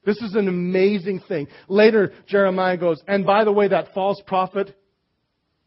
This 0.06 0.18
is 0.18 0.36
an 0.36 0.48
amazing 0.48 1.22
thing. 1.28 1.48
Later, 1.70 2.12
Jeremiah 2.28 2.78
goes, 2.78 3.02
and 3.08 3.26
by 3.26 3.46
the 3.46 3.54
way, 3.54 3.70
that 3.70 3.94
false 3.94 4.22
prophet, 4.28 4.76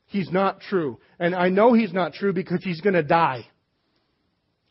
he's 0.06 0.30
not 0.30 0.60
true. 0.60 0.98
And 1.18 1.34
I 1.34 1.48
know 1.48 1.72
he's 1.72 1.92
not 1.92 2.12
true 2.12 2.34
because 2.34 2.62
he's 2.62 2.82
going 2.82 2.94
to 2.94 3.02
die. 3.02 3.46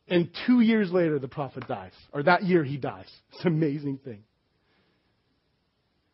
And 0.07 0.29
two 0.45 0.61
years 0.61 0.91
later, 0.91 1.17
the 1.17 1.27
prophet 1.27 1.67
dies. 1.67 1.93
Or 2.13 2.23
that 2.23 2.43
year, 2.43 2.63
he 2.63 2.77
dies. 2.77 3.09
It's 3.33 3.41
an 3.45 3.53
amazing 3.53 3.99
thing. 4.03 4.23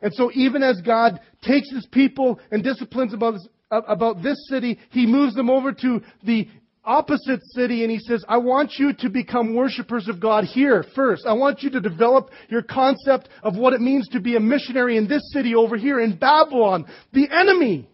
And 0.02 0.14
so 0.14 0.32
even 0.34 0.64
as 0.64 0.82
God 0.82 1.20
takes 1.44 1.70
his 1.72 1.86
people 1.92 2.40
and 2.52 2.64
disciplines 2.64 3.14
about 3.14 3.34
this, 3.34 3.48
about 3.70 4.24
this 4.24 4.38
city, 4.50 4.80
he 4.90 5.06
moves 5.06 5.36
them 5.36 5.50
over 5.50 5.72
to 5.72 6.02
the 6.24 6.48
opposite 6.84 7.42
city 7.54 7.84
and 7.84 7.92
he 7.92 8.00
says, 8.00 8.26
I 8.28 8.38
want 8.38 8.74
you 8.78 8.94
to 8.94 9.10
become 9.10 9.56
worshipers 9.56 10.08
of 10.08 10.20
God 10.20 10.46
here 10.46 10.84
first. 10.96 11.26
I 11.28 11.34
want 11.34 11.62
you 11.62 11.70
to 11.72 11.80
develop 11.80 12.32
your 12.50 12.64
concept 12.64 13.30
of 13.44 13.56
what 13.56 13.74
it 13.74 13.82
means 13.82 14.08
to 14.10 14.20
be 14.20 14.36
a 14.36 14.40
missionary 14.40 14.98
in 14.98 15.08
this 15.08 15.22
city 15.32 15.54
over 15.54 15.78
here 15.78 16.00
in 16.00 16.18
Babylon, 16.18 16.86
the 17.14 17.28
enemy. 17.32 17.88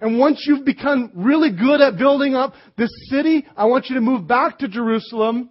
And 0.00 0.18
once 0.18 0.44
you've 0.46 0.64
become 0.64 1.10
really 1.14 1.50
good 1.50 1.80
at 1.80 1.96
building 1.96 2.34
up 2.34 2.54
this 2.76 2.90
city, 3.08 3.46
I 3.56 3.64
want 3.66 3.86
you 3.88 3.94
to 3.94 4.00
move 4.00 4.28
back 4.28 4.58
to 4.58 4.68
Jerusalem. 4.68 5.50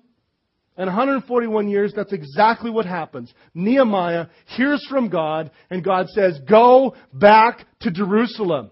And 0.78 0.88
141 0.88 1.70
years, 1.70 1.94
that's 1.96 2.14
exactly 2.14 2.70
what 2.70 2.86
happens. 2.86 3.34
Nehemiah 3.54 4.28
hears 4.58 4.86
from 4.90 5.10
God, 5.10 5.50
and 5.70 5.84
God 5.84 6.10
says, 6.10 6.40
Go 6.48 6.96
back 7.14 7.66
to 7.82 7.92
Jerusalem 7.92 8.72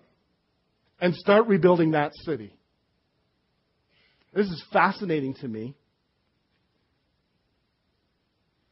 and 0.99 1.15
start 1.15 1.47
rebuilding 1.47 1.91
that 1.91 2.11
city. 2.13 2.55
This 4.33 4.47
is 4.47 4.63
fascinating 4.71 5.33
to 5.35 5.47
me 5.47 5.75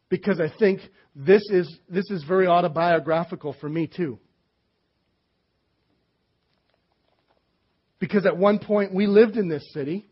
because 0.10 0.40
I 0.40 0.52
think 0.60 0.82
this 1.16 1.42
is, 1.50 1.80
this 1.90 2.10
is 2.12 2.24
very 2.24 2.48
autobiographical 2.48 3.56
for 3.60 3.70
me 3.70 3.88
too. 3.88 4.20
Because 8.02 8.26
at 8.26 8.36
one 8.36 8.58
point 8.58 8.94
we 8.94 9.06
lived 9.06 9.38
in 9.38 9.48
this 9.48 9.64
city 9.74 10.10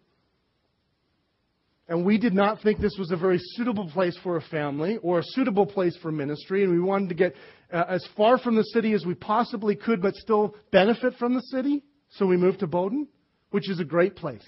and 1.87 2.05
we 2.05 2.19
did 2.19 2.35
not 2.35 2.61
think 2.61 2.79
this 2.79 2.95
was 2.99 3.09
a 3.09 3.17
very 3.17 3.39
suitable 3.39 3.89
place 3.89 4.15
for 4.21 4.37
a 4.37 4.41
family 4.41 4.97
or 5.01 5.19
a 5.19 5.23
suitable 5.23 5.65
place 5.65 5.97
for 5.97 6.11
ministry 6.11 6.63
and 6.63 6.71
we 6.71 6.79
wanted 6.79 7.09
to 7.09 7.15
get 7.15 7.33
uh, 7.73 7.85
as 7.89 8.07
far 8.15 8.37
from 8.37 8.55
the 8.55 8.63
city 8.63 8.93
as 8.93 9.07
we 9.07 9.15
possibly 9.15 9.75
could 9.75 10.03
but 10.03 10.15
still 10.15 10.55
benefit 10.71 11.15
from 11.15 11.33
the 11.33 11.41
city. 11.41 11.83
So 12.11 12.27
we 12.27 12.37
moved 12.37 12.59
to 12.59 12.67
Bowden, 12.67 13.07
which 13.49 13.67
is 13.67 13.79
a 13.79 13.85
great 13.85 14.15
place. 14.15 14.45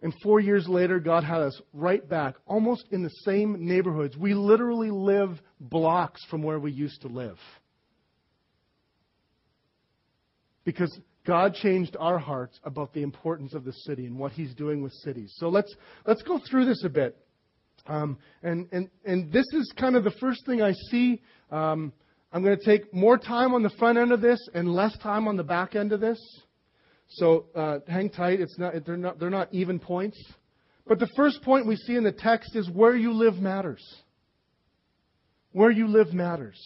And 0.00 0.14
four 0.22 0.40
years 0.40 0.66
later, 0.66 1.00
God 1.00 1.22
had 1.22 1.42
us 1.42 1.60
right 1.74 2.06
back, 2.08 2.36
almost 2.46 2.86
in 2.90 3.02
the 3.02 3.10
same 3.24 3.66
neighborhoods. 3.66 4.16
We 4.16 4.32
literally 4.32 4.90
live 4.90 5.38
blocks 5.60 6.24
from 6.30 6.42
where 6.42 6.58
we 6.58 6.72
used 6.72 7.02
to 7.02 7.08
live. 7.08 7.36
Because 10.64 10.96
God 11.26 11.54
changed 11.54 11.96
our 11.98 12.18
hearts 12.18 12.58
about 12.64 12.92
the 12.92 13.02
importance 13.02 13.54
of 13.54 13.64
the 13.64 13.72
city 13.72 14.06
and 14.06 14.18
what 14.18 14.32
He's 14.32 14.54
doing 14.54 14.82
with 14.82 14.92
cities. 15.04 15.32
So 15.36 15.48
let's, 15.48 15.74
let's 16.06 16.22
go 16.22 16.40
through 16.50 16.66
this 16.66 16.82
a 16.84 16.88
bit. 16.88 17.16
Um, 17.86 18.18
and, 18.42 18.68
and, 18.72 18.90
and 19.04 19.32
this 19.32 19.46
is 19.52 19.72
kind 19.76 19.96
of 19.96 20.04
the 20.04 20.12
first 20.20 20.46
thing 20.46 20.62
I 20.62 20.72
see 20.90 21.20
um, 21.50 21.92
I'm 22.32 22.42
going 22.42 22.58
to 22.58 22.64
take 22.64 22.92
more 22.94 23.18
time 23.18 23.52
on 23.52 23.62
the 23.62 23.70
front 23.70 23.98
end 23.98 24.10
of 24.10 24.22
this 24.22 24.40
and 24.54 24.72
less 24.72 24.96
time 24.98 25.28
on 25.28 25.36
the 25.36 25.44
back 25.44 25.76
end 25.76 25.92
of 25.92 26.00
this. 26.00 26.18
So 27.08 27.44
uh, 27.54 27.80
hang 27.86 28.08
tight. 28.08 28.40
It's 28.40 28.58
not, 28.58 28.72
they're, 28.86 28.96
not, 28.96 29.18
they're 29.18 29.28
not 29.28 29.52
even 29.52 29.78
points. 29.78 30.18
But 30.86 30.98
the 30.98 31.10
first 31.14 31.42
point 31.42 31.66
we 31.66 31.76
see 31.76 31.94
in 31.94 32.04
the 32.04 32.12
text 32.12 32.56
is 32.56 32.70
where 32.70 32.96
you 32.96 33.12
live 33.12 33.34
matters. 33.34 33.84
Where 35.52 35.70
you 35.70 35.86
live 35.88 36.14
matters. 36.14 36.58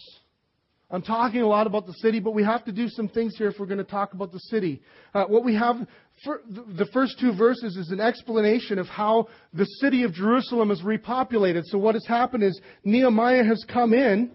I'm 0.89 1.01
talking 1.01 1.41
a 1.41 1.47
lot 1.47 1.67
about 1.67 1.85
the 1.85 1.93
city, 1.93 2.21
but 2.21 2.31
we 2.31 2.43
have 2.43 2.63
to 2.63 2.71
do 2.71 2.87
some 2.87 3.09
things 3.09 3.35
here 3.37 3.49
if 3.49 3.59
we're 3.59 3.65
going 3.65 3.77
to 3.77 3.83
talk 3.83 4.13
about 4.13 4.31
the 4.31 4.39
city. 4.39 4.81
Uh, 5.13 5.25
what 5.25 5.43
we 5.43 5.53
have, 5.53 5.75
the 6.25 6.87
first 6.93 7.19
two 7.19 7.35
verses 7.35 7.75
is 7.75 7.91
an 7.91 7.99
explanation 7.99 8.79
of 8.79 8.87
how 8.87 9.27
the 9.53 9.65
city 9.81 10.03
of 10.03 10.13
Jerusalem 10.13 10.71
is 10.71 10.81
repopulated. 10.83 11.63
So 11.65 11.77
what 11.77 11.95
has 11.95 12.05
happened 12.05 12.43
is 12.43 12.61
Nehemiah 12.85 13.43
has 13.43 13.65
come 13.67 13.93
in 13.93 14.31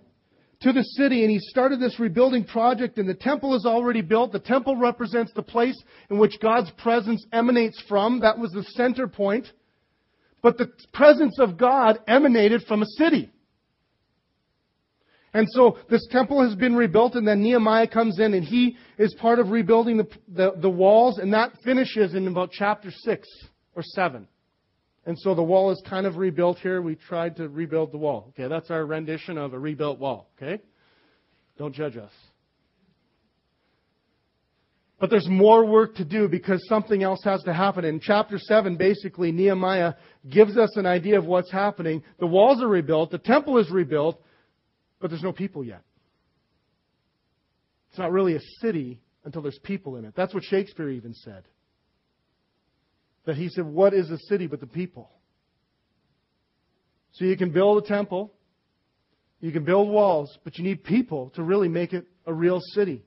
to 0.61 0.75
the 0.75 0.83
city 0.83 1.23
and 1.23 1.31
he 1.31 1.39
started 1.39 1.81
this 1.81 1.99
rebuilding 1.99 2.45
project 2.45 2.99
and 2.99 3.09
the 3.09 3.15
temple 3.15 3.57
is 3.57 3.65
already 3.65 4.03
built. 4.03 4.33
The 4.33 4.39
temple 4.39 4.77
represents 4.77 5.33
the 5.33 5.43
place 5.43 5.83
in 6.11 6.19
which 6.19 6.39
God's 6.39 6.71
presence 6.73 7.25
emanates 7.33 7.83
from. 7.89 8.21
That 8.21 8.39
was 8.39 8.51
the 8.53 8.65
center 8.75 9.09
point. 9.09 9.47
But 10.43 10.59
the 10.59 10.71
presence 10.93 11.39
of 11.39 11.57
God 11.57 12.01
emanated 12.07 12.65
from 12.69 12.83
a 12.83 12.87
city. 12.99 13.32
And 15.35 15.49
so 15.51 15.79
this 15.89 16.07
temple 16.11 16.47
has 16.47 16.55
been 16.55 16.75
rebuilt 16.75 17.15
and 17.15 17.27
then 17.27 17.43
Nehemiah 17.43 17.89
comes 17.89 18.19
in 18.19 18.35
and 18.35 18.45
he 18.45 18.77
is 18.99 19.15
part 19.15 19.39
of 19.39 19.51
rebuilding 19.51 19.97
the, 19.97 20.09
the, 20.29 20.53
the 20.61 20.69
walls 20.71 21.19
and 21.19 21.33
that 21.33 21.53
finishes 21.65 22.15
in 22.15 22.27
about 22.29 22.51
chapter 22.53 22.91
6 22.91 23.29
or 23.75 23.83
7. 23.83 24.29
And 25.07 25.19
so 25.19 25.35
the 25.35 25.43
wall 25.43 25.71
is 25.71 25.83
kind 25.89 26.07
of 26.07 26.17
rebuilt 26.17 26.59
here. 26.59 26.83
We 26.83 26.95
tried 26.95 27.37
to 27.37 27.49
rebuild 27.49 27.93
the 27.93 27.99
wall. 27.99 28.27
Okay, 28.31 28.49
that's 28.49 28.71
our 28.71 28.85
rendition 28.85 29.39
of 29.39 29.53
a 29.55 29.59
rebuilt 29.59 29.99
wall. 29.99 30.31
Okay? 30.37 30.63
Don't 31.59 31.75
judge 31.75 31.97
us. 31.97 32.13
But 35.01 35.11
there's 35.11 35.29
more 35.29 35.67
work 35.67 35.97
to 35.97 36.05
do 36.05 36.29
because 36.29 36.65
something 36.69 37.03
else 37.03 37.25
has 37.25 37.43
to 37.43 37.53
happen. 37.53 37.85
In 37.85 37.99
chapter 37.99 38.39
7, 38.39 38.77
basically, 38.77 39.33
Nehemiah 39.33 39.95
gives 40.31 40.57
us 40.57 40.77
an 40.77 40.87
idea 40.87 41.19
of 41.19 41.25
what's 41.25 41.51
happening. 41.51 42.05
The 42.21 42.29
walls 42.29 42.63
are 42.63 42.69
rebuilt, 42.69 43.11
the 43.11 43.19
temple 43.19 43.59
is 43.59 43.69
rebuilt, 43.69 44.23
but 45.03 45.11
there's 45.11 45.23
no 45.23 45.33
people 45.33 45.65
yet. 45.65 45.83
It's 47.91 47.99
not 47.99 48.13
really 48.13 48.37
a 48.37 48.41
city 48.61 49.01
until 49.25 49.43
there's 49.43 49.59
people 49.59 49.97
in 49.97 50.07
it. 50.07 50.15
That's 50.17 50.33
what 50.33 50.45
Shakespeare 50.45 50.89
even 50.89 51.13
said 51.13 51.43
that 53.27 53.37
he 53.37 53.49
said, 53.51 53.67
What 53.67 53.93
is 53.93 54.11
a 54.11 54.19
city 54.29 54.47
but 54.47 54.61
the 54.61 54.67
people? 54.67 55.11
So 57.13 57.25
you 57.27 57.37
can 57.37 57.51
build 57.51 57.85
a 57.85 57.87
temple, 57.87 58.33
you 59.41 59.53
can 59.53 59.65
build 59.65 59.91
walls, 59.91 60.39
but 60.45 60.57
you 60.57 60.65
need 60.65 60.85
people 60.85 61.31
to 61.35 61.43
really 61.43 61.69
make 61.69 61.93
it 61.93 62.07
a 62.25 62.33
real 62.33 62.61
city. 62.73 63.03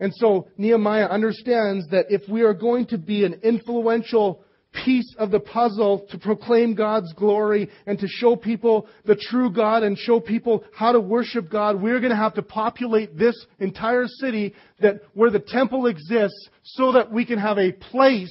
And 0.00 0.12
so 0.14 0.48
Nehemiah 0.56 1.06
understands 1.06 1.88
that 1.90 2.06
if 2.08 2.28
we 2.28 2.42
are 2.42 2.54
going 2.54 2.86
to 2.86 2.98
be 2.98 3.24
an 3.24 3.40
influential 3.42 4.44
piece 4.72 5.14
of 5.18 5.30
the 5.30 5.40
puzzle 5.40 6.06
to 6.10 6.18
proclaim 6.18 6.74
God's 6.74 7.12
glory 7.14 7.68
and 7.86 7.98
to 7.98 8.06
show 8.06 8.36
people 8.36 8.88
the 9.04 9.16
true 9.16 9.50
God 9.50 9.82
and 9.82 9.98
show 9.98 10.20
people 10.20 10.64
how 10.74 10.92
to 10.92 11.00
worship 11.00 11.50
God, 11.50 11.82
we're 11.82 11.98
going 12.00 12.10
to 12.10 12.16
have 12.16 12.34
to 12.34 12.42
populate 12.42 13.16
this 13.16 13.34
entire 13.58 14.06
city 14.06 14.54
that 14.80 15.00
where 15.14 15.30
the 15.30 15.40
temple 15.40 15.86
exists 15.86 16.48
so 16.62 16.92
that 16.92 17.10
we 17.10 17.24
can 17.24 17.38
have 17.38 17.58
a 17.58 17.72
place 17.72 18.30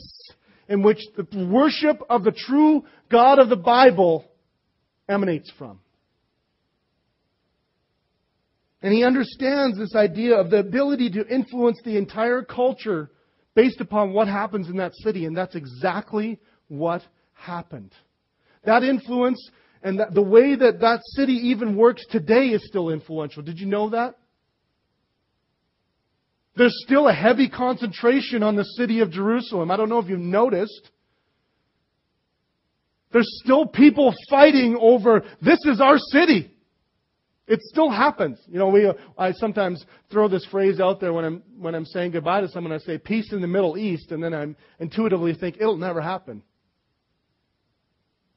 in 0.69 0.83
which 0.83 0.99
the 1.17 1.47
worship 1.51 2.01
of 2.09 2.23
the 2.23 2.31
true 2.31 2.83
God 3.11 3.39
of 3.39 3.49
the 3.49 3.55
Bible 3.57 4.25
emanates 5.09 5.51
from. 5.57 5.79
And 8.81 8.93
he 8.93 9.03
understands 9.03 9.77
this 9.77 9.93
idea 9.95 10.35
of 10.35 10.51
the 10.51 10.59
ability 10.59 11.09
to 11.11 11.27
influence 11.27 11.79
the 11.83 11.97
entire 11.97 12.43
culture 12.43 13.09
based 13.55 13.81
upon 13.81 14.13
what 14.13 14.27
happens 14.27 14.69
in 14.69 14.77
that 14.77 14.95
city, 14.95 15.25
and 15.25 15.35
that's 15.35 15.55
exactly 15.55 16.39
what 16.67 17.01
happened. 17.33 17.93
That 18.63 18.83
influence 18.83 19.49
and 19.81 19.99
that, 19.99 20.13
the 20.13 20.21
way 20.21 20.55
that 20.55 20.81
that 20.81 21.01
city 21.15 21.33
even 21.33 21.75
works 21.75 22.05
today 22.09 22.47
is 22.47 22.65
still 22.67 22.89
influential. 22.89 23.43
Did 23.43 23.59
you 23.59 23.65
know 23.65 23.89
that? 23.91 24.15
There's 26.57 26.75
still 26.85 27.07
a 27.07 27.13
heavy 27.13 27.47
concentration 27.49 28.43
on 28.43 28.57
the 28.57 28.65
city 28.65 28.99
of 28.99 29.11
Jerusalem. 29.11 29.71
I 29.71 29.77
don't 29.77 29.87
know 29.87 29.99
if 29.99 30.09
you've 30.09 30.19
noticed. 30.19 30.89
There's 33.11 33.29
still 33.43 33.65
people 33.65 34.13
fighting 34.29 34.77
over 34.79 35.23
this 35.41 35.59
is 35.65 35.79
our 35.79 35.97
city. 35.97 36.51
It 37.49 37.59
still 37.63 37.89
happens. 37.89 38.39
You 38.47 38.59
know, 38.59 38.69
we, 38.69 38.89
I 39.17 39.33
sometimes 39.33 39.83
throw 40.09 40.29
this 40.29 40.45
phrase 40.45 40.79
out 40.79 41.01
there 41.01 41.11
when 41.11 41.25
I'm, 41.25 41.43
when 41.57 41.75
I'm 41.75 41.85
saying 41.85 42.11
goodbye 42.11 42.41
to 42.41 42.47
someone. 42.47 42.71
I 42.71 42.77
say, 42.77 42.97
peace 42.97 43.33
in 43.33 43.41
the 43.41 43.47
Middle 43.47 43.77
East, 43.77 44.11
and 44.11 44.23
then 44.23 44.33
I 44.33 44.45
intuitively 44.81 45.33
think, 45.33 45.57
it'll 45.59 45.75
never 45.75 45.99
happen. 45.99 46.43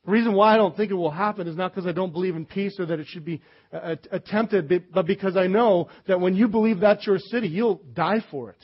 The 0.04 0.10
reason 0.10 0.32
why 0.32 0.54
I 0.54 0.56
don't 0.56 0.76
think 0.76 0.90
it 0.90 0.94
will 0.94 1.12
happen 1.12 1.46
is 1.46 1.56
not 1.56 1.72
because 1.72 1.86
I 1.86 1.92
don't 1.92 2.12
believe 2.12 2.34
in 2.34 2.46
peace 2.46 2.74
or 2.80 2.86
that 2.86 2.98
it 2.98 3.06
should 3.06 3.24
be 3.24 3.40
uh, 3.72 3.94
attempted, 4.10 4.90
but 4.92 5.06
because 5.06 5.36
I 5.36 5.46
know 5.46 5.90
that 6.08 6.18
when 6.18 6.34
you 6.34 6.48
believe 6.48 6.80
that's 6.80 7.06
your 7.06 7.18
city, 7.18 7.46
you'll 7.46 7.82
die 7.92 8.24
for 8.32 8.50
it. 8.50 8.58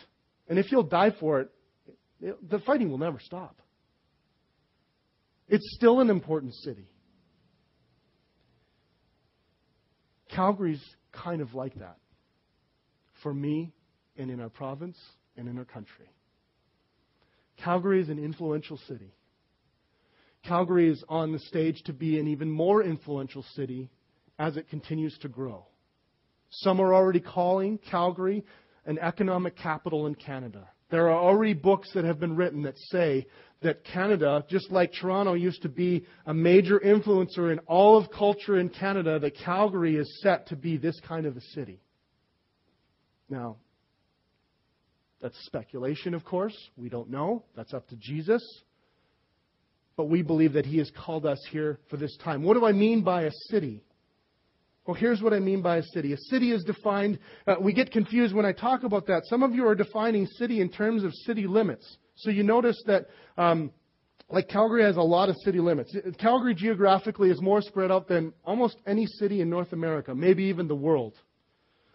And 0.49 0.59
if 0.59 0.73
you'll 0.73 0.83
die 0.83 1.13
for 1.21 1.43
it 1.43 1.51
the 2.21 2.59
fighting 2.61 2.91
will 2.91 2.99
never 2.99 3.21
stop. 3.21 3.57
It's 5.49 5.75
still 5.77 6.01
an 6.01 6.11
important 6.11 6.55
city. 6.55 6.89
Calgary's 10.29 10.83
kind 11.13 11.41
of 11.41 11.55
like 11.55 11.75
that 11.77 11.97
for 13.23 13.33
me 13.33 13.73
and 14.17 14.31
in 14.31 14.41
our 14.41 14.49
province 14.49 14.97
and 15.37 15.49
in 15.49 15.59
our 15.59 15.65
country. 15.65 16.07
Calgary 17.63 18.01
is 18.01 18.09
an 18.09 18.19
influential 18.19 18.79
city. 18.89 19.15
Calgary 20.45 20.91
is 20.91 21.03
on 21.09 21.33
the 21.33 21.39
stage 21.41 21.83
to 21.85 21.93
be 21.93 22.19
an 22.19 22.29
even 22.29 22.51
more 22.51 22.83
influential 22.83 23.45
city 23.55 23.91
as 24.39 24.57
it 24.57 24.69
continues 24.69 25.17
to 25.19 25.29
grow. 25.29 25.67
Some 26.51 26.81
are 26.81 26.95
already 26.95 27.21
calling 27.21 27.79
Calgary 27.79 28.45
an 28.87 28.99
economic 28.99 29.57
capital 29.57 30.07
in 30.07 30.15
Canada. 30.15 30.69
There 30.91 31.11
are 31.11 31.19
already 31.19 31.55
books 31.55 31.91
that 31.95 32.05
have 32.05 32.19
been 32.19 32.37
written 32.37 32.63
that 32.63 32.79
say 32.79 33.27
that 33.61 33.85
Canada, 33.85 34.45
just 34.49 34.71
like 34.71 34.93
Toronto 34.93 35.35
used 35.35 35.63
to 35.63 35.69
be 35.69 36.07
a 36.27 36.33
major 36.33 36.79
influencer 36.79 37.53
in 37.53 37.59
all 37.61 37.99
of 37.99 38.11
culture 38.11 38.59
in 38.59 38.69
Canada, 38.69 39.19
that 39.19 39.37
Calgary 39.37 39.97
is 39.97 40.21
set 40.23 40.47
to 40.49 40.57
be 40.57 40.77
this 40.77 40.99
kind 41.07 41.27
of 41.27 41.37
a 41.37 41.41
city. 41.41 41.81
Now, 43.29 43.57
that's 45.21 45.37
speculation, 45.47 46.15
of 46.15 46.25
course. 46.25 46.57
We 46.77 46.89
don't 46.89 47.11
know. 47.11 47.45
That's 47.57 47.75
up 47.75 47.89
to 47.89 47.97
Jesus. 47.97 48.43
But 49.97 50.09
we 50.09 50.23
believe 50.23 50.53
that 50.53 50.65
He 50.65 50.79
has 50.79 50.91
called 50.97 51.27
us 51.27 51.45
here 51.51 51.81
for 51.91 51.97
this 51.97 52.17
time. 52.23 52.45
What 52.45 52.55
do 52.55 52.65
I 52.65 52.73
mean 52.73 53.03
by 53.03 53.23
a 53.23 53.33
city? 53.51 53.83
Well, 54.89 54.95
here's 54.95 55.21
what 55.21 55.35
I 55.35 55.39
mean 55.39 55.61
by 55.61 55.77
a 55.77 55.83
city. 55.83 56.15
A 56.15 56.17
city 56.17 56.51
is 56.51 56.65
defined, 56.65 57.19
uh, 57.47 57.57
we 57.61 57.75
get 57.75 57.93
confused 57.93 58.35
when 58.35 58.47
I 58.47 58.53
talk 58.53 58.85
about 58.85 59.07
that. 59.09 59.27
Some 59.27 59.43
of 59.43 59.55
you 59.55 59.67
are 59.69 59.75
defining 59.75 60.25
city 60.25 60.63
in 60.63 60.71
terms 60.71 61.05
of 61.05 61.13
city 61.27 61.47
limits. 61.47 61.99
So 62.17 62.31
you 62.31 62.43
notice 62.43 62.83
that, 62.87 63.09
um, 63.37 63.71
like 64.31 64.49
Calgary 64.49 64.83
has 64.85 64.97
a 64.97 65.03
lot 65.03 65.29
of 65.29 65.37
city 65.45 65.61
limits. 65.61 65.95
Calgary 66.19 66.55
geographically 66.55 67.29
is 67.29 67.43
more 67.43 67.61
spread 67.61 67.93
out 67.93 68.09
than 68.09 68.33
almost 68.47 68.79
any 68.87 69.05
city 69.05 69.43
in 69.43 69.51
North 69.51 69.75
America, 69.75 70.15
maybe 70.15 70.45
even 70.45 70.67
the 70.69 70.75
world. 70.75 71.13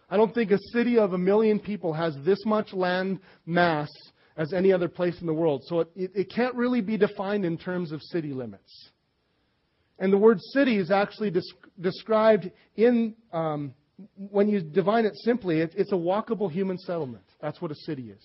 I 0.08 0.16
don't 0.16 0.32
think 0.32 0.52
a 0.52 0.58
city 0.72 0.96
of 0.96 1.14
a 1.14 1.18
million 1.18 1.58
people 1.58 1.92
has 1.94 2.16
this 2.24 2.46
much 2.46 2.72
land 2.72 3.18
mass 3.44 3.90
as 4.36 4.52
any 4.52 4.72
other 4.72 4.88
place 4.88 5.20
in 5.20 5.26
the 5.26 5.34
world. 5.34 5.64
So 5.66 5.80
it, 5.80 5.88
it, 5.96 6.10
it 6.14 6.32
can't 6.32 6.54
really 6.54 6.80
be 6.80 6.96
defined 6.96 7.44
in 7.44 7.58
terms 7.58 7.90
of 7.90 8.00
city 8.02 8.32
limits. 8.32 8.90
And 10.04 10.12
the 10.12 10.18
word 10.18 10.38
city 10.52 10.76
is 10.76 10.90
actually 10.90 11.32
described 11.80 12.50
in, 12.76 13.14
um, 13.32 13.72
when 14.16 14.50
you 14.50 14.60
divine 14.60 15.06
it 15.06 15.14
simply, 15.16 15.60
it, 15.60 15.72
it's 15.78 15.92
a 15.92 15.96
walkable 15.96 16.52
human 16.52 16.76
settlement. 16.76 17.24
That's 17.40 17.62
what 17.62 17.70
a 17.70 17.74
city 17.74 18.10
is. 18.10 18.22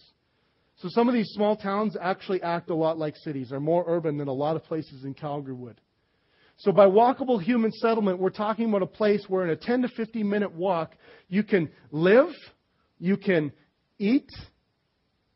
So 0.75 0.89
some 0.91 1.07
of 1.07 1.13
these 1.13 1.29
small 1.29 1.55
towns 1.55 1.95
actually 2.01 2.41
act 2.41 2.69
a 2.69 2.75
lot 2.75 2.97
like 2.97 3.15
cities, 3.15 3.51
they 3.51 3.55
are 3.55 3.61
more 3.61 3.85
urban 3.87 4.17
than 4.17 4.27
a 4.27 4.33
lot 4.33 4.57
of 4.57 4.65
places 4.65 5.05
in 5.05 5.13
Calgary 5.13 5.53
would. 5.53 5.79
So 6.57 6.73
by 6.73 6.85
walkable 6.85 7.41
human 7.41 7.71
settlement, 7.71 8.19
we're 8.19 8.31
talking 8.31 8.67
about 8.67 8.81
a 8.81 8.85
place 8.85 9.23
where 9.29 9.45
in 9.45 9.51
a 9.51 9.55
10 9.55 9.83
to 9.83 9.87
15 9.87 10.29
minute 10.29 10.51
walk, 10.51 10.95
you 11.29 11.43
can 11.43 11.69
live, 11.91 12.27
you 12.99 13.15
can 13.15 13.53
eat, 13.99 14.29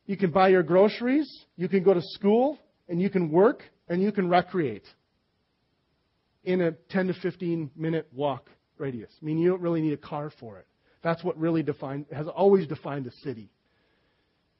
you 0.07 0.17
can 0.17 0.31
buy 0.31 0.49
your 0.49 0.63
groceries, 0.63 1.45
you 1.55 1.69
can 1.69 1.83
go 1.83 1.93
to 1.93 2.01
school, 2.01 2.59
and 2.89 3.01
you 3.01 3.09
can 3.09 3.31
work, 3.31 3.63
and 3.87 4.01
you 4.01 4.11
can 4.11 4.27
recreate 4.27 4.83
in 6.43 6.61
a 6.61 6.71
10 6.89 7.07
to 7.07 7.13
15 7.13 7.71
minute 7.75 8.07
walk 8.13 8.49
radius. 8.77 9.11
I 9.21 9.25
mean, 9.25 9.37
you 9.37 9.49
don't 9.49 9.61
really 9.61 9.81
need 9.81 9.93
a 9.93 9.97
car 9.97 10.31
for 10.39 10.57
it. 10.57 10.67
That's 11.01 11.23
what 11.23 11.37
really 11.37 11.63
defined, 11.63 12.05
has 12.11 12.27
always 12.27 12.67
defined 12.67 13.07
a 13.07 13.11
city. 13.23 13.51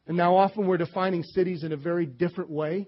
And 0.08 0.18
now 0.18 0.36
often 0.36 0.68
we're 0.68 0.78
defining 0.78 1.24
cities 1.24 1.64
in 1.64 1.72
a 1.72 1.78
very 1.78 2.06
different 2.06 2.50
way. 2.50 2.88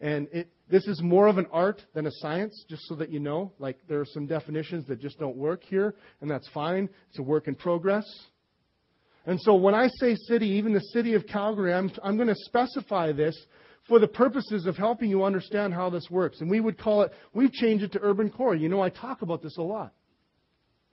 And 0.00 0.28
it, 0.32 0.50
this 0.68 0.86
is 0.86 1.02
more 1.02 1.26
of 1.26 1.38
an 1.38 1.46
art 1.52 1.82
than 1.94 2.06
a 2.06 2.10
science, 2.10 2.64
just 2.68 2.82
so 2.88 2.94
that 2.96 3.10
you 3.10 3.20
know. 3.20 3.52
Like, 3.58 3.78
there 3.88 4.00
are 4.00 4.06
some 4.06 4.26
definitions 4.26 4.86
that 4.88 5.00
just 5.00 5.18
don't 5.18 5.36
work 5.36 5.62
here, 5.62 5.94
and 6.20 6.30
that's 6.30 6.48
fine. 6.54 6.88
It's 7.10 7.18
a 7.18 7.22
work 7.22 7.48
in 7.48 7.54
progress. 7.54 8.04
And 9.26 9.40
so 9.40 9.54
when 9.54 9.74
I 9.74 9.88
say 10.00 10.16
city, 10.16 10.48
even 10.48 10.72
the 10.72 10.80
city 10.80 11.14
of 11.14 11.26
Calgary, 11.26 11.72
I'm, 11.72 11.90
I'm 12.02 12.16
going 12.16 12.28
to 12.28 12.34
specify 12.34 13.12
this 13.12 13.36
for 13.88 13.98
the 13.98 14.08
purposes 14.08 14.66
of 14.66 14.76
helping 14.76 15.10
you 15.10 15.24
understand 15.24 15.74
how 15.74 15.90
this 15.90 16.08
works. 16.10 16.40
And 16.40 16.50
we 16.50 16.60
would 16.60 16.78
call 16.78 17.02
it, 17.02 17.12
we've 17.32 17.52
changed 17.52 17.84
it 17.84 17.92
to 17.92 18.00
urban 18.02 18.30
core. 18.30 18.54
You 18.54 18.68
know, 18.68 18.80
I 18.80 18.88
talk 18.88 19.22
about 19.22 19.42
this 19.42 19.56
a 19.58 19.62
lot. 19.62 19.92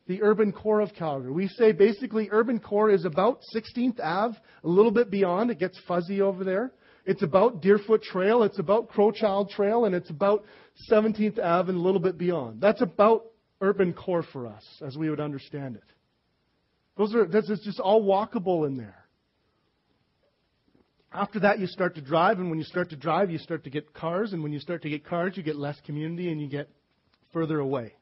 The 0.08 0.22
urban 0.22 0.52
core 0.52 0.82
of 0.82 0.94
Calgary. 0.94 1.32
We 1.32 1.48
say 1.48 1.72
basically 1.72 2.28
urban 2.32 2.60
core 2.60 2.90
is 2.90 3.06
about 3.06 3.40
16th 3.56 4.00
Ave, 4.04 4.38
a 4.64 4.68
little 4.68 4.92
bit 4.92 5.10
beyond. 5.10 5.52
It 5.52 5.60
gets 5.60 5.80
fuzzy 5.88 6.22
over 6.22 6.44
there. 6.44 6.72
It's 7.06 7.24
about 7.24 7.62
Deerfoot 7.62 8.04
Trail, 8.04 8.44
it's 8.44 8.60
about 8.60 8.90
Crowchild 8.90 9.50
Trail, 9.50 9.86
and 9.86 9.96
it's 9.96 10.10
about 10.12 10.44
17th 10.92 11.40
Ave 11.40 11.70
and 11.70 11.80
a 11.80 11.82
little 11.82 12.00
bit 12.00 12.18
beyond. 12.18 12.62
That's 12.62 12.82
about 12.82 13.26
urban 13.60 13.94
core 13.94 14.24
for 14.32 14.48
us, 14.48 14.64
as 14.86 14.98
we 14.98 15.10
would 15.10 15.20
understand 15.20 15.78
it. 15.78 15.84
Those 16.98 17.16
are, 17.16 17.26
that's 17.26 17.48
just 17.48 17.80
all 17.80 18.04
walkable 18.04 18.68
in 18.68 18.78
there. 18.78 19.01
After 21.14 21.42
that, 21.42 21.60
you 21.60 21.68
start 21.68 21.96
to 21.96 22.02
drive, 22.02 22.40
and 22.40 22.50
when 22.50 22.58
you 22.58 22.66
start 22.66 22.90
to 22.92 22.96
drive, 22.96 23.30
you 23.30 23.38
start 23.38 23.66
to 23.66 23.70
get 23.70 23.94
cars, 23.94 24.32
and 24.32 24.42
when 24.42 24.54
you 24.54 24.60
start 24.60 24.82
to 24.84 24.90
get 24.90 25.06
cars, 25.06 25.34
you 25.36 25.44
get 25.44 25.58
less 25.58 25.78
community 25.86 26.32
and 26.32 26.40
you 26.40 26.48
get 26.48 26.70
further 27.34 27.60
away. 27.60 27.94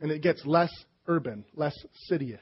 And 0.00 0.10
it 0.10 0.22
gets 0.22 0.44
less 0.46 0.72
urban, 1.06 1.44
less 1.54 1.76
cityish. 2.10 2.38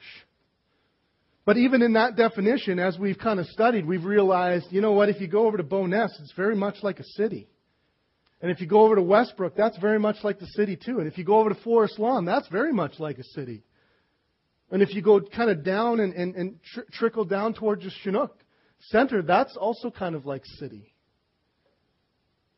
But 1.45 1.57
even 1.57 1.81
in 1.81 1.93
that 1.93 2.15
definition, 2.15 2.79
as 2.79 2.97
we've 2.97 3.17
kind 3.17 3.39
of 3.39 3.47
studied, 3.47 3.85
we've 3.85 4.05
realized, 4.05 4.67
you 4.69 4.81
know 4.81 4.93
what, 4.93 5.09
if 5.09 5.19
you 5.19 5.27
go 5.27 5.45
over 5.45 5.57
to 5.57 5.63
Bowness, 5.63 6.11
it's 6.21 6.33
very 6.37 6.55
much 6.55 6.75
like 6.83 6.99
a 6.99 7.05
city. 7.15 7.49
And 8.41 8.51
if 8.51 8.61
you 8.61 8.67
go 8.67 8.81
over 8.83 8.95
to 8.95 9.01
Westbrook, 9.01 9.55
that's 9.55 9.77
very 9.79 9.99
much 9.99 10.17
like 10.23 10.39
the 10.39 10.47
city 10.47 10.77
too. 10.77 10.99
And 10.99 11.07
if 11.07 11.17
you 11.17 11.25
go 11.25 11.39
over 11.39 11.49
to 11.49 11.61
Forest 11.61 11.99
Lawn, 11.99 12.23
that's 12.23 12.47
very 12.47 12.71
much 12.71 12.99
like 12.99 13.17
a 13.17 13.23
city. 13.23 13.63
And 14.71 14.81
if 14.81 14.93
you 14.93 15.01
go 15.01 15.19
kind 15.19 15.49
of 15.49 15.63
down 15.63 15.99
and, 15.99 16.13
and, 16.13 16.35
and 16.35 16.59
tr- 16.63 16.81
trickle 16.93 17.25
down 17.25 17.53
towards 17.53 17.83
the 17.83 17.91
Chinook 18.03 18.37
Center, 18.79 19.21
that's 19.21 19.55
also 19.57 19.91
kind 19.91 20.15
of 20.15 20.25
like 20.25 20.45
city. 20.45 20.93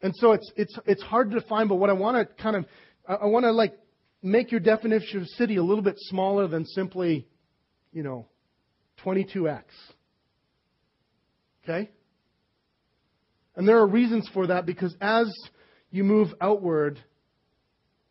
And 0.02 0.16
so 0.16 0.32
it's, 0.32 0.52
it's, 0.56 0.80
it's 0.86 1.02
hard 1.04 1.32
to 1.32 1.40
define, 1.40 1.68
but 1.68 1.76
what 1.76 1.90
I 1.90 1.94
want 1.94 2.18
to 2.18 2.42
kind 2.42 2.56
of, 2.56 2.66
I 3.08 3.26
want 3.26 3.46
to 3.46 3.52
like 3.52 3.78
make 4.22 4.52
your 4.52 4.60
definition 4.60 5.22
of 5.22 5.28
city 5.28 5.58
a 5.58 5.64
little 5.64 5.84
bit 5.84 5.96
smaller 5.98 6.48
than 6.48 6.66
simply, 6.66 7.28
you 7.92 8.04
know, 8.04 8.28
22x. 9.04 9.64
Okay? 11.64 11.90
And 13.56 13.68
there 13.68 13.78
are 13.78 13.88
reasons 13.88 14.30
for 14.34 14.48
that 14.48 14.66
because 14.66 14.96
as 15.02 15.32
you 15.92 16.04
move 16.04 16.30
outward, 16.40 17.00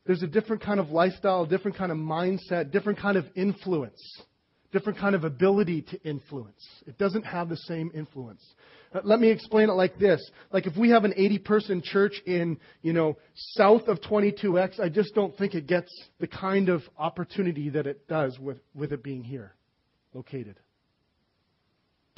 there's 0.07 0.23
a 0.23 0.27
different 0.27 0.63
kind 0.63 0.81
of 0.81 0.91
lifestyle, 0.91 1.47
different 1.47 1.77
kind 1.77 1.91
of 1.91 1.99
mindset, 1.99 2.71
different 2.71 2.99
kind 2.99 3.17
of 3.17 3.25
influence, 3.35 4.01
different 4.73 4.99
kind 4.99 5.15
of 5.15 5.25
ability 5.25 5.83
to 5.83 6.03
influence. 6.03 6.67
It 6.87 6.99
doesn't 6.99 7.25
have 7.25 7.49
the 7.49 7.57
same 7.57 7.91
influence. 7.95 8.45
Uh, 8.95 9.01
let 9.05 9.21
me 9.21 9.29
explain 9.31 9.69
it 9.69 9.75
like 9.75 9.99
this. 9.99 10.21
Like 10.53 10.67
if 10.67 10.77
we 10.77 10.91
have 10.91 11.05
an 11.05 11.15
80 11.17 11.39
person 11.39 11.83
church 11.83 12.21
in, 12.27 12.59
you 12.83 12.93
know, 12.93 13.17
south 13.35 13.89
of 13.89 14.01
22X, 14.01 14.81
I 14.81 14.89
just 14.89 15.15
don't 15.15 15.37
think 15.37 15.55
it 15.55 15.67
gets 15.67 15.91
the 16.19 16.27
kind 16.27 16.69
of 16.69 16.83
opportunity 16.99 17.71
that 17.71 17.87
it 17.87 18.07
does 18.09 18.39
with, 18.39 18.59
with 18.75 18.93
it 18.93 19.03
being 19.03 19.25
here 19.25 19.55
located. 20.15 20.57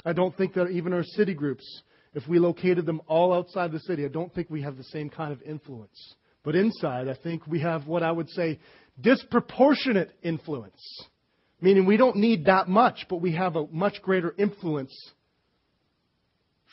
I 0.05 0.13
don't 0.13 0.35
think 0.35 0.53
that 0.55 0.69
even 0.69 0.93
our 0.93 1.03
city 1.03 1.33
groups, 1.33 1.63
if 2.13 2.27
we 2.27 2.37
located 2.37 2.85
them 2.85 3.01
all 3.07 3.33
outside 3.33 3.71
the 3.71 3.79
city, 3.79 4.05
I 4.05 4.09
don't 4.09 4.33
think 4.33 4.49
we 4.49 4.61
have 4.61 4.77
the 4.77 4.83
same 4.85 5.09
kind 5.09 5.31
of 5.31 5.41
influence. 5.41 6.15
But 6.43 6.55
inside, 6.55 7.07
I 7.07 7.15
think 7.15 7.47
we 7.47 7.61
have 7.61 7.87
what 7.87 8.03
I 8.03 8.11
would 8.11 8.29
say 8.29 8.59
disproportionate 8.99 10.11
influence. 10.21 10.81
Meaning 11.63 11.85
we 11.85 11.95
don't 11.95 12.17
need 12.17 12.47
that 12.47 12.67
much, 12.67 13.05
but 13.09 13.21
we 13.21 13.31
have 13.35 13.55
a 13.55 13.65
much 13.71 14.01
greater 14.01 14.35
influence 14.37 14.93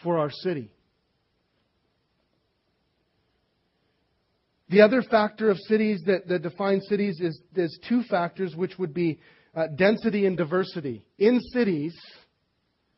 for 0.03 0.19
our 0.19 0.33
city. 0.33 0.73
The 4.69 4.81
other 4.81 5.01
factor 5.03 5.49
of 5.49 5.59
cities 5.59 6.03
that, 6.07 6.27
that 6.27 6.43
define 6.43 6.81
cities 6.81 7.21
is 7.21 7.41
there's 7.55 7.79
two 7.89 8.03
factors, 8.03 8.57
which 8.57 8.81
would 8.81 8.93
be 8.93 9.21
uh, 9.55 9.69
density 9.77 10.27
and 10.27 10.37
diversity. 10.37 11.05
In 11.19 11.39
cities, 11.53 11.97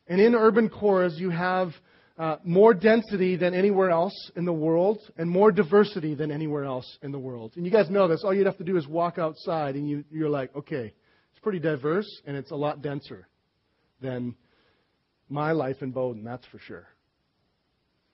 and 0.07 0.19
in 0.19 0.33
urban 0.33 0.69
cores, 0.69 1.19
you 1.19 1.29
have 1.29 1.73
uh, 2.17 2.37
more 2.43 2.73
density 2.73 3.35
than 3.35 3.53
anywhere 3.53 3.91
else 3.91 4.31
in 4.35 4.45
the 4.45 4.53
world 4.53 4.97
and 5.15 5.29
more 5.29 5.51
diversity 5.51 6.15
than 6.15 6.31
anywhere 6.31 6.63
else 6.63 6.97
in 7.03 7.11
the 7.11 7.19
world. 7.19 7.53
And 7.55 7.67
you 7.67 7.71
guys 7.71 7.91
know 7.91 8.07
this. 8.07 8.23
All 8.23 8.33
you'd 8.33 8.47
have 8.47 8.57
to 8.57 8.63
do 8.63 8.77
is 8.77 8.87
walk 8.87 9.19
outside 9.19 9.75
and 9.75 9.87
you, 9.87 10.03
you're 10.09 10.29
like, 10.29 10.55
okay, 10.55 10.93
pretty 11.43 11.59
diverse 11.59 12.09
and 12.25 12.35
it's 12.35 12.51
a 12.51 12.55
lot 12.55 12.81
denser 12.81 13.27
than 14.01 14.35
my 15.29 15.51
life 15.51 15.77
in 15.81 15.91
Bowden, 15.91 16.23
that's 16.23 16.45
for 16.47 16.59
sure. 16.59 16.87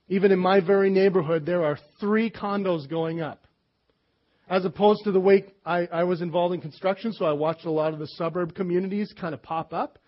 Even 0.08 0.32
in 0.32 0.40
my 0.40 0.60
very 0.60 0.90
neighborhood, 0.90 1.46
there 1.46 1.64
are 1.64 1.78
three 2.00 2.32
condos 2.32 2.90
going 2.90 3.22
up. 3.22 3.46
As 4.50 4.66
opposed 4.66 5.04
to 5.04 5.12
the 5.12 5.20
way 5.20 5.46
I, 5.64 5.86
I 5.92 6.04
was 6.04 6.22
involved 6.22 6.56
in 6.56 6.62
construction, 6.62 7.14
so 7.14 7.26
I 7.26 7.34
watched 7.34 7.66
a 7.66 7.72
lot 7.72 7.94
of 7.94 8.00
the 8.00 8.08
suburb 8.08 8.56
communities 8.56 9.14
kind 9.20 9.36
of 9.36 9.44
pop 9.44 9.74
up. 9.74 10.00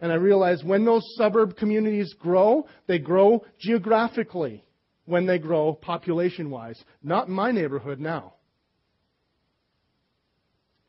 And 0.00 0.10
I 0.10 0.14
realized 0.14 0.64
when 0.64 0.86
those 0.86 1.02
suburb 1.16 1.56
communities 1.56 2.14
grow, 2.18 2.66
they 2.86 2.98
grow 2.98 3.44
geographically 3.58 4.64
when 5.04 5.26
they 5.26 5.38
grow 5.38 5.74
population 5.74 6.48
wise. 6.48 6.82
Not 7.02 7.28
in 7.28 7.34
my 7.34 7.52
neighborhood 7.52 8.00
now. 8.00 8.34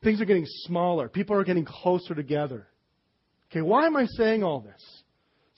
Things 0.02 0.20
are 0.20 0.24
getting 0.24 0.46
smaller. 0.64 1.08
People 1.08 1.36
are 1.36 1.44
getting 1.44 1.64
closer 1.64 2.14
together. 2.14 2.66
Okay, 3.50 3.62
why 3.62 3.86
am 3.86 3.96
I 3.96 4.06
saying 4.06 4.42
all 4.42 4.60
this? 4.60 4.82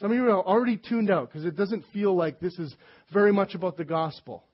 Some 0.00 0.10
of 0.10 0.16
you 0.16 0.24
are 0.28 0.42
already 0.44 0.76
tuned 0.76 1.10
out 1.10 1.28
because 1.28 1.44
it 1.44 1.56
doesn't 1.56 1.84
feel 1.92 2.14
like 2.14 2.40
this 2.40 2.58
is 2.58 2.74
very 3.12 3.32
much 3.32 3.54
about 3.54 3.76
the 3.76 3.84
gospel. 3.84 4.44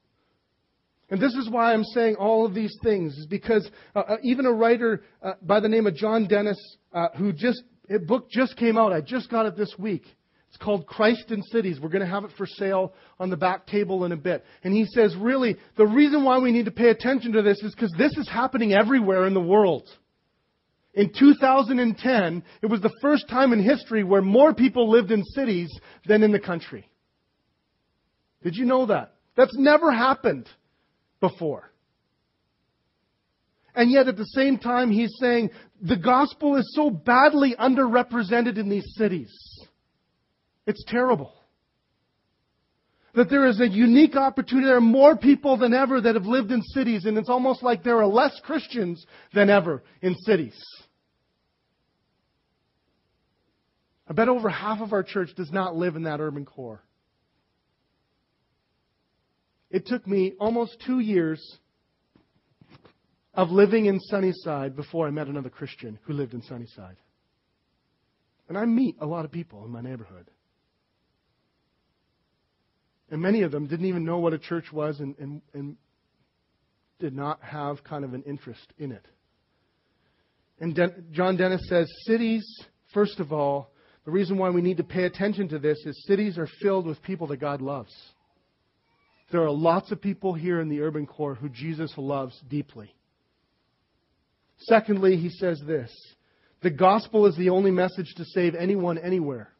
And 1.08 1.20
this 1.20 1.34
is 1.34 1.50
why 1.50 1.72
I'm 1.72 1.82
saying 1.82 2.16
all 2.16 2.46
of 2.46 2.54
these 2.54 2.76
things, 2.84 3.16
is 3.16 3.26
because 3.26 3.68
uh, 3.96 4.00
uh, 4.00 4.16
even 4.22 4.46
a 4.46 4.52
writer 4.52 5.02
uh, 5.22 5.32
by 5.42 5.58
the 5.58 5.68
name 5.68 5.86
of 5.86 5.96
John 5.96 6.28
Dennis, 6.28 6.58
uh, 6.92 7.08
who 7.16 7.32
just, 7.32 7.62
a 7.88 7.98
book 7.98 8.30
just 8.30 8.56
came 8.56 8.78
out, 8.78 8.92
I 8.92 9.00
just 9.00 9.28
got 9.28 9.46
it 9.46 9.56
this 9.56 9.74
week. 9.76 10.04
It's 10.50 10.58
called 10.58 10.86
Christ 10.86 11.30
in 11.30 11.42
Cities. 11.44 11.78
We're 11.80 11.90
going 11.90 12.04
to 12.04 12.10
have 12.10 12.24
it 12.24 12.32
for 12.36 12.44
sale 12.44 12.92
on 13.20 13.30
the 13.30 13.36
back 13.36 13.66
table 13.66 14.04
in 14.04 14.10
a 14.10 14.16
bit. 14.16 14.44
And 14.64 14.74
he 14.74 14.84
says, 14.84 15.14
really, 15.16 15.56
the 15.76 15.86
reason 15.86 16.24
why 16.24 16.38
we 16.38 16.50
need 16.50 16.64
to 16.64 16.72
pay 16.72 16.88
attention 16.88 17.32
to 17.32 17.42
this 17.42 17.62
is 17.62 17.72
because 17.72 17.94
this 17.96 18.16
is 18.16 18.28
happening 18.28 18.72
everywhere 18.72 19.28
in 19.28 19.34
the 19.34 19.40
world. 19.40 19.88
In 20.92 21.12
2010, 21.16 22.42
it 22.62 22.66
was 22.66 22.80
the 22.80 22.92
first 23.00 23.28
time 23.28 23.52
in 23.52 23.62
history 23.62 24.02
where 24.02 24.22
more 24.22 24.52
people 24.52 24.90
lived 24.90 25.12
in 25.12 25.22
cities 25.22 25.70
than 26.06 26.24
in 26.24 26.32
the 26.32 26.40
country. 26.40 26.90
Did 28.42 28.56
you 28.56 28.64
know 28.64 28.86
that? 28.86 29.14
That's 29.36 29.56
never 29.56 29.92
happened 29.92 30.48
before. 31.20 31.70
And 33.72 33.88
yet 33.88 34.08
at 34.08 34.16
the 34.16 34.24
same 34.24 34.58
time, 34.58 34.90
he's 34.90 35.14
saying 35.20 35.50
the 35.80 35.96
gospel 35.96 36.56
is 36.56 36.72
so 36.74 36.90
badly 36.90 37.54
underrepresented 37.56 38.58
in 38.58 38.68
these 38.68 38.94
cities. 38.96 39.30
It's 40.66 40.84
terrible. 40.86 41.32
That 43.14 43.28
there 43.28 43.46
is 43.46 43.60
a 43.60 43.68
unique 43.68 44.14
opportunity. 44.14 44.66
There 44.68 44.76
are 44.76 44.80
more 44.80 45.16
people 45.16 45.56
than 45.56 45.74
ever 45.74 46.00
that 46.00 46.14
have 46.14 46.26
lived 46.26 46.52
in 46.52 46.62
cities, 46.62 47.06
and 47.06 47.18
it's 47.18 47.28
almost 47.28 47.62
like 47.62 47.82
there 47.82 47.98
are 47.98 48.06
less 48.06 48.38
Christians 48.44 49.04
than 49.34 49.50
ever 49.50 49.82
in 50.00 50.14
cities. 50.26 50.56
I 54.06 54.12
bet 54.12 54.28
over 54.28 54.48
half 54.48 54.80
of 54.80 54.92
our 54.92 55.02
church 55.02 55.30
does 55.36 55.52
not 55.52 55.76
live 55.76 55.96
in 55.96 56.04
that 56.04 56.20
urban 56.20 56.44
core. 56.44 56.82
It 59.70 59.86
took 59.86 60.06
me 60.06 60.34
almost 60.40 60.82
two 60.84 60.98
years 60.98 61.40
of 63.34 63.50
living 63.50 63.86
in 63.86 64.00
Sunnyside 64.00 64.74
before 64.74 65.06
I 65.06 65.10
met 65.10 65.28
another 65.28 65.48
Christian 65.48 65.98
who 66.02 66.12
lived 66.12 66.34
in 66.34 66.42
Sunnyside. 66.42 66.96
And 68.48 68.58
I 68.58 68.64
meet 68.64 68.96
a 69.00 69.06
lot 69.06 69.24
of 69.24 69.30
people 69.30 69.64
in 69.64 69.70
my 69.70 69.80
neighborhood. 69.80 70.28
And 73.10 73.20
many 73.20 73.42
of 73.42 73.50
them 73.50 73.66
didn't 73.66 73.86
even 73.86 74.04
know 74.04 74.18
what 74.18 74.32
a 74.32 74.38
church 74.38 74.72
was 74.72 75.00
and, 75.00 75.16
and, 75.18 75.42
and 75.52 75.76
did 77.00 77.14
not 77.14 77.42
have 77.42 77.82
kind 77.82 78.04
of 78.04 78.14
an 78.14 78.22
interest 78.22 78.72
in 78.78 78.92
it. 78.92 79.04
And 80.60 80.78
John 81.12 81.36
Dennis 81.36 81.66
says 81.68 81.90
cities, 82.06 82.44
first 82.92 83.18
of 83.18 83.32
all, 83.32 83.72
the 84.04 84.10
reason 84.10 84.38
why 84.38 84.50
we 84.50 84.62
need 84.62 84.76
to 84.76 84.84
pay 84.84 85.04
attention 85.04 85.48
to 85.48 85.58
this 85.58 85.78
is 85.86 86.04
cities 86.06 86.38
are 86.38 86.48
filled 86.62 86.86
with 86.86 87.02
people 87.02 87.26
that 87.28 87.38
God 87.38 87.60
loves. 87.60 87.92
There 89.32 89.42
are 89.42 89.50
lots 89.50 89.90
of 89.92 90.00
people 90.00 90.34
here 90.34 90.60
in 90.60 90.68
the 90.68 90.82
urban 90.82 91.06
core 91.06 91.34
who 91.34 91.48
Jesus 91.48 91.92
loves 91.96 92.38
deeply. 92.48 92.94
Secondly, 94.58 95.16
he 95.16 95.30
says 95.30 95.60
this 95.66 95.90
the 96.62 96.70
gospel 96.70 97.26
is 97.26 97.36
the 97.36 97.50
only 97.50 97.70
message 97.70 98.12
to 98.16 98.24
save 98.24 98.54
anyone 98.54 98.98
anywhere. 98.98 99.50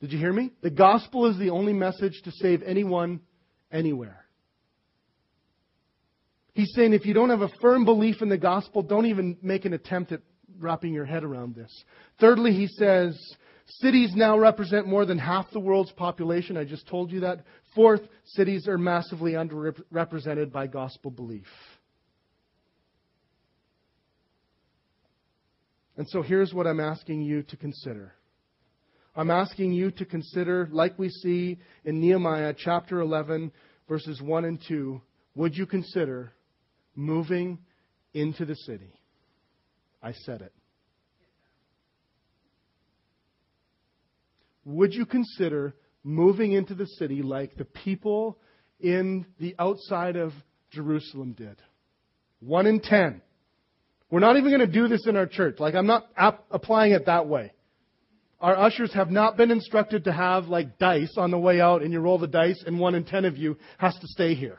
Did 0.00 0.12
you 0.12 0.18
hear 0.18 0.32
me? 0.32 0.52
The 0.62 0.70
gospel 0.70 1.26
is 1.26 1.38
the 1.38 1.50
only 1.50 1.72
message 1.72 2.20
to 2.24 2.30
save 2.30 2.62
anyone 2.62 3.20
anywhere. 3.72 4.26
He's 6.52 6.72
saying 6.74 6.92
if 6.92 7.04
you 7.04 7.14
don't 7.14 7.30
have 7.30 7.42
a 7.42 7.50
firm 7.60 7.84
belief 7.84 8.22
in 8.22 8.28
the 8.28 8.38
gospel, 8.38 8.82
don't 8.82 9.06
even 9.06 9.36
make 9.42 9.64
an 9.64 9.72
attempt 9.72 10.12
at 10.12 10.20
wrapping 10.58 10.92
your 10.92 11.04
head 11.04 11.24
around 11.24 11.54
this. 11.54 11.70
Thirdly, 12.18 12.52
he 12.52 12.66
says 12.66 13.18
cities 13.66 14.12
now 14.14 14.38
represent 14.38 14.86
more 14.86 15.04
than 15.04 15.18
half 15.18 15.50
the 15.50 15.60
world's 15.60 15.92
population. 15.92 16.56
I 16.56 16.64
just 16.64 16.86
told 16.86 17.10
you 17.10 17.20
that. 17.20 17.44
Fourth, 17.74 18.00
cities 18.24 18.68
are 18.68 18.78
massively 18.78 19.32
underrepresented 19.32 20.50
by 20.50 20.66
gospel 20.66 21.10
belief. 21.10 21.46
And 25.98 26.06
so 26.08 26.22
here's 26.22 26.52
what 26.54 26.66
I'm 26.66 26.80
asking 26.80 27.22
you 27.22 27.42
to 27.44 27.56
consider. 27.56 28.12
I'm 29.16 29.30
asking 29.30 29.72
you 29.72 29.90
to 29.92 30.04
consider, 30.04 30.68
like 30.70 30.98
we 30.98 31.08
see 31.08 31.58
in 31.84 32.00
Nehemiah 32.00 32.54
chapter 32.56 33.00
11, 33.00 33.50
verses 33.88 34.20
1 34.20 34.44
and 34.44 34.62
2, 34.68 35.00
would 35.34 35.56
you 35.56 35.64
consider 35.64 36.32
moving 36.94 37.58
into 38.12 38.44
the 38.44 38.54
city? 38.54 38.92
I 40.02 40.12
said 40.12 40.42
it. 40.42 40.52
Would 44.66 44.92
you 44.92 45.06
consider 45.06 45.74
moving 46.04 46.52
into 46.52 46.74
the 46.74 46.86
city 46.86 47.22
like 47.22 47.56
the 47.56 47.64
people 47.64 48.38
in 48.80 49.24
the 49.38 49.54
outside 49.58 50.16
of 50.16 50.32
Jerusalem 50.70 51.32
did? 51.32 51.56
One 52.40 52.66
in 52.66 52.80
ten. 52.80 53.22
We're 54.10 54.20
not 54.20 54.36
even 54.36 54.50
going 54.50 54.60
to 54.60 54.66
do 54.66 54.88
this 54.88 55.06
in 55.06 55.16
our 55.16 55.26
church. 55.26 55.58
Like, 55.58 55.74
I'm 55.74 55.86
not 55.86 56.06
ap- 56.16 56.44
applying 56.50 56.92
it 56.92 57.06
that 57.06 57.26
way. 57.26 57.52
Our 58.40 58.56
ushers 58.56 58.92
have 58.92 59.10
not 59.10 59.36
been 59.36 59.50
instructed 59.50 60.04
to 60.04 60.12
have 60.12 60.46
like 60.46 60.78
dice 60.78 61.14
on 61.16 61.30
the 61.30 61.38
way 61.38 61.60
out 61.60 61.82
and 61.82 61.92
you 61.92 62.00
roll 62.00 62.18
the 62.18 62.26
dice 62.26 62.62
and 62.66 62.78
one 62.78 62.94
in 62.94 63.04
ten 63.04 63.24
of 63.24 63.36
you 63.36 63.56
has 63.78 63.94
to 63.94 64.06
stay 64.08 64.34
here. 64.34 64.58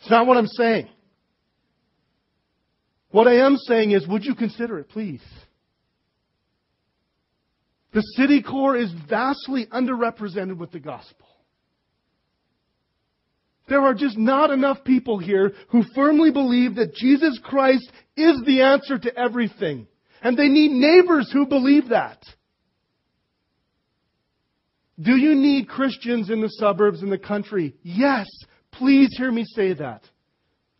It's 0.00 0.10
not 0.10 0.26
what 0.26 0.36
I'm 0.36 0.46
saying. 0.46 0.88
What 3.10 3.26
I 3.26 3.46
am 3.46 3.56
saying 3.56 3.92
is, 3.92 4.06
would 4.06 4.24
you 4.24 4.34
consider 4.34 4.78
it, 4.78 4.88
please? 4.88 5.22
The 7.92 8.00
city 8.16 8.42
core 8.42 8.76
is 8.76 8.92
vastly 9.08 9.66
underrepresented 9.66 10.58
with 10.58 10.72
the 10.72 10.80
gospel. 10.80 11.26
There 13.68 13.80
are 13.80 13.94
just 13.94 14.18
not 14.18 14.50
enough 14.50 14.84
people 14.84 15.18
here 15.18 15.52
who 15.68 15.84
firmly 15.94 16.30
believe 16.30 16.74
that 16.74 16.94
Jesus 16.94 17.40
Christ 17.42 17.90
is 18.16 18.40
the 18.44 18.62
answer 18.62 18.98
to 18.98 19.16
everything. 19.16 19.86
And 20.22 20.36
they 20.36 20.48
need 20.48 20.72
neighbors 20.72 21.30
who 21.32 21.46
believe 21.46 21.88
that. 21.88 22.22
Do 25.00 25.16
you 25.16 25.34
need 25.34 25.68
Christians 25.68 26.30
in 26.30 26.40
the 26.40 26.48
suburbs 26.48 27.02
in 27.02 27.10
the 27.10 27.18
country? 27.18 27.74
Yes. 27.82 28.26
Please 28.72 29.14
hear 29.16 29.30
me 29.30 29.44
say 29.54 29.74
that. 29.74 30.02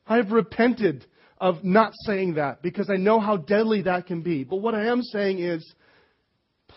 I've 0.06 0.30
repented 0.30 1.06
of 1.38 1.64
not 1.64 1.92
saying 2.06 2.34
that 2.34 2.62
because 2.62 2.90
I 2.90 2.96
know 2.96 3.20
how 3.20 3.36
deadly 3.36 3.82
that 3.82 4.06
can 4.06 4.22
be. 4.22 4.44
But 4.44 4.56
what 4.56 4.74
I 4.74 4.86
am 4.86 5.02
saying 5.02 5.40
is, 5.40 5.74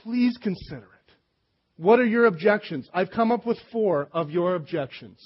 please 0.03 0.37
consider 0.41 0.83
it. 0.83 1.13
What 1.77 1.99
are 1.99 2.05
your 2.05 2.25
objections? 2.25 2.89
I've 2.93 3.11
come 3.11 3.31
up 3.31 3.45
with 3.45 3.59
four 3.71 4.09
of 4.11 4.31
your 4.31 4.55
objections. 4.55 5.19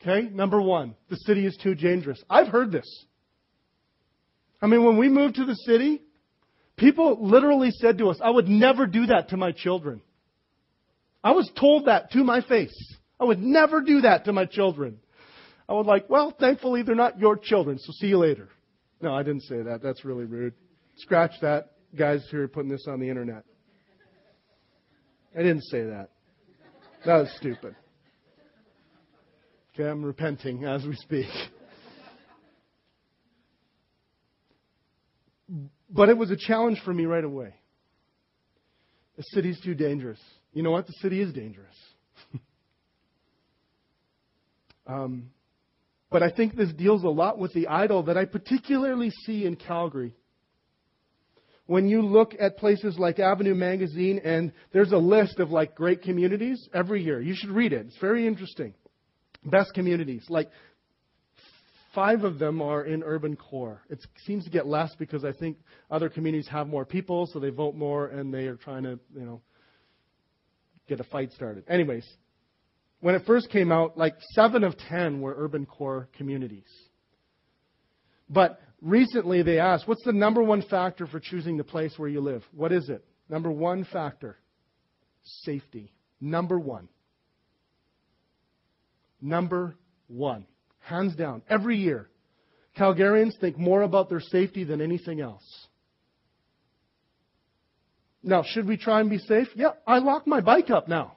Okay, 0.00 0.28
number 0.28 0.60
one, 0.60 0.94
the 1.10 1.16
city 1.16 1.46
is 1.46 1.56
too 1.62 1.74
dangerous. 1.74 2.22
I've 2.28 2.48
heard 2.48 2.72
this. 2.72 3.06
I 4.60 4.66
mean, 4.66 4.84
when 4.84 4.96
we 4.96 5.08
moved 5.08 5.36
to 5.36 5.44
the 5.44 5.54
city, 5.54 6.02
People 6.76 7.18
literally 7.20 7.70
said 7.70 7.98
to 7.98 8.08
us, 8.08 8.18
I 8.22 8.30
would 8.30 8.48
never 8.48 8.86
do 8.86 9.06
that 9.06 9.28
to 9.28 9.36
my 9.36 9.52
children. 9.52 10.00
I 11.22 11.32
was 11.32 11.50
told 11.58 11.86
that 11.86 12.10
to 12.12 12.24
my 12.24 12.40
face. 12.40 12.74
I 13.20 13.24
would 13.24 13.40
never 13.40 13.80
do 13.80 14.00
that 14.00 14.24
to 14.24 14.32
my 14.32 14.46
children. 14.46 14.98
I 15.68 15.74
was 15.74 15.86
like, 15.86 16.10
well, 16.10 16.34
thankfully 16.38 16.82
they're 16.82 16.94
not 16.94 17.18
your 17.18 17.36
children, 17.36 17.78
so 17.78 17.92
see 17.92 18.08
you 18.08 18.18
later. 18.18 18.48
No, 19.00 19.14
I 19.14 19.22
didn't 19.22 19.42
say 19.42 19.62
that. 19.62 19.82
That's 19.82 20.04
really 20.04 20.24
rude. 20.24 20.54
Scratch 20.96 21.32
that, 21.40 21.72
guys 21.96 22.26
who 22.30 22.40
are 22.40 22.48
putting 22.48 22.70
this 22.70 22.86
on 22.88 23.00
the 23.00 23.08
internet. 23.08 23.44
I 25.34 25.38
didn't 25.38 25.62
say 25.62 25.84
that. 25.84 26.10
That 27.06 27.16
was 27.16 27.34
stupid. 27.36 27.74
Okay, 29.74 29.88
I'm 29.88 30.04
repenting 30.04 30.64
as 30.64 30.84
we 30.84 30.94
speak. 30.96 31.26
But 35.92 36.08
it 36.08 36.16
was 36.16 36.30
a 36.30 36.36
challenge 36.36 36.80
for 36.84 36.92
me 36.92 37.04
right 37.04 37.22
away. 37.22 37.54
The 39.16 39.22
city's 39.34 39.60
too 39.60 39.74
dangerous. 39.74 40.18
You 40.54 40.62
know 40.62 40.70
what? 40.70 40.86
The 40.86 40.94
city 41.00 41.20
is 41.20 41.32
dangerous. 41.34 41.76
um, 44.86 45.30
but 46.10 46.22
I 46.22 46.30
think 46.30 46.56
this 46.56 46.72
deals 46.72 47.04
a 47.04 47.08
lot 47.08 47.38
with 47.38 47.52
the 47.52 47.68
idol 47.68 48.04
that 48.04 48.16
I 48.16 48.24
particularly 48.24 49.10
see 49.26 49.44
in 49.44 49.56
Calgary. 49.56 50.14
When 51.66 51.88
you 51.88 52.02
look 52.02 52.34
at 52.40 52.56
places 52.56 52.98
like 52.98 53.18
Avenue 53.18 53.54
Magazine, 53.54 54.20
and 54.24 54.52
there's 54.72 54.92
a 54.92 54.98
list 54.98 55.38
of 55.40 55.50
like 55.50 55.74
great 55.74 56.02
communities 56.02 56.68
every 56.74 57.02
year. 57.02 57.20
You 57.20 57.34
should 57.36 57.50
read 57.50 57.72
it. 57.72 57.86
It's 57.86 57.98
very 57.98 58.26
interesting. 58.26 58.74
Best 59.44 59.72
communities. 59.74 60.24
Like 60.28 60.50
Five 61.94 62.24
of 62.24 62.38
them 62.38 62.62
are 62.62 62.84
in 62.84 63.02
urban 63.02 63.36
core. 63.36 63.82
It 63.90 64.00
seems 64.24 64.44
to 64.44 64.50
get 64.50 64.66
less 64.66 64.94
because 64.98 65.24
I 65.24 65.32
think 65.32 65.58
other 65.90 66.08
communities 66.08 66.48
have 66.48 66.66
more 66.66 66.86
people, 66.86 67.26
so 67.26 67.38
they 67.38 67.50
vote 67.50 67.74
more, 67.74 68.06
and 68.06 68.32
they 68.32 68.46
are 68.46 68.56
trying 68.56 68.84
to, 68.84 68.98
you 69.14 69.26
know, 69.26 69.42
get 70.88 71.00
a 71.00 71.04
fight 71.04 71.32
started. 71.32 71.64
Anyways, 71.68 72.06
when 73.00 73.14
it 73.14 73.22
first 73.26 73.50
came 73.50 73.70
out, 73.70 73.98
like 73.98 74.14
seven 74.30 74.64
of 74.64 74.76
ten 74.88 75.20
were 75.20 75.34
urban 75.36 75.66
core 75.66 76.08
communities. 76.16 76.68
But 78.30 78.60
recently 78.80 79.42
they 79.42 79.58
asked, 79.58 79.86
what's 79.86 80.04
the 80.04 80.12
number 80.12 80.42
one 80.42 80.62
factor 80.62 81.06
for 81.06 81.20
choosing 81.20 81.58
the 81.58 81.64
place 81.64 81.92
where 81.98 82.08
you 82.08 82.20
live? 82.20 82.42
What 82.52 82.72
is 82.72 82.88
it? 82.88 83.04
Number 83.28 83.50
one 83.50 83.84
factor 83.92 84.38
safety. 85.42 85.92
Number 86.20 86.58
one. 86.58 86.88
Number 89.20 89.76
one. 90.08 90.46
Hands 90.82 91.14
down. 91.14 91.42
Every 91.48 91.78
year. 91.78 92.08
Calgarians 92.76 93.38
think 93.38 93.58
more 93.58 93.82
about 93.82 94.08
their 94.08 94.20
safety 94.20 94.64
than 94.64 94.80
anything 94.80 95.20
else. 95.20 95.44
Now, 98.22 98.44
should 98.46 98.66
we 98.66 98.76
try 98.76 99.00
and 99.00 99.10
be 99.10 99.18
safe? 99.18 99.48
Yeah, 99.54 99.72
I 99.86 99.98
lock 99.98 100.26
my 100.26 100.40
bike 100.40 100.70
up 100.70 100.88
now. 100.88 101.16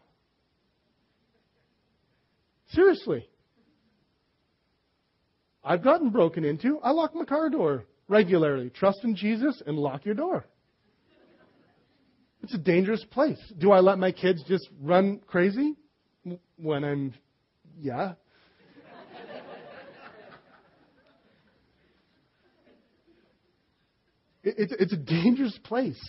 Seriously. 2.70 3.28
I've 5.63 5.84
gotten 5.84 6.09
broken 6.09 6.43
into. 6.43 6.80
I 6.80 6.91
lock 6.91 7.16
my 7.16 7.26
car 7.26 7.49
door 7.49 7.86
regularly. 8.07 8.70
Trust 8.70 8.99
in 9.03 9.16
Jesus 9.16 9.61
and 9.66 9.78
lock 9.78 10.05
your 10.05 10.16
door. 10.16 10.45
It's 12.43 12.53
a 12.53 12.59
dangerous 12.59 13.03
place. 13.09 13.39
Do 13.57 13.72
I 13.72 13.80
let 13.80 13.97
my 13.97 14.11
kids 14.11 14.43
just 14.47 14.68
run 14.80 15.20
crazy 15.26 15.76
when 16.57 16.84
I'm, 16.84 17.13
yeah. 17.80 18.13
It's, 24.46 24.74
it's 24.80 24.93
a 24.93 24.98
dangerous 24.98 25.58
place. 25.64 26.00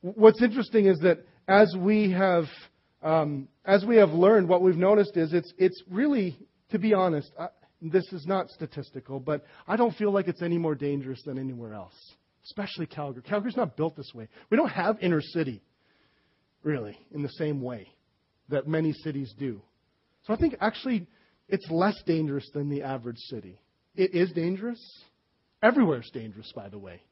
What's 0.00 0.42
interesting 0.42 0.86
is 0.86 0.98
that 1.00 1.18
as 1.46 1.74
we 1.78 2.10
have 2.10 2.44
um, 3.02 3.48
as 3.64 3.84
we 3.84 3.96
have 3.96 4.10
learned, 4.10 4.48
what 4.48 4.60
we've 4.60 4.76
noticed 4.76 5.16
is 5.16 5.32
it's 5.32 5.52
it's 5.56 5.80
really, 5.88 6.36
to 6.70 6.78
be 6.78 6.94
honest, 6.94 7.30
I, 7.38 7.48
this 7.80 8.04
is 8.12 8.26
not 8.26 8.50
statistical, 8.50 9.20
but 9.20 9.44
I 9.66 9.76
don't 9.76 9.94
feel 9.94 10.10
like 10.10 10.28
it's 10.28 10.42
any 10.42 10.58
more 10.58 10.74
dangerous 10.74 11.22
than 11.24 11.38
anywhere 11.38 11.74
else, 11.74 11.94
especially 12.44 12.86
Calgary. 12.86 13.22
Calgary's 13.22 13.56
not 13.56 13.76
built 13.76 13.96
this 13.96 14.10
way. 14.14 14.28
We 14.50 14.56
don't 14.56 14.68
have 14.68 14.98
inner 15.00 15.20
city, 15.22 15.62
really, 16.62 16.98
in 17.12 17.22
the 17.22 17.28
same 17.30 17.62
way 17.62 17.88
that 18.48 18.66
many 18.66 18.92
cities 18.92 19.32
do. 19.38 19.62
So 20.26 20.34
I 20.34 20.36
think 20.36 20.56
actually 20.60 21.06
it's 21.48 21.70
less 21.70 21.96
dangerous 22.04 22.48
than 22.52 22.68
the 22.68 22.82
average 22.82 23.18
city. 23.30 23.60
It 23.94 24.14
is 24.14 24.32
dangerous. 24.32 24.80
Everywhere 25.62 26.00
is 26.00 26.10
dangerous, 26.10 26.52
by 26.54 26.68
the 26.68 26.78
way. 26.78 27.02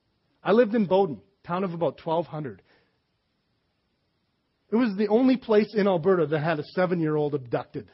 I 0.42 0.52
lived 0.52 0.74
in 0.74 0.86
Bowden, 0.86 1.20
town 1.44 1.64
of 1.64 1.74
about 1.74 2.00
1,200. 2.04 2.62
It 4.70 4.76
was 4.76 4.96
the 4.96 5.08
only 5.08 5.36
place 5.36 5.74
in 5.74 5.86
Alberta 5.86 6.26
that 6.26 6.40
had 6.40 6.58
a 6.58 6.64
seven 6.64 7.00
year 7.00 7.16
old 7.16 7.34
abducted 7.34 7.90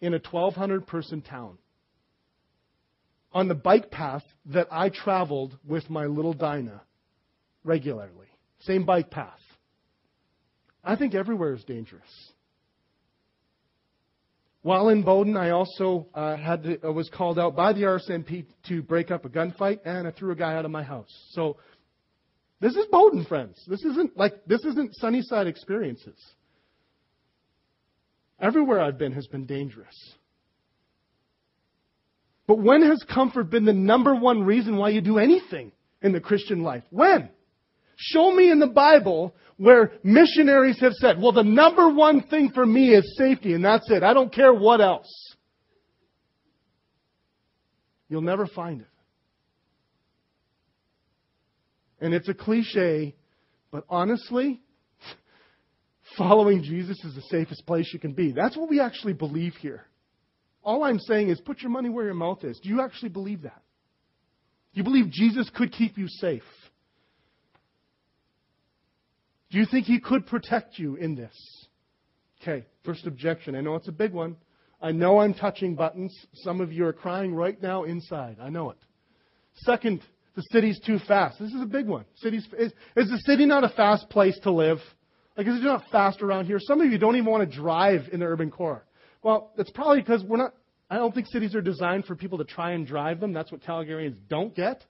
in 0.00 0.14
a 0.14 0.18
1,200 0.18 0.86
person 0.86 1.22
town. 1.22 1.58
On 3.32 3.48
the 3.48 3.54
bike 3.54 3.90
path 3.90 4.22
that 4.46 4.68
I 4.70 4.90
traveled 4.90 5.58
with 5.66 5.90
my 5.90 6.06
little 6.06 6.34
Dinah 6.34 6.82
regularly. 7.64 8.28
Same 8.60 8.84
bike 8.84 9.10
path. 9.10 9.40
I 10.84 10.96
think 10.96 11.14
everywhere 11.14 11.54
is 11.54 11.64
dangerous. 11.64 12.02
While 14.64 14.88
in 14.88 15.02
Bowden, 15.02 15.36
I 15.36 15.50
also 15.50 16.06
uh, 16.14 16.38
had 16.38 16.62
to, 16.62 16.88
uh, 16.88 16.90
was 16.90 17.10
called 17.10 17.38
out 17.38 17.54
by 17.54 17.74
the 17.74 17.82
RCMP 17.82 18.46
to 18.68 18.82
break 18.82 19.10
up 19.10 19.26
a 19.26 19.28
gunfight, 19.28 19.80
and 19.84 20.08
I 20.08 20.10
threw 20.10 20.32
a 20.32 20.34
guy 20.34 20.54
out 20.54 20.64
of 20.64 20.70
my 20.70 20.82
house. 20.82 21.10
So 21.32 21.58
this 22.60 22.74
is 22.74 22.86
Bowden, 22.90 23.26
friends. 23.26 23.62
This 23.68 23.84
isn't 23.84 24.16
like 24.16 24.46
this 24.46 24.64
isn't 24.64 24.94
Sunnyside 24.94 25.48
experiences. 25.48 26.18
Everywhere 28.40 28.80
I've 28.80 28.96
been 28.96 29.12
has 29.12 29.26
been 29.26 29.44
dangerous. 29.44 30.14
But 32.46 32.58
when 32.58 32.80
has 32.80 33.04
comfort 33.12 33.50
been 33.50 33.66
the 33.66 33.74
number 33.74 34.14
one 34.14 34.44
reason 34.44 34.78
why 34.78 34.88
you 34.88 35.02
do 35.02 35.18
anything 35.18 35.72
in 36.00 36.12
the 36.12 36.20
Christian 36.20 36.62
life? 36.62 36.84
When? 36.88 37.28
Show 37.96 38.32
me 38.32 38.50
in 38.50 38.58
the 38.58 38.66
Bible 38.66 39.34
where 39.56 39.92
missionaries 40.02 40.80
have 40.80 40.94
said, 40.94 41.20
well, 41.20 41.32
the 41.32 41.44
number 41.44 41.88
one 41.88 42.22
thing 42.22 42.50
for 42.52 42.66
me 42.66 42.94
is 42.94 43.16
safety, 43.16 43.54
and 43.54 43.64
that's 43.64 43.88
it. 43.90 44.02
I 44.02 44.12
don't 44.12 44.32
care 44.32 44.52
what 44.52 44.80
else. 44.80 45.08
You'll 48.08 48.22
never 48.22 48.46
find 48.46 48.80
it. 48.80 48.86
And 52.00 52.12
it's 52.12 52.28
a 52.28 52.34
cliche, 52.34 53.14
but 53.70 53.84
honestly, 53.88 54.60
following 56.18 56.62
Jesus 56.62 57.02
is 57.04 57.14
the 57.14 57.22
safest 57.22 57.64
place 57.66 57.90
you 57.92 58.00
can 58.00 58.12
be. 58.12 58.32
That's 58.32 58.56
what 58.56 58.68
we 58.68 58.80
actually 58.80 59.14
believe 59.14 59.54
here. 59.54 59.86
All 60.62 60.82
I'm 60.82 60.98
saying 60.98 61.28
is 61.28 61.40
put 61.40 61.60
your 61.60 61.70
money 61.70 61.88
where 61.88 62.04
your 62.04 62.14
mouth 62.14 62.42
is. 62.42 62.58
Do 62.60 62.68
you 62.68 62.80
actually 62.82 63.10
believe 63.10 63.42
that? 63.42 63.62
You 64.72 64.82
believe 64.82 65.10
Jesus 65.10 65.48
could 65.54 65.72
keep 65.72 65.96
you 65.96 66.08
safe? 66.08 66.42
Do 69.54 69.60
you 69.60 69.66
think 69.66 69.86
he 69.86 70.00
could 70.00 70.26
protect 70.26 70.80
you 70.80 70.96
in 70.96 71.14
this? 71.14 71.32
Okay, 72.42 72.66
first 72.84 73.06
objection. 73.06 73.54
I 73.54 73.60
know 73.60 73.76
it's 73.76 73.86
a 73.86 73.92
big 73.92 74.12
one. 74.12 74.34
I 74.82 74.90
know 74.90 75.20
I'm 75.20 75.32
touching 75.32 75.76
buttons. 75.76 76.12
Some 76.42 76.60
of 76.60 76.72
you 76.72 76.84
are 76.86 76.92
crying 76.92 77.32
right 77.32 77.62
now 77.62 77.84
inside. 77.84 78.38
I 78.42 78.48
know 78.48 78.70
it. 78.70 78.78
Second 79.58 80.02
the 80.34 80.42
city's 80.50 80.80
too 80.80 80.98
fast. 81.06 81.38
This 81.38 81.52
is 81.52 81.62
a 81.62 81.66
big 81.66 81.86
one. 81.86 82.04
Cities, 82.16 82.44
is, 82.58 82.72
is 82.96 83.08
the 83.08 83.22
city 83.26 83.46
not 83.46 83.62
a 83.62 83.68
fast 83.68 84.10
place 84.10 84.36
to 84.42 84.50
live? 84.50 84.78
Like, 85.36 85.46
is 85.46 85.54
it 85.54 85.62
not 85.62 85.84
fast 85.92 86.20
around 86.20 86.46
here? 86.46 86.58
Some 86.58 86.80
of 86.80 86.90
you 86.90 86.98
don't 86.98 87.14
even 87.14 87.30
want 87.30 87.48
to 87.48 87.56
drive 87.56 88.08
in 88.10 88.18
the 88.18 88.26
urban 88.26 88.50
core. 88.50 88.84
Well, 89.22 89.52
it's 89.56 89.70
probably 89.70 90.00
because 90.00 90.24
we're 90.24 90.38
not, 90.38 90.54
I 90.90 90.96
don't 90.96 91.14
think 91.14 91.28
cities 91.28 91.54
are 91.54 91.62
designed 91.62 92.06
for 92.06 92.16
people 92.16 92.38
to 92.38 92.44
try 92.44 92.72
and 92.72 92.84
drive 92.84 93.20
them. 93.20 93.32
That's 93.32 93.52
what 93.52 93.62
Calgarians 93.62 94.16
don't 94.28 94.52
get. 94.52 94.84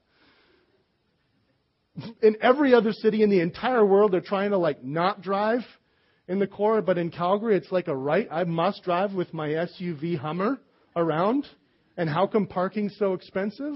In 2.23 2.37
every 2.41 2.75
other 2.75 2.93
city 2.93 3.23
in 3.23 3.31
the 3.31 3.41
entire 3.41 3.85
world, 3.85 4.13
they're 4.13 4.21
trying 4.21 4.51
to, 4.51 4.59
like, 4.59 4.83
not 4.83 5.23
drive 5.23 5.61
in 6.27 6.39
the 6.39 6.47
core, 6.47 6.83
but 6.83 6.99
in 6.99 7.11
Calgary, 7.11 7.57
it's 7.57 7.71
like 7.71 7.89
a 7.89 7.97
right. 7.97 8.27
I 8.31 8.45
must 8.45 8.83
drive 8.83 9.13
with 9.13 9.33
my 9.33 9.49
SUV 9.49 10.19
Hummer 10.19 10.59
around. 10.97 11.47
And 11.97 12.09
how 12.09 12.27
come 12.27 12.47
parking's 12.47 12.97
so 12.99 13.13
expensive? 13.13 13.75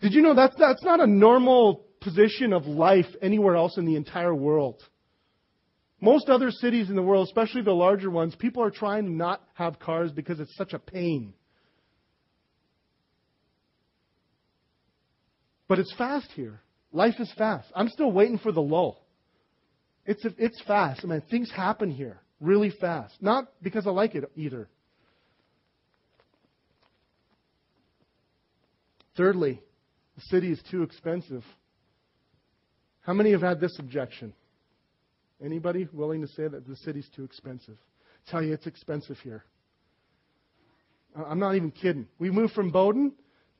Did 0.00 0.12
you 0.12 0.22
know 0.22 0.34
that's, 0.34 0.54
that's 0.56 0.84
not 0.84 1.00
a 1.00 1.06
normal 1.06 1.86
position 2.00 2.52
of 2.52 2.66
life 2.66 3.06
anywhere 3.20 3.56
else 3.56 3.76
in 3.76 3.86
the 3.86 3.96
entire 3.96 4.34
world? 4.34 4.82
Most 6.00 6.28
other 6.28 6.50
cities 6.50 6.90
in 6.90 6.96
the 6.96 7.02
world, 7.02 7.26
especially 7.26 7.62
the 7.62 7.72
larger 7.72 8.10
ones, 8.10 8.34
people 8.36 8.62
are 8.62 8.70
trying 8.70 9.06
to 9.06 9.10
not 9.10 9.42
have 9.54 9.78
cars 9.78 10.12
because 10.12 10.38
it's 10.38 10.54
such 10.56 10.74
a 10.74 10.78
pain. 10.78 11.32
But 15.68 15.78
it's 15.78 15.94
fast 15.96 16.28
here. 16.34 16.60
Life 16.92 17.14
is 17.18 17.32
fast. 17.36 17.68
I'm 17.74 17.88
still 17.88 18.12
waiting 18.12 18.38
for 18.38 18.52
the 18.52 18.62
lull. 18.62 19.02
It's, 20.04 20.24
it's 20.38 20.62
fast. 20.66 21.00
I 21.02 21.08
mean, 21.08 21.22
things 21.30 21.50
happen 21.50 21.90
here 21.90 22.20
really 22.40 22.70
fast. 22.70 23.14
Not 23.20 23.48
because 23.62 23.86
I 23.86 23.90
like 23.90 24.14
it 24.14 24.30
either. 24.36 24.68
Thirdly, 29.16 29.60
the 30.14 30.20
city 30.22 30.52
is 30.52 30.60
too 30.70 30.82
expensive. 30.82 31.42
How 33.00 33.14
many 33.14 33.32
have 33.32 33.40
had 33.40 33.60
this 33.60 33.76
objection? 33.78 34.34
Anybody 35.42 35.88
willing 35.92 36.20
to 36.22 36.28
say 36.28 36.48
that 36.48 36.66
the 36.66 36.76
city's 36.76 37.08
too 37.14 37.24
expensive? 37.24 37.76
tell 38.30 38.42
you 38.42 38.52
it's 38.52 38.66
expensive 38.66 39.16
here. 39.22 39.44
I'm 41.16 41.38
not 41.38 41.54
even 41.54 41.70
kidding. 41.70 42.08
We 42.18 42.30
moved 42.30 42.54
from 42.54 42.70
Bowden 42.70 43.12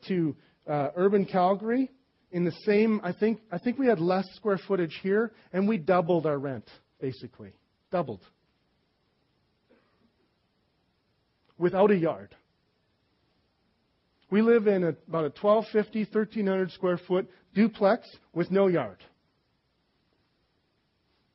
to 0.09 0.37
uh, 0.69 0.89
urban 0.97 1.25
Calgary 1.25 1.91
in 2.37 2.45
the 2.45 2.53
same. 2.66 3.01
I 3.03 3.12
think 3.12 3.41
I 3.51 3.57
think 3.57 3.78
we 3.78 3.87
had 3.87 3.99
less 3.99 4.26
square 4.34 4.59
footage 4.68 5.01
here, 5.03 5.32
and 5.55 5.66
we 5.66 5.78
doubled 5.78 6.26
our 6.26 6.39
rent 6.39 6.68
basically, 7.01 7.53
doubled 7.91 8.20
without 11.57 11.91
a 11.91 11.97
yard. 11.97 12.37
We 14.28 14.43
live 14.43 14.66
in 14.66 14.84
a, 14.84 14.89
about 15.09 15.24
a 15.24 15.32
1250, 15.41 16.01
1300 16.12 16.72
square 16.72 17.01
foot 17.09 17.30
duplex 17.55 18.07
with 18.34 18.51
no 18.51 18.66
yard. 18.66 18.99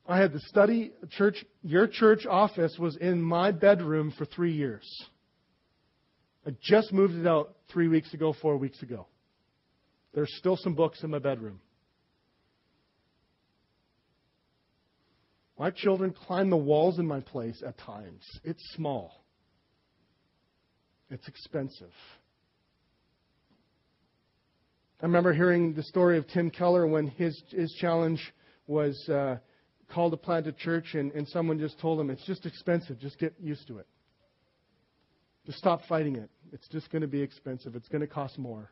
I 0.06 0.18
had 0.18 0.32
the 0.32 0.40
study 0.46 0.92
church, 1.10 1.44
your 1.62 1.88
church 1.88 2.26
office 2.26 2.76
was 2.78 2.96
in 2.96 3.20
my 3.20 3.50
bedroom 3.50 4.12
for 4.16 4.24
three 4.24 4.52
years. 4.52 4.86
I 6.46 6.50
just 6.60 6.92
moved 6.92 7.14
it 7.14 7.26
out 7.26 7.56
three 7.72 7.88
weeks 7.88 8.14
ago, 8.14 8.34
four 8.40 8.56
weeks 8.56 8.82
ago. 8.82 9.06
There's 10.14 10.32
still 10.36 10.56
some 10.56 10.74
books 10.74 11.02
in 11.02 11.10
my 11.10 11.18
bedroom. 11.18 11.60
My 15.58 15.70
children 15.70 16.12
climb 16.26 16.50
the 16.50 16.56
walls 16.56 16.98
in 16.98 17.06
my 17.06 17.20
place 17.20 17.62
at 17.66 17.78
times. 17.78 18.24
It's 18.42 18.62
small. 18.74 19.24
It's 21.10 21.28
expensive. 21.28 21.92
I 25.00 25.06
remember 25.06 25.32
hearing 25.32 25.74
the 25.74 25.82
story 25.82 26.16
of 26.16 26.26
Tim 26.28 26.50
Keller 26.50 26.86
when 26.86 27.06
his, 27.06 27.40
his 27.50 27.72
challenge 27.80 28.20
was 28.66 28.96
uh, 29.08 29.36
called 29.92 30.12
to 30.12 30.16
plant 30.16 30.46
a 30.46 30.52
church, 30.52 30.94
and, 30.94 31.12
and 31.12 31.28
someone 31.28 31.58
just 31.58 31.78
told 31.80 32.00
him, 32.00 32.08
It's 32.10 32.24
just 32.24 32.46
expensive. 32.46 32.98
Just 32.98 33.18
get 33.18 33.34
used 33.40 33.66
to 33.68 33.78
it. 33.78 33.86
Just 35.44 35.58
stop 35.58 35.80
fighting 35.88 36.16
it. 36.16 36.30
It's 36.52 36.68
just 36.68 36.90
going 36.90 37.02
to 37.02 37.08
be 37.08 37.20
expensive. 37.20 37.74
It's 37.74 37.88
going 37.88 38.00
to 38.00 38.06
cost 38.06 38.38
more. 38.38 38.70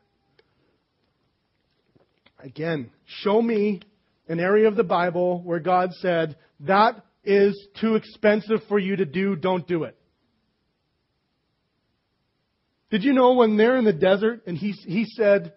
Again, 2.43 2.91
show 3.05 3.41
me 3.41 3.81
an 4.27 4.39
area 4.39 4.67
of 4.67 4.75
the 4.75 4.83
Bible 4.83 5.41
where 5.43 5.59
God 5.59 5.91
said, 5.93 6.37
That 6.61 7.03
is 7.23 7.67
too 7.79 7.95
expensive 7.95 8.61
for 8.67 8.79
you 8.79 8.95
to 8.95 9.05
do, 9.05 9.35
don't 9.35 9.67
do 9.67 9.83
it. 9.83 9.95
Did 12.89 13.03
you 13.03 13.13
know 13.13 13.33
when 13.33 13.57
they're 13.57 13.77
in 13.77 13.85
the 13.85 13.93
desert 13.93 14.41
and 14.47 14.57
he, 14.57 14.71
he 14.71 15.05
said, 15.05 15.53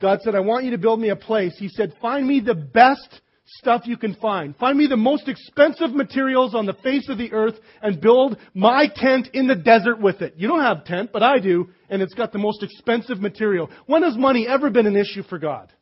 God 0.00 0.20
said, 0.22 0.34
I 0.34 0.40
want 0.40 0.64
you 0.64 0.72
to 0.72 0.78
build 0.78 1.00
me 1.00 1.10
a 1.10 1.16
place. 1.16 1.54
He 1.58 1.68
said, 1.68 1.94
find 2.02 2.26
me 2.26 2.40
the 2.40 2.56
best 2.56 3.20
stuff 3.58 3.82
you 3.84 3.96
can 3.96 4.14
find. 4.14 4.56
Find 4.56 4.76
me 4.76 4.88
the 4.88 4.96
most 4.96 5.28
expensive 5.28 5.92
materials 5.92 6.54
on 6.54 6.66
the 6.66 6.72
face 6.74 7.08
of 7.08 7.18
the 7.18 7.32
earth 7.32 7.54
and 7.80 8.00
build 8.00 8.36
my 8.54 8.88
tent 8.92 9.28
in 9.32 9.46
the 9.46 9.54
desert 9.54 10.00
with 10.00 10.20
it. 10.20 10.34
You 10.36 10.48
don't 10.48 10.62
have 10.62 10.84
tent, 10.84 11.10
but 11.12 11.22
I 11.22 11.38
do, 11.38 11.68
and 11.88 12.02
it's 12.02 12.14
got 12.14 12.32
the 12.32 12.38
most 12.38 12.62
expensive 12.62 13.20
material. 13.20 13.70
When 13.86 14.02
has 14.02 14.16
money 14.16 14.48
ever 14.48 14.70
been 14.70 14.86
an 14.86 14.96
issue 14.96 15.22
for 15.22 15.38
God? 15.38 15.72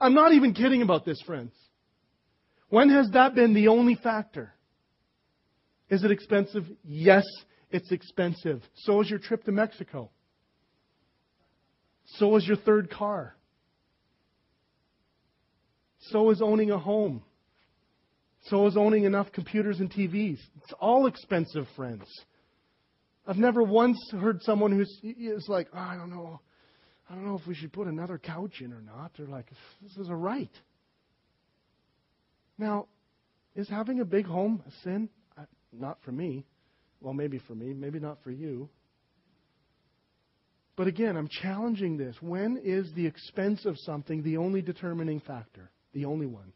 I'm 0.00 0.14
not 0.14 0.32
even 0.32 0.52
kidding 0.52 0.82
about 0.82 1.04
this, 1.04 1.20
friends. 1.22 1.52
When 2.68 2.90
has 2.90 3.10
that 3.10 3.34
been 3.34 3.54
the 3.54 3.68
only 3.68 3.94
factor? 3.94 4.52
Is 5.88 6.04
it 6.04 6.10
expensive? 6.10 6.64
Yes, 6.84 7.24
it's 7.70 7.92
expensive. 7.92 8.62
So 8.74 9.00
is 9.00 9.10
your 9.10 9.18
trip 9.18 9.44
to 9.44 9.52
Mexico. 9.52 10.10
So 12.04 12.36
is 12.36 12.46
your 12.46 12.56
third 12.56 12.90
car. 12.90 13.36
So 15.98 16.30
is 16.30 16.40
owning 16.42 16.70
a 16.70 16.78
home. 16.78 17.22
So 18.44 18.66
is 18.66 18.76
owning 18.76 19.04
enough 19.04 19.32
computers 19.32 19.80
and 19.80 19.90
TVs. 19.90 20.38
It's 20.62 20.72
all 20.78 21.06
expensive, 21.06 21.66
friends. 21.74 22.04
I've 23.26 23.38
never 23.38 23.62
once 23.62 23.98
heard 24.12 24.42
someone 24.42 24.70
who's 24.70 25.00
is 25.02 25.46
like, 25.48 25.66
oh, 25.74 25.78
I 25.78 25.96
don't 25.96 26.10
know, 26.10 26.40
I 27.08 27.14
don't 27.14 27.24
know 27.24 27.38
if 27.38 27.46
we 27.46 27.54
should 27.54 27.72
put 27.72 27.86
another 27.86 28.18
couch 28.18 28.60
in 28.60 28.72
or 28.72 28.80
not. 28.80 29.12
They're 29.16 29.28
like, 29.28 29.46
this 29.82 29.96
is 29.96 30.08
a 30.08 30.14
right. 30.14 30.50
Now, 32.58 32.86
is 33.54 33.68
having 33.68 34.00
a 34.00 34.04
big 34.04 34.26
home 34.26 34.62
a 34.66 34.70
sin? 34.82 35.08
Not 35.72 35.98
for 36.04 36.12
me. 36.12 36.44
Well, 37.00 37.14
maybe 37.14 37.38
for 37.46 37.54
me, 37.54 37.74
maybe 37.74 38.00
not 38.00 38.22
for 38.22 38.30
you. 38.30 38.68
But 40.74 40.86
again, 40.86 41.16
I'm 41.16 41.28
challenging 41.28 41.96
this. 41.96 42.16
When 42.20 42.60
is 42.62 42.90
the 42.94 43.06
expense 43.06 43.64
of 43.64 43.76
something 43.78 44.22
the 44.22 44.36
only 44.36 44.60
determining 44.62 45.20
factor? 45.20 45.70
The 45.92 46.04
only 46.04 46.26
one. 46.26 46.52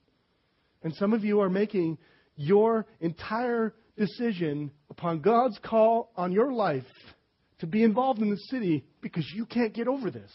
And 0.83 0.95
some 0.95 1.13
of 1.13 1.25
you 1.25 1.41
are 1.41 1.49
making 1.49 1.99
your 2.37 2.87
entire 3.01 3.75
decision 3.97 4.71
upon 4.91 5.21
God's 5.21 5.59
call 5.63 6.11
on 6.17 6.33
your 6.33 6.53
life 6.53 6.85
to 7.61 7.67
be 7.67 7.83
involved 7.83 8.21
in 8.21 8.31
the 8.31 8.37
city 8.37 8.85
because 9.01 9.31
you 9.35 9.47
can't 9.47 9.73
get 9.73 9.89
over 9.89 10.11
this. 10.11 10.31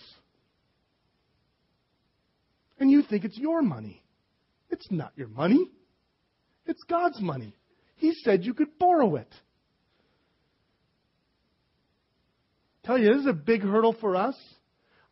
And 2.79 2.89
you 2.91 3.01
think 3.03 3.25
it's 3.25 3.37
your 3.37 3.61
money. 3.61 4.03
It's 4.69 4.89
not 4.91 5.11
your 5.15 5.27
money. 5.27 5.71
It's 6.65 6.81
God's 6.89 7.21
money. 7.21 7.55
He 7.95 8.13
said 8.23 8.43
you 8.43 8.53
could 8.53 8.77
borrow 8.77 9.15
it. 9.15 9.33
Tell 12.83 12.97
you, 12.97 13.13
this 13.13 13.21
is 13.21 13.27
a 13.27 13.33
big 13.33 13.61
hurdle 13.61 13.95
for 13.99 14.15
us. 14.15 14.35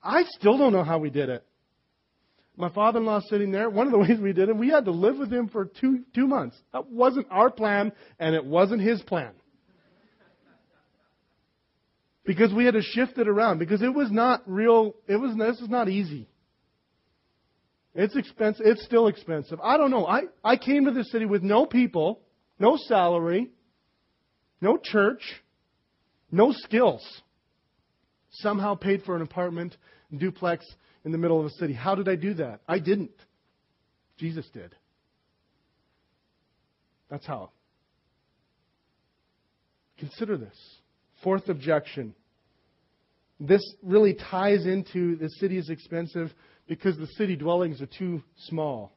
I 0.03 0.23
still 0.37 0.57
don't 0.57 0.73
know 0.73 0.83
how 0.83 0.99
we 0.99 1.09
did 1.09 1.29
it. 1.29 1.43
My 2.55 2.69
father 2.69 2.99
in 2.99 3.05
law 3.05 3.21
sitting 3.29 3.51
there, 3.51 3.69
one 3.69 3.87
of 3.87 3.93
the 3.93 3.99
ways 4.07 4.19
we 4.19 4.33
did 4.33 4.49
it, 4.49 4.55
we 4.55 4.69
had 4.69 4.85
to 4.85 4.91
live 4.91 5.17
with 5.17 5.31
him 5.31 5.47
for 5.47 5.65
two, 5.65 6.03
two 6.13 6.27
months. 6.27 6.55
That 6.73 6.89
wasn't 6.89 7.27
our 7.31 7.49
plan, 7.49 7.91
and 8.19 8.35
it 8.35 8.45
wasn't 8.45 8.81
his 8.81 9.01
plan. 9.01 9.31
Because 12.25 12.53
we 12.53 12.65
had 12.65 12.75
to 12.75 12.81
shift 12.81 13.17
it 13.17 13.27
around, 13.27 13.59
because 13.59 13.81
it 13.81 13.93
was 13.93 14.09
not 14.11 14.43
real, 14.45 14.95
it 15.07 15.17
was, 15.17 15.35
this 15.35 15.59
is 15.59 15.69
not 15.69 15.89
easy. 15.89 16.29
It's 17.95 18.15
expensive, 18.15 18.65
it's 18.65 18.83
still 18.85 19.07
expensive. 19.07 19.59
I 19.61 19.77
don't 19.77 19.91
know. 19.91 20.07
I, 20.07 20.23
I 20.43 20.57
came 20.57 20.85
to 20.85 20.91
this 20.91 21.11
city 21.11 21.25
with 21.25 21.43
no 21.43 21.65
people, 21.65 22.21
no 22.59 22.77
salary, 22.77 23.51
no 24.61 24.77
church, 24.77 25.21
no 26.31 26.53
skills 26.53 27.05
somehow 28.31 28.75
paid 28.75 29.03
for 29.03 29.15
an 29.15 29.21
apartment, 29.21 29.77
duplex 30.15 30.65
in 31.05 31.11
the 31.11 31.17
middle 31.17 31.39
of 31.39 31.45
a 31.45 31.49
city. 31.51 31.73
How 31.73 31.95
did 31.95 32.07
I 32.07 32.15
do 32.15 32.33
that? 32.35 32.61
I 32.67 32.79
didn't. 32.79 33.11
Jesus 34.17 34.45
did. 34.53 34.75
That's 37.09 37.25
how. 37.25 37.51
Consider 39.99 40.37
this. 40.37 40.57
Fourth 41.23 41.49
objection. 41.49 42.13
This 43.39 43.63
really 43.81 44.13
ties 44.13 44.65
into 44.65 45.15
the 45.15 45.29
city 45.29 45.57
is 45.57 45.69
expensive 45.69 46.33
because 46.67 46.97
the 46.97 47.07
city 47.07 47.35
dwellings 47.35 47.81
are 47.81 47.87
too 47.87 48.21
small. 48.37 48.93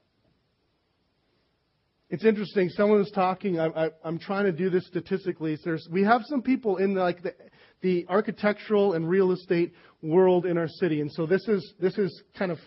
It's 2.08 2.24
interesting. 2.24 2.68
Someone 2.68 2.98
was 2.98 3.10
talking. 3.10 3.58
I, 3.58 3.90
am 4.04 4.18
trying 4.18 4.44
to 4.44 4.52
do 4.52 4.70
this 4.70 4.86
statistically. 4.86 5.58
There's, 5.64 5.88
we 5.90 6.04
have 6.04 6.22
some 6.26 6.42
people 6.42 6.76
in 6.76 6.94
the, 6.94 7.00
like 7.00 7.22
the 7.22 7.34
the 7.82 8.06
architectural 8.08 8.94
and 8.94 9.08
real 9.08 9.32
estate 9.32 9.72
world 10.02 10.46
in 10.46 10.58
our 10.58 10.68
city. 10.68 11.00
And 11.00 11.12
so 11.12 11.26
this 11.26 11.46
is, 11.48 11.74
this 11.80 11.96
is 11.98 12.22
kind 12.38 12.50
of 12.50 12.58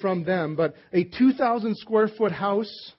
from 0.00 0.24
them. 0.24 0.56
But 0.56 0.74
a 0.92 1.04
2,000 1.04 1.76
square 1.76 2.08
foot 2.08 2.32
house 2.32 2.92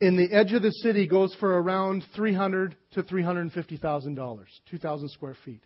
in 0.00 0.16
the 0.16 0.32
edge 0.32 0.52
of 0.52 0.62
the 0.62 0.70
city 0.70 1.06
goes 1.06 1.34
for 1.38 1.60
around 1.60 2.04
300 2.16 2.74
to 2.92 3.02
350,000 3.02 4.14
dollars, 4.14 4.48
2,000 4.70 5.08
square 5.10 5.36
feet. 5.44 5.62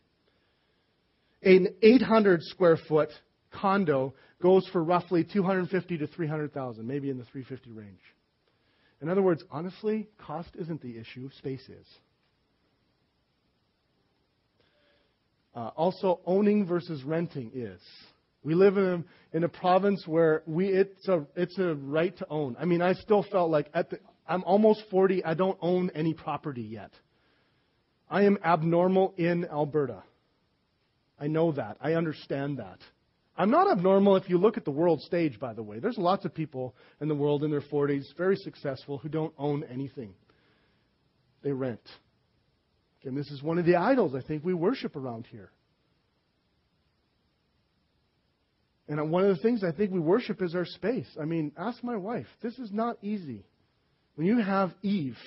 An 1.43 1.69
800 1.83 2.43
square 2.43 2.79
foot 2.89 3.11
condo 3.53 4.15
goes 4.43 4.67
for 4.73 4.83
roughly 4.83 5.25
250 5.25 5.99
to 5.99 6.07
300,000, 6.07 6.87
maybe 6.87 7.11
in 7.11 7.19
the 7.19 7.25
350 7.25 7.71
range. 7.71 8.01
In 9.01 9.09
other 9.09 9.23
words, 9.23 9.45
honestly, 9.51 10.09
cost 10.19 10.51
isn't 10.59 10.81
the 10.81 10.99
issue, 10.99 11.31
space 11.39 11.69
is. 11.69 11.87
Uh, 15.55 15.69
also, 15.77 16.21
owning 16.27 16.67
versus 16.67 17.05
renting 17.05 17.53
is. 17.55 17.81
We 18.43 18.55
live 18.55 18.77
in 18.77 18.85
a, 18.85 19.37
in 19.37 19.45
a 19.45 19.49
province 19.49 20.03
where 20.07 20.43
we 20.47 20.69
it's 20.69 21.09
a 21.09 21.25
it's 21.37 21.59
a 21.59 21.75
right 21.75 22.17
to 22.19 22.27
own. 22.29 22.57
I 22.59 22.65
mean, 22.65 22.83
I 22.83 22.93
still 22.95 23.25
felt 23.31 23.51
like 23.51 23.69
at 23.73 23.91
the, 23.91 23.99
I'm 24.27 24.43
almost 24.45 24.83
40. 24.91 25.25
I 25.25 25.35
don't 25.35 25.59
own 25.61 25.91
any 25.95 26.15
property 26.15 26.63
yet. 26.63 26.91
I 28.09 28.23
am 28.23 28.39
abnormal 28.45 29.15
in 29.17 29.47
Alberta. 29.47 30.03
I 31.19 31.27
know 31.27 31.53
that. 31.53 31.77
I 31.81 31.95
understand 31.95 32.59
that. 32.59 32.79
I'm 33.37 33.51
not 33.51 33.71
abnormal 33.71 34.17
if 34.17 34.29
you 34.29 34.39
look 34.39 34.57
at 34.57 34.65
the 34.65 34.71
world 34.71 35.01
stage, 35.03 35.41
by 35.41 35.55
the 35.55 35.63
way. 35.63 35.81
There's 35.81 35.99
lots 35.99 36.25
of 36.25 36.35
people 36.35 36.77
in 37.01 37.09
the 37.09 37.15
world 37.15 37.43
in 37.43 37.51
their 37.51 37.61
40s, 37.61 38.05
very 38.17 38.37
successful, 38.37 38.99
who 38.99 39.09
don't 39.09 39.35
own 39.37 39.65
anything. 39.65 40.15
They 41.43 41.53
rent. 41.53 41.81
And 43.05 43.17
this 43.17 43.31
is 43.31 43.43
one 43.43 43.59
of 43.59 43.67
the 43.67 43.77
idols 43.77 44.15
I 44.15 44.23
think 44.23 44.45
we 44.45 44.55
worship 44.55 44.97
around 44.97 45.27
here. 45.31 45.51
And 48.89 49.11
one 49.11 49.25
of 49.25 49.37
the 49.37 49.43
things 49.43 49.65
I 49.65 49.73
think 49.73 49.93
we 49.93 50.01
worship 50.01 50.43
is 50.43 50.55
our 50.55 50.65
space. 50.65 51.09
I 51.21 51.25
mean, 51.25 51.53
ask 51.57 51.83
my 51.83 51.97
wife. 51.97 52.27
This 52.43 52.59
is 52.59 52.71
not 52.71 52.99
easy. 53.03 53.45
When 54.15 54.27
you 54.27 54.39
have 54.39 54.73
Eve 54.83 55.19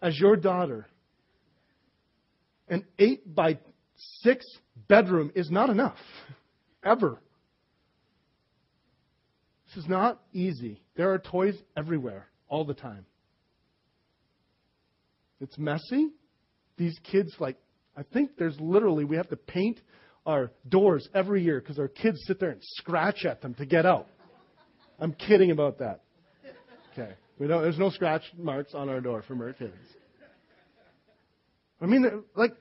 as 0.00 0.18
your 0.18 0.36
daughter, 0.36 0.86
an 2.68 2.84
eight 2.98 3.34
by 3.34 3.58
six 4.20 4.44
bedroom 4.88 5.32
is 5.34 5.50
not 5.50 5.70
enough. 5.70 5.98
Ever. 6.84 7.18
This 9.66 9.84
is 9.84 9.88
not 9.88 10.22
easy. 10.32 10.80
There 10.96 11.12
are 11.12 11.18
toys 11.18 11.56
everywhere, 11.76 12.28
all 12.48 12.64
the 12.64 12.74
time. 12.74 13.04
It's 15.40 15.58
messy 15.58 16.10
these 16.76 16.98
kids, 17.10 17.34
like, 17.38 17.56
I 17.96 18.02
think 18.02 18.36
there's 18.38 18.58
literally, 18.60 19.04
we 19.04 19.16
have 19.16 19.28
to 19.30 19.36
paint 19.36 19.80
our 20.24 20.50
doors 20.68 21.08
every 21.14 21.42
year 21.42 21.60
because 21.60 21.78
our 21.78 21.88
kids 21.88 22.18
sit 22.26 22.38
there 22.38 22.50
and 22.50 22.60
scratch 22.62 23.24
at 23.24 23.40
them 23.40 23.54
to 23.54 23.66
get 23.66 23.86
out. 23.86 24.08
I'm 24.98 25.12
kidding 25.12 25.50
about 25.50 25.78
that. 25.78 26.00
Okay. 26.92 27.14
We 27.38 27.46
don't, 27.46 27.62
there's 27.62 27.78
no 27.78 27.90
scratch 27.90 28.22
marks 28.38 28.74
on 28.74 28.88
our 28.88 29.00
door 29.00 29.22
from 29.22 29.40
our 29.42 29.52
kids. 29.52 29.74
I 31.80 31.86
mean, 31.86 32.24
like, 32.34 32.52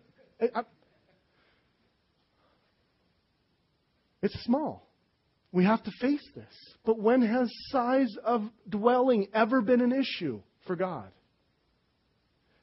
it's 4.22 4.44
small. 4.44 4.86
We 5.54 5.64
have 5.64 5.82
to 5.84 5.92
face 6.02 6.28
this. 6.36 6.76
But 6.86 7.00
when 7.00 7.22
has 7.22 7.50
size 7.70 8.14
of 8.26 8.44
dwelling 8.68 9.28
ever 9.34 9.62
been 9.62 9.80
an 9.80 9.94
issue 9.94 10.42
for 10.68 10.76
God? 10.76 11.10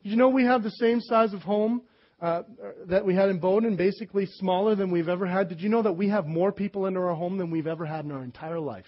You 0.02 0.16
know 0.16 0.28
we 0.28 0.44
have 0.44 0.62
the 0.62 0.70
same 0.70 1.00
size 1.00 1.32
of 1.32 1.40
home 1.40 1.82
uh, 2.20 2.42
that 2.88 3.06
we 3.06 3.14
had 3.14 3.30
in 3.30 3.38
Bowden, 3.38 3.76
basically 3.76 4.26
smaller 4.26 4.74
than 4.74 4.90
we've 4.90 5.08
ever 5.08 5.26
had. 5.26 5.48
Did 5.48 5.60
you 5.60 5.68
know 5.68 5.82
that 5.82 5.92
we 5.92 6.08
have 6.10 6.26
more 6.26 6.52
people 6.52 6.86
in 6.86 6.96
our 6.96 7.14
home 7.14 7.38
than 7.38 7.50
we've 7.50 7.66
ever 7.66 7.86
had 7.86 8.04
in 8.04 8.12
our 8.12 8.22
entire 8.22 8.60
life? 8.60 8.84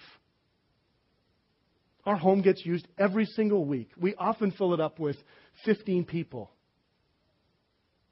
Our 2.07 2.17
home 2.17 2.43
gets 2.43 2.65
used 2.65 2.87
every 2.99 3.25
single 3.25 3.65
week. 3.65 3.91
We 3.99 4.15
often 4.15 4.51
fill 4.51 4.75
it 4.75 4.81
up 4.81 4.99
with 4.99 5.17
15 5.65 6.05
people. 6.05 6.51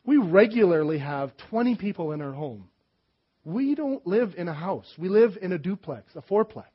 We 0.04 0.16
regularly 0.16 0.98
have 0.98 1.32
20 1.50 1.76
people 1.76 2.12
in 2.12 2.22
our 2.22 2.32
home. 2.32 2.68
We 3.44 3.74
don't 3.74 4.06
live 4.06 4.34
in 4.36 4.48
a 4.48 4.54
house. 4.54 4.90
We 4.98 5.08
live 5.08 5.32
in 5.40 5.52
a 5.52 5.58
duplex, 5.58 6.12
a 6.16 6.22
fourplex. 6.22 6.70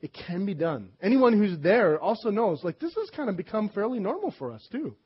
It 0.00 0.12
can 0.12 0.44
be 0.44 0.54
done. 0.54 0.90
Anyone 1.00 1.38
who's 1.38 1.58
there 1.60 2.00
also 2.00 2.30
knows, 2.30 2.64
like, 2.64 2.80
this 2.80 2.94
has 2.94 3.10
kind 3.10 3.30
of 3.30 3.36
become 3.36 3.68
fairly 3.68 4.00
normal 4.00 4.34
for 4.36 4.52
us, 4.52 4.66
too. 4.72 4.96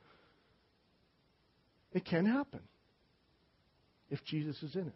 It 1.92 2.04
can 2.04 2.24
happen 2.24 2.61
if 4.11 4.24
Jesus 4.24 4.62
is 4.62 4.74
in 4.74 4.86
it. 4.88 4.94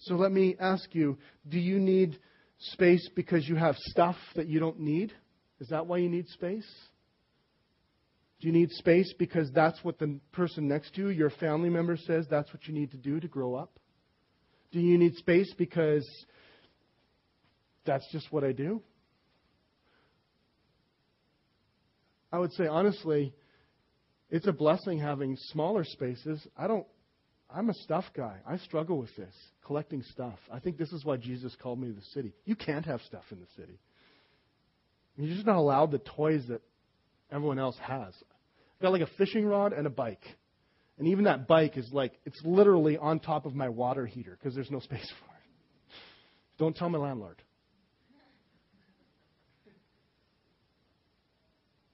So 0.00 0.14
let 0.14 0.32
me 0.32 0.56
ask 0.58 0.94
you 0.94 1.18
do 1.48 1.58
you 1.58 1.78
need 1.78 2.18
space 2.62 3.08
because 3.14 3.48
you 3.48 3.56
have 3.56 3.76
stuff 3.76 4.16
that 4.36 4.46
you 4.46 4.60
don't 4.60 4.80
need? 4.80 5.12
Is 5.60 5.68
that 5.68 5.86
why 5.86 5.98
you 5.98 6.08
need 6.08 6.28
space? 6.28 6.68
Do 8.40 8.48
you 8.48 8.52
need 8.52 8.70
space 8.70 9.12
because 9.18 9.50
that's 9.52 9.82
what 9.84 9.98
the 9.98 10.18
person 10.32 10.66
next 10.66 10.94
to 10.94 11.02
you, 11.02 11.08
your 11.10 11.30
family 11.30 11.68
member, 11.68 11.96
says 11.96 12.26
that's 12.28 12.52
what 12.52 12.66
you 12.66 12.74
need 12.74 12.90
to 12.90 12.96
do 12.96 13.20
to 13.20 13.28
grow 13.28 13.54
up? 13.54 13.78
Do 14.72 14.80
you 14.80 14.98
need 14.98 15.14
space 15.14 15.52
because 15.56 16.08
that's 17.84 18.10
just 18.10 18.32
what 18.32 18.42
I 18.42 18.52
do? 18.52 18.82
I 22.32 22.38
would 22.38 22.52
say, 22.54 22.66
honestly, 22.66 23.34
it's 24.30 24.46
a 24.46 24.52
blessing 24.52 24.98
having 24.98 25.36
smaller 25.36 25.84
spaces. 25.84 26.44
I 26.56 26.66
don't, 26.66 26.86
I'm 27.54 27.68
a 27.70 27.74
stuff 27.74 28.04
guy. 28.16 28.38
I 28.46 28.56
struggle 28.58 28.98
with 28.98 29.14
this, 29.16 29.34
collecting 29.66 30.02
stuff. 30.12 30.38
I 30.52 30.58
think 30.58 30.78
this 30.78 30.92
is 30.92 31.04
why 31.04 31.16
Jesus 31.16 31.54
called 31.62 31.80
me 31.80 31.88
to 31.88 31.94
the 31.94 32.06
city. 32.14 32.32
You 32.44 32.56
can't 32.56 32.86
have 32.86 33.00
stuff 33.02 33.24
in 33.30 33.40
the 33.40 33.46
city. 33.56 33.78
You're 35.16 35.34
just 35.34 35.46
not 35.46 35.56
allowed 35.56 35.90
the 35.90 35.98
toys 35.98 36.44
that 36.48 36.62
everyone 37.30 37.58
else 37.58 37.76
has. 37.82 38.14
I've 38.14 38.82
got 38.82 38.92
like 38.92 39.02
a 39.02 39.10
fishing 39.18 39.44
rod 39.44 39.72
and 39.72 39.86
a 39.86 39.90
bike. 39.90 40.24
And 40.98 41.08
even 41.08 41.24
that 41.24 41.46
bike 41.46 41.76
is 41.76 41.88
like, 41.92 42.12
it's 42.24 42.40
literally 42.44 42.96
on 42.96 43.20
top 43.20 43.44
of 43.44 43.54
my 43.54 43.68
water 43.68 44.06
heater 44.06 44.36
because 44.38 44.54
there's 44.54 44.70
no 44.70 44.80
space 44.80 45.10
for 45.20 45.24
it. 45.26 45.98
Don't 46.58 46.76
tell 46.76 46.88
my 46.88 46.98
landlord. 46.98 47.42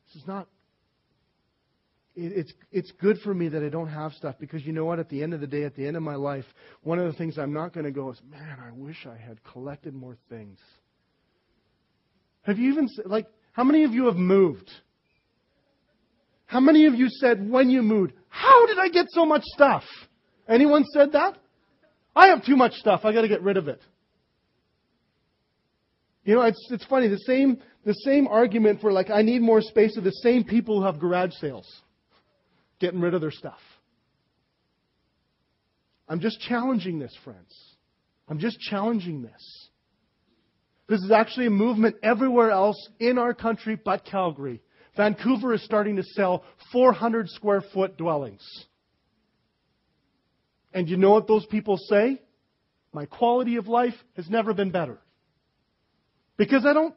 This 0.06 0.22
is 0.22 0.28
not. 0.28 0.48
It, 2.18 2.32
it's, 2.36 2.52
it's 2.72 2.92
good 3.00 3.18
for 3.20 3.32
me 3.32 3.48
that 3.48 3.62
I 3.62 3.68
don't 3.68 3.88
have 3.88 4.12
stuff 4.12 4.34
because 4.40 4.66
you 4.66 4.72
know 4.72 4.84
what? 4.84 4.98
At 4.98 5.08
the 5.08 5.22
end 5.22 5.34
of 5.34 5.40
the 5.40 5.46
day, 5.46 5.62
at 5.62 5.76
the 5.76 5.86
end 5.86 5.96
of 5.96 6.02
my 6.02 6.16
life, 6.16 6.44
one 6.82 6.98
of 6.98 7.06
the 7.06 7.16
things 7.16 7.38
I'm 7.38 7.52
not 7.52 7.72
going 7.72 7.84
to 7.84 7.92
go 7.92 8.10
is, 8.10 8.20
man, 8.28 8.58
I 8.60 8.72
wish 8.72 9.06
I 9.06 9.16
had 9.16 9.42
collected 9.44 9.94
more 9.94 10.16
things. 10.28 10.58
Have 12.42 12.58
you 12.58 12.72
even, 12.72 12.88
like, 13.04 13.26
how 13.52 13.62
many 13.62 13.84
of 13.84 13.92
you 13.92 14.06
have 14.06 14.16
moved? 14.16 14.68
How 16.46 16.58
many 16.60 16.86
of 16.86 16.94
you 16.94 17.08
said 17.08 17.48
when 17.48 17.70
you 17.70 17.82
moved, 17.82 18.14
how 18.28 18.66
did 18.66 18.78
I 18.78 18.88
get 18.88 19.06
so 19.10 19.24
much 19.24 19.42
stuff? 19.44 19.84
Anyone 20.48 20.84
said 20.92 21.12
that? 21.12 21.38
I 22.16 22.28
have 22.28 22.44
too 22.44 22.56
much 22.56 22.72
stuff. 22.72 23.02
I 23.04 23.12
got 23.12 23.22
to 23.22 23.28
get 23.28 23.42
rid 23.42 23.56
of 23.56 23.68
it. 23.68 23.80
You 26.24 26.34
know, 26.34 26.42
it's, 26.42 26.68
it's 26.70 26.84
funny. 26.86 27.06
The 27.06 27.18
same, 27.18 27.58
the 27.84 27.92
same 27.92 28.26
argument 28.26 28.80
for 28.80 28.90
like, 28.90 29.08
I 29.08 29.22
need 29.22 29.40
more 29.40 29.60
space 29.60 29.96
are 29.96 30.02
the 30.02 30.10
same 30.10 30.42
people 30.42 30.80
who 30.80 30.86
have 30.86 30.98
garage 30.98 31.32
sales. 31.40 31.66
Getting 32.80 33.00
rid 33.00 33.14
of 33.14 33.20
their 33.20 33.30
stuff. 33.30 33.58
I'm 36.08 36.20
just 36.20 36.40
challenging 36.40 36.98
this, 36.98 37.14
friends. 37.24 37.52
I'm 38.28 38.38
just 38.38 38.58
challenging 38.60 39.22
this. 39.22 39.68
This 40.88 41.00
is 41.00 41.10
actually 41.10 41.46
a 41.46 41.50
movement 41.50 41.96
everywhere 42.02 42.50
else 42.50 42.88
in 42.98 43.18
our 43.18 43.34
country 43.34 43.78
but 43.82 44.04
Calgary. 44.06 44.62
Vancouver 44.96 45.52
is 45.54 45.62
starting 45.64 45.96
to 45.96 46.02
sell 46.02 46.44
400 46.72 47.28
square 47.28 47.62
foot 47.74 47.96
dwellings. 47.96 48.42
And 50.72 50.88
you 50.88 50.96
know 50.96 51.10
what 51.10 51.26
those 51.26 51.46
people 51.46 51.76
say? 51.76 52.20
My 52.92 53.04
quality 53.06 53.56
of 53.56 53.68
life 53.68 53.94
has 54.16 54.28
never 54.30 54.54
been 54.54 54.70
better. 54.70 54.98
Because 56.36 56.64
I 56.64 56.72
don't 56.72 56.94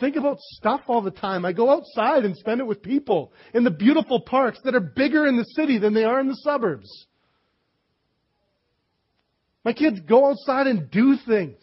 think 0.00 0.16
about 0.16 0.38
stuff 0.40 0.80
all 0.86 1.02
the 1.02 1.10
time. 1.10 1.44
I 1.44 1.52
go 1.52 1.70
outside 1.70 2.24
and 2.24 2.36
spend 2.36 2.60
it 2.60 2.66
with 2.66 2.82
people 2.82 3.32
in 3.54 3.62
the 3.62 3.70
beautiful 3.70 4.20
parks 4.20 4.58
that 4.64 4.74
are 4.74 4.80
bigger 4.80 5.26
in 5.26 5.36
the 5.36 5.44
city 5.44 5.78
than 5.78 5.94
they 5.94 6.04
are 6.04 6.18
in 6.20 6.28
the 6.28 6.36
suburbs. 6.36 7.06
My 9.64 9.72
kids 9.72 10.00
go 10.00 10.30
outside 10.30 10.66
and 10.66 10.90
do 10.90 11.16
things. 11.26 11.58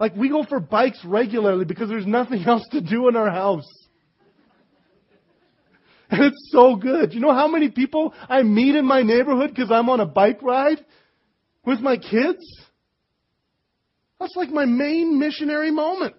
Like 0.00 0.16
we 0.16 0.28
go 0.28 0.44
for 0.44 0.60
bikes 0.60 1.04
regularly 1.04 1.64
because 1.64 1.88
there's 1.88 2.06
nothing 2.06 2.42
else 2.46 2.66
to 2.72 2.80
do 2.80 3.08
in 3.08 3.16
our 3.16 3.30
house. 3.30 3.68
And 6.10 6.24
it's 6.24 6.48
so 6.52 6.74
good. 6.74 7.12
You 7.12 7.20
know 7.20 7.34
how 7.34 7.48
many 7.48 7.68
people 7.68 8.14
I 8.30 8.42
meet 8.42 8.74
in 8.74 8.86
my 8.86 9.02
neighborhood 9.02 9.50
because 9.50 9.70
I'm 9.70 9.90
on 9.90 10.00
a 10.00 10.06
bike 10.06 10.42
ride 10.42 10.82
with 11.66 11.80
my 11.80 11.98
kids? 11.98 12.42
That's 14.18 14.34
like 14.34 14.48
my 14.48 14.64
main 14.64 15.18
missionary 15.18 15.70
moment. 15.70 16.16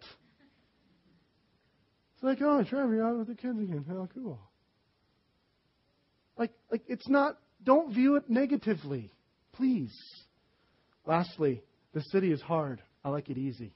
It's 2.19 2.23
like, 2.25 2.39
oh, 2.41 2.65
Trevor, 2.65 2.95
you're 2.95 3.07
out 3.07 3.17
with 3.17 3.27
the 3.27 3.35
kids 3.35 3.57
again. 3.57 3.85
How 3.87 4.09
cool. 4.13 4.37
Like, 6.37 6.51
like 6.69 6.81
it's 6.89 7.07
not, 7.07 7.37
don't 7.63 7.93
view 7.93 8.17
it 8.17 8.29
negatively. 8.29 9.09
Please. 9.53 9.95
Lastly, 11.05 11.63
the 11.93 12.01
city 12.11 12.33
is 12.33 12.41
hard. 12.41 12.81
I 13.05 13.09
like 13.09 13.29
it 13.29 13.37
easy. 13.37 13.71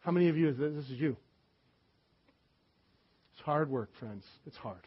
How 0.00 0.10
many 0.10 0.28
of 0.28 0.36
you, 0.36 0.50
is 0.50 0.58
this 0.58 0.84
is 0.90 1.00
you? 1.00 1.16
It's 3.32 3.42
hard 3.42 3.70
work, 3.70 3.88
friends. 3.98 4.24
It's 4.46 4.56
hard. 4.58 4.86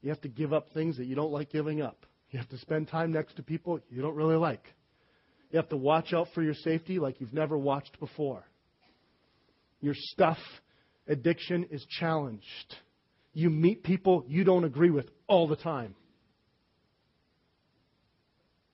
You 0.00 0.08
have 0.08 0.22
to 0.22 0.28
give 0.28 0.54
up 0.54 0.68
things 0.72 0.96
that 0.96 1.04
you 1.04 1.16
don't 1.16 1.32
like 1.32 1.52
giving 1.52 1.82
up. 1.82 2.06
You 2.30 2.38
have 2.38 2.48
to 2.48 2.58
spend 2.58 2.88
time 2.88 3.12
next 3.12 3.36
to 3.36 3.42
people 3.42 3.78
you 3.90 4.00
don't 4.00 4.16
really 4.16 4.36
like. 4.36 4.72
You 5.50 5.58
have 5.58 5.68
to 5.68 5.76
watch 5.76 6.14
out 6.14 6.28
for 6.34 6.42
your 6.42 6.54
safety 6.54 6.98
like 6.98 7.20
you've 7.20 7.34
never 7.34 7.58
watched 7.58 8.00
before. 8.00 8.46
Your 9.84 9.94
stuff 9.94 10.38
addiction 11.06 11.66
is 11.70 11.84
challenged. 12.00 12.74
You 13.34 13.50
meet 13.50 13.82
people 13.82 14.24
you 14.26 14.42
don't 14.42 14.64
agree 14.64 14.88
with 14.88 15.10
all 15.26 15.46
the 15.46 15.56
time. 15.56 15.94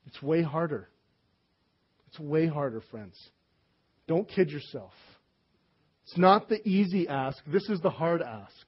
It's 0.07 0.23
way 0.23 0.41
harder. 0.41 0.89
It's 2.07 2.21
way 2.21 2.47
harder, 2.47 2.81
friends. 2.93 3.19
Don't 4.07 4.29
kid 4.29 4.53
yourself. 4.53 4.93
It's 6.05 6.17
not 6.17 6.49
the 6.49 6.61
easy 6.65 7.09
ask, 7.09 7.43
this 7.45 7.69
is 7.69 7.81
the 7.81 7.91
hard 7.91 8.23
ask. 8.23 8.67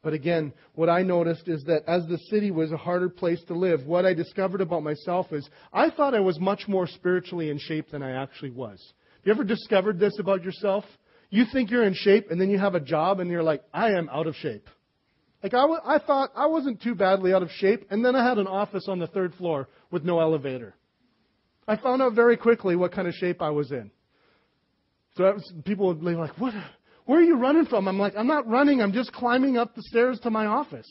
But 0.00 0.12
again, 0.12 0.52
what 0.76 0.88
I 0.88 1.02
noticed 1.02 1.48
is 1.48 1.64
that 1.64 1.82
as 1.88 2.06
the 2.06 2.18
city 2.30 2.52
was 2.52 2.70
a 2.70 2.76
harder 2.76 3.08
place 3.08 3.42
to 3.48 3.54
live, 3.54 3.84
what 3.84 4.06
I 4.06 4.14
discovered 4.14 4.60
about 4.60 4.84
myself 4.84 5.32
is 5.32 5.50
I 5.72 5.90
thought 5.90 6.14
I 6.14 6.20
was 6.20 6.38
much 6.38 6.68
more 6.68 6.86
spiritually 6.86 7.50
in 7.50 7.58
shape 7.58 7.90
than 7.90 8.04
I 8.04 8.22
actually 8.22 8.50
was. 8.50 8.80
You 9.24 9.32
ever 9.32 9.44
discovered 9.44 9.98
this 9.98 10.18
about 10.18 10.42
yourself? 10.42 10.84
You 11.30 11.44
think 11.52 11.70
you're 11.70 11.84
in 11.84 11.94
shape, 11.94 12.30
and 12.30 12.40
then 12.40 12.50
you 12.50 12.58
have 12.58 12.74
a 12.74 12.80
job, 12.80 13.20
and 13.20 13.30
you're 13.30 13.42
like, 13.42 13.62
I 13.72 13.90
am 13.90 14.08
out 14.10 14.26
of 14.26 14.34
shape. 14.36 14.68
Like, 15.42 15.54
I, 15.54 15.62
w- 15.62 15.80
I 15.84 15.98
thought 15.98 16.30
I 16.36 16.46
wasn't 16.46 16.82
too 16.82 16.94
badly 16.94 17.32
out 17.32 17.42
of 17.42 17.50
shape, 17.50 17.86
and 17.90 18.04
then 18.04 18.14
I 18.14 18.28
had 18.28 18.38
an 18.38 18.46
office 18.46 18.86
on 18.88 18.98
the 18.98 19.06
third 19.06 19.34
floor 19.34 19.68
with 19.90 20.04
no 20.04 20.20
elevator. 20.20 20.74
I 21.66 21.76
found 21.76 22.02
out 22.02 22.14
very 22.14 22.36
quickly 22.36 22.76
what 22.76 22.92
kind 22.92 23.08
of 23.08 23.14
shape 23.14 23.40
I 23.40 23.50
was 23.50 23.70
in. 23.72 23.90
So 25.16 25.24
was, 25.24 25.52
people 25.64 25.86
would 25.88 26.00
be 26.00 26.12
like, 26.12 26.38
what? 26.38 26.54
Where 27.06 27.18
are 27.18 27.22
you 27.22 27.36
running 27.36 27.66
from? 27.66 27.88
I'm 27.88 27.98
like, 27.98 28.14
I'm 28.16 28.26
not 28.26 28.48
running. 28.48 28.80
I'm 28.80 28.92
just 28.92 29.12
climbing 29.12 29.56
up 29.56 29.74
the 29.74 29.82
stairs 29.82 30.18
to 30.20 30.30
my 30.30 30.46
office. 30.46 30.88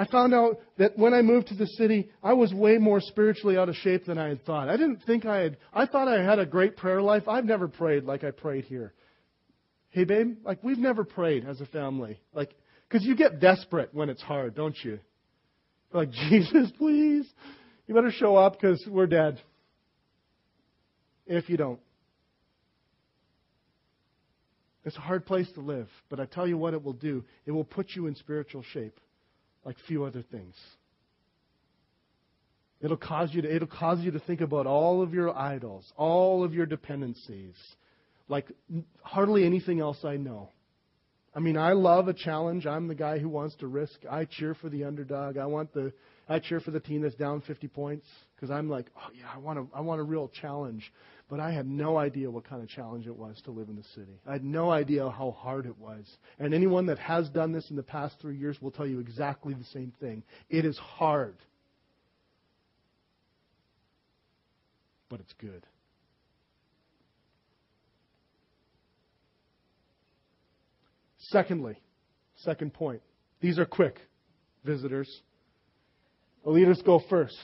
I 0.00 0.06
found 0.06 0.32
out 0.32 0.60
that 0.78 0.96
when 0.96 1.12
I 1.12 1.20
moved 1.20 1.48
to 1.48 1.54
the 1.54 1.66
city, 1.66 2.08
I 2.22 2.32
was 2.32 2.54
way 2.54 2.78
more 2.78 3.02
spiritually 3.02 3.58
out 3.58 3.68
of 3.68 3.74
shape 3.74 4.06
than 4.06 4.16
I 4.16 4.28
had 4.28 4.42
thought. 4.46 4.70
I 4.70 4.78
didn't 4.78 5.02
think 5.04 5.26
I 5.26 5.40
had, 5.40 5.58
I 5.74 5.84
thought 5.84 6.08
I 6.08 6.22
had 6.22 6.38
a 6.38 6.46
great 6.46 6.78
prayer 6.78 7.02
life. 7.02 7.28
I've 7.28 7.44
never 7.44 7.68
prayed 7.68 8.04
like 8.04 8.24
I 8.24 8.30
prayed 8.30 8.64
here. 8.64 8.94
Hey, 9.90 10.04
babe, 10.04 10.38
like 10.42 10.64
we've 10.64 10.78
never 10.78 11.04
prayed 11.04 11.44
as 11.44 11.60
a 11.60 11.66
family. 11.66 12.18
Like, 12.32 12.54
because 12.88 13.04
you 13.04 13.14
get 13.14 13.40
desperate 13.40 13.90
when 13.92 14.08
it's 14.08 14.22
hard, 14.22 14.54
don't 14.54 14.76
you? 14.82 15.00
Like, 15.92 16.10
Jesus, 16.30 16.70
please, 16.78 17.26
you 17.86 17.94
better 17.94 18.10
show 18.10 18.36
up 18.36 18.58
because 18.58 18.82
we're 18.88 19.06
dead 19.06 19.38
if 21.26 21.50
you 21.50 21.58
don't. 21.58 21.80
It's 24.86 24.96
a 24.96 25.00
hard 25.00 25.26
place 25.26 25.52
to 25.56 25.60
live, 25.60 25.90
but 26.08 26.20
I 26.20 26.24
tell 26.24 26.48
you 26.48 26.56
what 26.56 26.72
it 26.72 26.82
will 26.82 26.94
do. 26.94 27.22
It 27.44 27.50
will 27.50 27.64
put 27.64 27.90
you 27.90 28.06
in 28.06 28.14
spiritual 28.14 28.64
shape 28.72 28.98
like 29.64 29.76
few 29.86 30.04
other 30.04 30.22
things. 30.22 30.54
It'll 32.80 32.96
cause 32.96 33.30
you 33.32 33.42
to, 33.42 33.54
it'll 33.54 33.68
cause 33.68 34.00
you 34.00 34.10
to 34.12 34.20
think 34.20 34.40
about 34.40 34.66
all 34.66 35.02
of 35.02 35.12
your 35.12 35.36
idols, 35.36 35.84
all 35.96 36.44
of 36.44 36.54
your 36.54 36.66
dependencies, 36.66 37.54
like 38.28 38.46
hardly 39.02 39.44
anything 39.44 39.80
else 39.80 39.98
I 40.04 40.16
know. 40.16 40.48
I 41.34 41.40
mean, 41.40 41.56
I 41.56 41.72
love 41.72 42.08
a 42.08 42.14
challenge. 42.14 42.66
I'm 42.66 42.88
the 42.88 42.94
guy 42.94 43.18
who 43.18 43.28
wants 43.28 43.54
to 43.56 43.66
risk. 43.66 44.00
I 44.10 44.24
cheer 44.24 44.54
for 44.54 44.68
the 44.68 44.84
underdog. 44.84 45.36
I 45.36 45.46
want 45.46 45.72
the 45.72 45.92
I 46.28 46.38
cheer 46.38 46.60
for 46.60 46.70
the 46.70 46.80
team 46.80 47.02
that's 47.02 47.14
down 47.16 47.40
50 47.42 47.68
points 47.68 48.06
because 48.34 48.50
I'm 48.50 48.68
like, 48.68 48.86
oh 48.96 49.10
yeah, 49.14 49.26
I 49.34 49.38
want 49.38 49.58
a 49.58 49.66
I 49.74 49.80
want 49.80 50.00
a 50.00 50.04
real 50.04 50.30
challenge. 50.40 50.90
But 51.30 51.38
I 51.38 51.52
had 51.52 51.68
no 51.68 51.96
idea 51.96 52.28
what 52.28 52.44
kind 52.44 52.60
of 52.60 52.68
challenge 52.68 53.06
it 53.06 53.16
was 53.16 53.40
to 53.44 53.52
live 53.52 53.68
in 53.68 53.76
the 53.76 53.84
city. 53.94 54.20
I 54.26 54.32
had 54.32 54.42
no 54.42 54.70
idea 54.70 55.08
how 55.08 55.30
hard 55.30 55.64
it 55.64 55.78
was. 55.78 56.04
And 56.40 56.52
anyone 56.52 56.86
that 56.86 56.98
has 56.98 57.28
done 57.28 57.52
this 57.52 57.70
in 57.70 57.76
the 57.76 57.84
past 57.84 58.16
three 58.20 58.36
years 58.36 58.60
will 58.60 58.72
tell 58.72 58.86
you 58.86 58.98
exactly 58.98 59.54
the 59.54 59.64
same 59.64 59.92
thing. 60.00 60.24
It 60.48 60.64
is 60.64 60.76
hard. 60.76 61.36
But 65.08 65.20
it's 65.20 65.32
good. 65.34 65.64
Secondly, 71.18 71.80
second 72.38 72.74
point. 72.74 73.02
These 73.40 73.60
are 73.60 73.66
quick, 73.66 74.00
visitors. 74.64 75.08
The 76.42 76.50
leaders 76.50 76.82
go 76.84 77.00
first. 77.08 77.36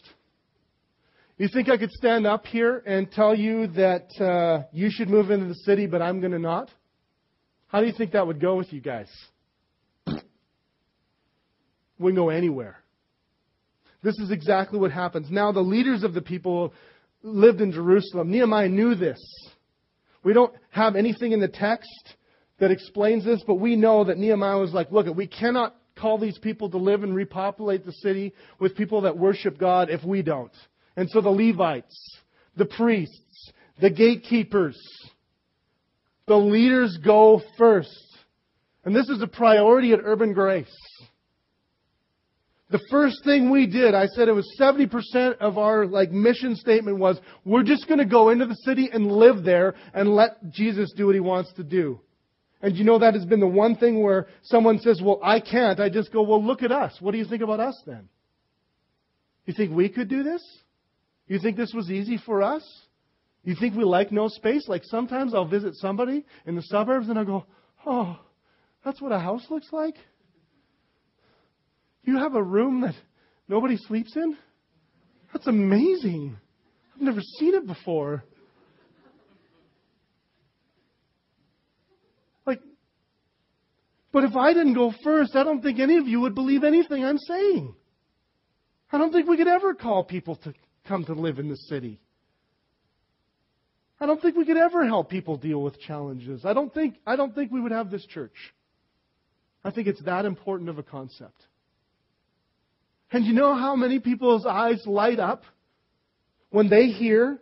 You 1.39 1.49
think 1.49 1.69
I 1.69 1.77
could 1.77 1.93
stand 1.93 2.27
up 2.27 2.47
here 2.47 2.83
and 2.87 3.13
tell 3.13 3.35
you 3.35 3.67
that 3.69 4.09
uh, 4.19 4.67
you 4.73 4.89
should 4.91 5.11
move 5.11 5.31
into 5.31 5.47
the 5.47 5.55
city, 5.55 5.87
but 5.87 6.01
I'm 6.01 6.21
going 6.21 6.33
to 6.33 6.39
not? 6.39 6.71
How 7.67 7.81
do 7.81 7.87
you 7.87 7.93
think 7.93 8.13
that 8.13 8.27
would 8.27 8.41
go 8.41 8.57
with 8.57 8.73
you 8.73 8.81
guys? 8.81 9.09
Wouldn't 11.99 12.17
go 12.17 12.31
anywhere. 12.31 12.79
This 14.03 14.19
is 14.19 14.31
exactly 14.31 14.79
what 14.79 14.93
happens. 14.93 15.31
Now, 15.31 15.53
the 15.53 15.61
leaders 15.61 16.05
of 16.05 16.15
the 16.15 16.23
people 16.23 16.73
lived 17.23 17.61
in 17.61 17.71
Jerusalem. 17.71 18.31
Nehemiah 18.31 18.69
knew 18.69 18.95
this. 18.95 19.19
We 20.25 20.33
don't 20.33 20.55
have 20.71 20.97
anything 20.97 21.33
in 21.33 21.41
the 21.41 21.49
text 21.49 22.15
that 22.61 22.71
explains 22.71 23.27
this, 23.27 23.43
but 23.47 23.57
we 23.57 23.77
know 23.77 24.05
that 24.05 24.17
Nehemiah 24.17 24.59
was 24.59 24.73
like, 24.73 24.91
look, 24.91 25.15
we 25.15 25.27
cannot 25.27 25.77
call 25.97 26.19
these 26.19 26.39
people 26.39 26.71
to 26.71 26.79
live 26.79 27.03
and 27.03 27.15
repopulate 27.15 27.85
the 27.85 27.93
city 27.93 28.33
with 28.59 28.77
people 28.77 29.03
that 29.03 29.19
worship 29.19 29.59
God 29.59 29.91
if 29.91 30.03
we 30.03 30.23
don't. 30.23 30.53
And 30.97 31.11
so 31.11 31.21
the 31.21 31.31
Levites, 31.31 32.19
the 32.57 32.65
priests, 32.65 33.53
the 33.81 33.91
gatekeepers, 33.91 34.79
the 36.27 36.37
leaders 36.37 36.99
go 37.05 37.43
first. 37.59 38.19
And 38.85 38.95
this 38.95 39.09
is 39.09 39.21
a 39.21 39.27
priority 39.27 39.93
at 39.93 40.01
Urban 40.03 40.33
Grace. 40.33 40.75
The 42.69 42.81
first 42.91 43.23
thing 43.25 43.51
we 43.51 43.67
did, 43.67 43.95
I 43.95 44.07
said 44.07 44.29
it 44.29 44.33
was 44.33 44.49
70% 44.61 45.39
of 45.39 45.57
our 45.57 45.87
like 45.87 46.11
mission 46.11 46.57
statement 46.57 46.99
was 46.99 47.21
we're 47.45 47.63
just 47.63 47.87
going 47.87 47.99
to 47.99 48.05
go 48.05 48.31
into 48.31 48.47
the 48.47 48.57
city 48.57 48.91
and 48.93 49.11
live 49.11 49.45
there 49.45 49.75
and 49.95 50.09
let 50.09 50.51
Jesus 50.51 50.93
do 50.97 51.07
what 51.07 51.15
he 51.15 51.21
wants 51.21 51.53
to 51.55 51.63
do. 51.63 52.01
And 52.63 52.77
you 52.77 52.85
know 52.85 52.99
that 52.99 53.15
has 53.15 53.25
been 53.25 53.39
the 53.39 53.47
one 53.47 53.77
thing 53.77 54.03
where 54.03 54.27
someone 54.43 54.81
says, 54.81 55.01
"Well, 55.01 55.21
I 55.23 55.39
can't." 55.39 55.79
I 55.79 55.89
just 55.89 56.13
go, 56.13 56.23
"Well, 56.23 56.43
look 56.43 56.63
at 56.63 56.73
us. 56.73 57.01
What 57.01 57.13
do 57.13 57.19
you 57.19 57.25
think 57.25 57.43
about 57.43 57.61
us 57.61 57.81
then?" 57.87 58.09
You 59.45 59.55
think 59.55 59.73
we 59.73 59.89
could 59.89 60.09
do 60.09 60.25
this? 60.25 60.43
You 61.29 61.39
think 61.39 61.57
this 61.57 61.73
was 61.75 61.91
easy 61.91 62.19
for 62.25 62.43
us? 62.43 62.63
You 63.43 63.55
think 63.59 63.77
we 63.77 63.85
like 63.85 64.13
no 64.13 64.29
space? 64.29 64.67
Like 64.69 64.83
sometimes 64.85 65.35
I'll 65.35 65.49
visit 65.49 65.75
somebody 65.77 66.25
in 66.47 66.57
the 66.57 66.63
suburbs 66.63 67.09
and 67.09 67.19
I'll 67.19 67.25
go, 67.25 67.47
oh, 67.85 68.19
that's 68.85 69.01
what 69.01 69.13
a 69.13 69.19
house 69.19 69.45
looks 69.51 69.69
like? 69.73 69.95
You 72.03 72.19
have 72.19 72.35
a 72.35 72.43
room 72.43 72.83
that 72.83 72.95
nobody 73.49 73.77
sleeps 73.77 74.15
in? 74.17 74.37
That's 75.33 75.47
amazing. 75.49 76.37
I've 76.95 77.03
never 77.03 77.21
seen 77.39 77.55
it 77.55 77.67
before. 77.67 78.25
Like, 82.47 82.61
but 84.13 84.25
if 84.25 84.37
I 84.37 84.55
didn't 84.55 84.75
go 84.75 84.93
first, 85.03 85.35
I 85.35 85.43
don't 85.43 85.63
think 85.63 85.81
any 85.81 85.97
of 85.97 86.07
you 86.07 86.21
would 86.21 86.35
believe 86.35 86.63
anything 86.63 87.05
I'm 87.05 87.19
saying. 87.19 87.75
I 88.93 88.99
don't 88.99 89.13
think 89.13 89.29
we 89.29 89.37
could 89.37 89.49
ever 89.49 89.75
call 89.75 90.05
people 90.05 90.37
to 90.37 90.55
come 90.87 91.05
to 91.05 91.15
live 91.15 91.39
in 91.39 91.49
the 91.49 91.57
city. 91.57 92.01
I 93.99 94.07
don't 94.07 94.21
think 94.21 94.37
we 94.37 94.45
could 94.45 94.57
ever 94.59 94.85
help 94.87 95.09
people 95.09 95.37
deal 95.37 95.63
with 95.63 95.81
challenges. 95.81 96.45
I 96.45 96.53
don't 96.53 96.73
think, 96.73 96.97
I 97.07 97.17
don't 97.17 97.35
think 97.35 97.51
we 97.51 97.61
would 97.61 97.73
have 97.73 97.91
this 97.91 98.05
church. 98.07 98.35
I 99.65 99.71
think 99.71 99.89
it's 99.89 100.03
that 100.05 100.25
important 100.25 100.69
of 100.69 100.79
a 100.79 100.83
concept. 100.83 101.43
And 103.11 103.25
you 103.25 103.33
know 103.33 103.55
how 103.55 103.75
many 103.75 104.01
people's 104.01 104.45
eyes 104.45 104.83
light 104.87 105.19
up 105.19 105.45
when 106.51 106.69
they 106.69 106.87
hear, 106.87 107.41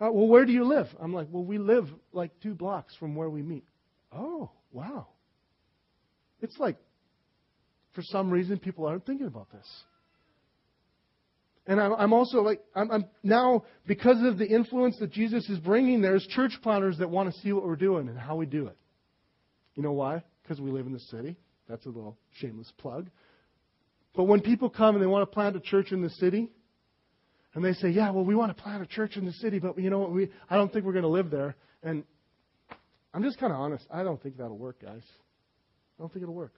uh, 0.00 0.10
well, 0.10 0.26
where 0.26 0.46
do 0.46 0.52
you 0.52 0.64
live? 0.64 0.86
I'm 1.00 1.12
like, 1.12 1.28
well, 1.30 1.44
we 1.44 1.58
live 1.58 1.86
like 2.12 2.30
two 2.40 2.54
blocks 2.54 2.94
from 2.96 3.14
where 3.14 3.28
we 3.28 3.42
meet. 3.42 3.64
Oh, 4.10 4.50
wow. 4.72 5.08
It's 6.40 6.58
like, 6.58 6.76
for 7.94 8.02
some 8.02 8.30
reason, 8.30 8.58
people 8.58 8.86
aren't 8.86 9.04
thinking 9.04 9.26
about 9.26 9.50
this. 9.52 9.66
And 11.66 11.80
I'm 11.80 12.12
also 12.12 12.42
like, 12.42 12.60
I'm, 12.74 13.04
now, 13.22 13.64
because 13.86 14.16
of 14.24 14.36
the 14.36 14.46
influence 14.46 14.98
that 14.98 15.12
Jesus 15.12 15.48
is 15.48 15.58
bringing, 15.60 16.02
there's 16.02 16.26
church 16.26 16.52
planners 16.60 16.98
that 16.98 17.08
want 17.08 17.32
to 17.32 17.40
see 17.40 17.52
what 17.52 17.64
we're 17.64 17.76
doing 17.76 18.08
and 18.08 18.18
how 18.18 18.34
we 18.34 18.46
do 18.46 18.66
it. 18.66 18.76
You 19.76 19.84
know 19.84 19.92
why? 19.92 20.24
Because 20.42 20.60
we 20.60 20.72
live 20.72 20.86
in 20.86 20.92
the 20.92 20.98
city. 20.98 21.36
That's 21.68 21.86
a 21.86 21.88
little 21.88 22.18
shameless 22.40 22.72
plug. 22.78 23.08
But 24.14 24.24
when 24.24 24.40
people 24.40 24.68
come 24.70 24.96
and 24.96 25.02
they 25.02 25.06
want 25.06 25.22
to 25.22 25.32
plant 25.32 25.54
a 25.54 25.60
church 25.60 25.92
in 25.92 26.02
the 26.02 26.10
city, 26.10 26.50
and 27.54 27.64
they 27.64 27.74
say, 27.74 27.90
yeah, 27.90 28.10
well, 28.10 28.24
we 28.24 28.34
want 28.34 28.54
to 28.54 28.60
plant 28.60 28.82
a 28.82 28.86
church 28.86 29.16
in 29.16 29.24
the 29.24 29.32
city, 29.32 29.58
but 29.60 29.78
you 29.78 29.88
know 29.88 30.00
what? 30.00 30.10
We, 30.10 30.30
I 30.50 30.56
don't 30.56 30.72
think 30.72 30.84
we're 30.84 30.92
going 30.92 31.02
to 31.04 31.08
live 31.08 31.30
there. 31.30 31.54
And 31.82 32.02
I'm 33.14 33.22
just 33.22 33.38
kind 33.38 33.52
of 33.52 33.60
honest. 33.60 33.86
I 33.90 34.02
don't 34.02 34.20
think 34.20 34.36
that'll 34.36 34.58
work, 34.58 34.82
guys. 34.82 35.02
I 35.98 36.02
don't 36.02 36.12
think 36.12 36.24
it'll 36.24 36.34
work. 36.34 36.54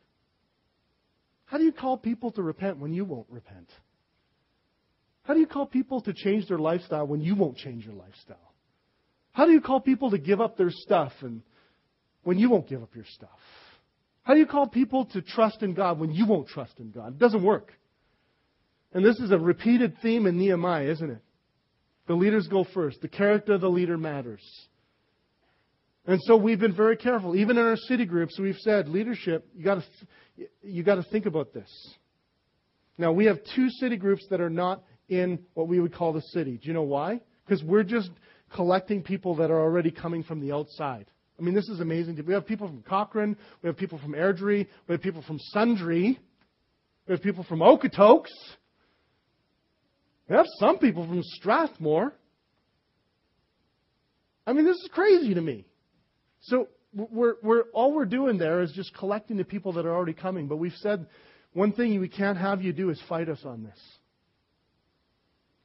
How 1.44 1.58
do 1.58 1.64
you 1.64 1.72
call 1.72 1.98
people 1.98 2.30
to 2.32 2.42
repent 2.42 2.78
when 2.78 2.94
you 2.94 3.04
won't 3.04 3.26
repent? 3.28 3.68
How 5.24 5.34
do 5.34 5.40
you 5.40 5.46
call 5.46 5.66
people 5.66 6.00
to 6.02 6.12
change 6.12 6.48
their 6.48 6.58
lifestyle 6.58 7.06
when 7.06 7.20
you 7.20 7.34
won't 7.34 7.56
change 7.56 7.84
your 7.84 7.94
lifestyle? 7.94 8.54
How 9.32 9.46
do 9.46 9.52
you 9.52 9.60
call 9.60 9.80
people 9.80 10.10
to 10.10 10.18
give 10.18 10.40
up 10.40 10.56
their 10.56 10.70
stuff 10.70 11.12
and 11.22 11.42
when 12.22 12.38
you 12.38 12.50
won't 12.50 12.68
give 12.68 12.82
up 12.82 12.94
your 12.94 13.06
stuff? 13.06 13.30
How 14.22 14.34
do 14.34 14.40
you 14.40 14.46
call 14.46 14.68
people 14.68 15.06
to 15.06 15.22
trust 15.22 15.62
in 15.62 15.74
God 15.74 15.98
when 15.98 16.12
you 16.12 16.26
won't 16.26 16.48
trust 16.48 16.78
in 16.78 16.90
God? 16.90 17.14
It 17.14 17.18
doesn't 17.18 17.42
work. 17.42 17.72
And 18.92 19.04
this 19.04 19.18
is 19.18 19.32
a 19.32 19.38
repeated 19.38 19.96
theme 20.00 20.26
in 20.26 20.38
Nehemiah, 20.38 20.90
isn't 20.90 21.10
it? 21.10 21.22
The 22.06 22.14
leaders 22.14 22.46
go 22.48 22.64
first. 22.74 23.00
The 23.00 23.08
character 23.08 23.54
of 23.54 23.60
the 23.60 23.68
leader 23.68 23.98
matters. 23.98 24.42
And 26.06 26.20
so 26.24 26.36
we've 26.36 26.60
been 26.60 26.76
very 26.76 26.96
careful. 26.96 27.34
Even 27.34 27.56
in 27.56 27.64
our 27.64 27.76
city 27.76 28.04
groups, 28.04 28.38
we've 28.38 28.58
said, 28.58 28.88
leadership, 28.88 29.48
you 29.54 29.64
got 29.64 29.76
to 29.76 29.84
you 30.62 30.82
got 30.82 30.96
to 30.96 31.02
think 31.04 31.26
about 31.26 31.54
this. 31.54 31.70
Now 32.98 33.12
we 33.12 33.24
have 33.26 33.38
two 33.56 33.68
city 33.70 33.96
groups 33.96 34.26
that 34.30 34.40
are 34.40 34.50
not 34.50 34.84
in 35.08 35.38
what 35.54 35.68
we 35.68 35.80
would 35.80 35.94
call 35.94 36.12
the 36.12 36.22
city. 36.32 36.58
Do 36.58 36.68
you 36.68 36.74
know 36.74 36.82
why? 36.82 37.20
Because 37.46 37.62
we're 37.62 37.82
just 37.82 38.10
collecting 38.54 39.02
people 39.02 39.36
that 39.36 39.50
are 39.50 39.60
already 39.60 39.90
coming 39.90 40.22
from 40.22 40.40
the 40.40 40.52
outside. 40.52 41.06
I 41.38 41.42
mean, 41.42 41.54
this 41.54 41.68
is 41.68 41.80
amazing. 41.80 42.22
We 42.26 42.32
have 42.34 42.46
people 42.46 42.68
from 42.68 42.82
Cochrane. 42.82 43.36
We 43.62 43.66
have 43.68 43.76
people 43.76 43.98
from 43.98 44.12
Airdrie. 44.12 44.66
We 44.88 44.92
have 44.92 45.02
people 45.02 45.22
from 45.22 45.38
Sundre, 45.54 46.16
We 47.06 47.12
have 47.12 47.22
people 47.22 47.44
from 47.44 47.58
Okotoks. 47.58 48.30
We 50.28 50.36
have 50.36 50.46
some 50.58 50.78
people 50.78 51.06
from 51.06 51.22
Strathmore. 51.22 52.14
I 54.46 54.52
mean, 54.52 54.64
this 54.64 54.76
is 54.76 54.88
crazy 54.92 55.34
to 55.34 55.40
me. 55.40 55.66
So 56.42 56.68
we're, 56.94 57.34
we're, 57.42 57.62
all 57.72 57.92
we're 57.92 58.04
doing 58.04 58.38
there 58.38 58.60
is 58.60 58.72
just 58.72 58.94
collecting 58.94 59.36
the 59.36 59.44
people 59.44 59.72
that 59.72 59.86
are 59.86 59.94
already 59.94 60.12
coming. 60.12 60.46
But 60.46 60.56
we've 60.56 60.72
said 60.76 61.06
one 61.52 61.72
thing 61.72 61.98
we 62.00 62.08
can't 62.08 62.38
have 62.38 62.62
you 62.62 62.72
do 62.72 62.90
is 62.90 63.02
fight 63.08 63.28
us 63.28 63.40
on 63.44 63.64
this. 63.64 63.78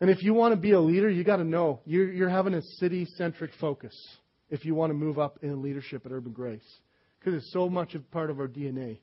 And 0.02 0.10
if 0.10 0.24
you 0.24 0.34
want 0.34 0.54
to 0.54 0.60
be 0.60 0.72
a 0.72 0.80
leader, 0.80 1.10
you 1.10 1.24
got 1.24 1.38
to 1.38 1.44
know 1.44 1.82
you're, 1.86 2.12
you're 2.12 2.30
having 2.30 2.54
a 2.54 2.62
city 2.80 3.06
centric 3.18 3.52
focus 3.60 3.94
if 4.50 4.66
you 4.66 4.74
want 4.74 4.92
to 4.92 4.94
move 4.94 5.20
up 5.20 5.40
in 5.42 5.62
leadership 5.62 6.06
at 6.06 6.12
Urban 6.12 6.32
Grace. 6.32 6.80
Because 7.20 7.36
it's 7.36 7.52
so 7.52 7.70
much 7.70 7.96
of 7.96 8.10
part 8.12 8.30
of 8.30 8.40
our 8.40 8.48
DNA. 8.48 9.00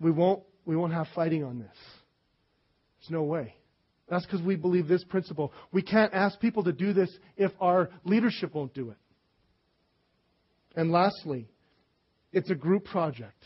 We 0.00 0.10
won't, 0.10 0.42
we 0.64 0.76
won't 0.76 0.92
have 0.92 1.06
fighting 1.14 1.44
on 1.44 1.60
this. 1.60 1.76
There's 3.00 3.10
no 3.10 3.22
way. 3.22 3.54
That's 4.08 4.26
because 4.26 4.42
we 4.42 4.56
believe 4.56 4.88
this 4.88 5.04
principle. 5.04 5.52
We 5.72 5.82
can't 5.82 6.12
ask 6.12 6.38
people 6.40 6.64
to 6.64 6.72
do 6.72 6.92
this 6.92 7.10
if 7.36 7.52
our 7.60 7.88
leadership 8.04 8.54
won't 8.54 8.74
do 8.74 8.90
it. 8.90 8.96
And 10.76 10.90
lastly, 10.90 11.48
it's 12.32 12.50
a 12.50 12.54
group 12.54 12.84
project. 12.84 13.42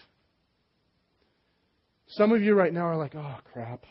Some 2.09 2.33
of 2.33 2.41
you 2.41 2.55
right 2.55 2.73
now 2.73 2.87
are 2.87 2.97
like, 2.97 3.15
oh, 3.15 3.37
crap. 3.53 3.85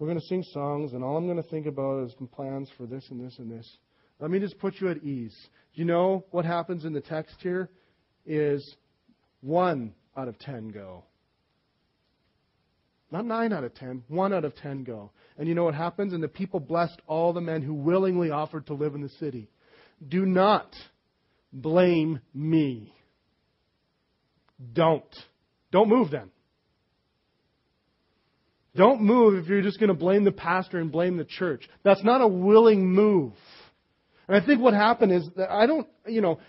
We're 0.00 0.06
going 0.06 0.18
to 0.18 0.26
sing 0.26 0.42
songs, 0.54 0.94
and 0.94 1.04
all 1.04 1.18
I'm 1.18 1.26
going 1.26 1.42
to 1.42 1.48
think 1.50 1.66
about 1.66 2.06
is 2.06 2.14
plans 2.32 2.70
for 2.78 2.86
this 2.86 3.04
and 3.10 3.22
this 3.22 3.38
and 3.38 3.50
this. 3.50 3.70
Let 4.18 4.30
me 4.30 4.38
just 4.38 4.58
put 4.58 4.80
you 4.80 4.88
at 4.88 5.02
ease. 5.04 5.36
You 5.74 5.84
know 5.84 6.24
what 6.30 6.46
happens 6.46 6.86
in 6.86 6.94
the 6.94 7.02
text 7.02 7.34
here 7.40 7.68
is 8.24 8.76
one 9.42 9.92
out 10.16 10.26
of 10.26 10.38
ten 10.38 10.70
go. 10.70 11.04
Not 13.10 13.26
nine 13.26 13.52
out 13.52 13.62
of 13.62 13.74
ten, 13.74 14.02
one 14.08 14.32
out 14.32 14.46
of 14.46 14.56
ten 14.56 14.84
go. 14.84 15.10
And 15.36 15.46
you 15.46 15.54
know 15.54 15.64
what 15.64 15.74
happens? 15.74 16.14
And 16.14 16.22
the 16.22 16.28
people 16.28 16.60
blessed 16.60 17.02
all 17.06 17.34
the 17.34 17.42
men 17.42 17.60
who 17.60 17.74
willingly 17.74 18.30
offered 18.30 18.68
to 18.68 18.74
live 18.74 18.94
in 18.94 19.02
the 19.02 19.10
city. 19.10 19.50
Do 20.08 20.24
not 20.24 20.74
blame 21.52 22.20
me. 22.32 22.94
Don't. 24.72 25.14
Don't 25.70 25.90
move 25.90 26.10
then. 26.10 26.30
Don't 28.80 29.02
move 29.02 29.34
if 29.34 29.46
you're 29.46 29.60
just 29.60 29.78
going 29.78 29.88
to 29.88 29.94
blame 29.94 30.24
the 30.24 30.32
pastor 30.32 30.78
and 30.78 30.90
blame 30.90 31.18
the 31.18 31.26
church. 31.26 31.68
That's 31.82 32.02
not 32.02 32.22
a 32.22 32.26
willing 32.26 32.90
move. 32.90 33.34
And 34.26 34.42
I 34.42 34.46
think 34.46 34.62
what 34.62 34.72
happened 34.72 35.12
is 35.12 35.28
that 35.36 35.50
I 35.50 35.66
don't, 35.66 35.86
you 36.06 36.22
know, 36.22 36.40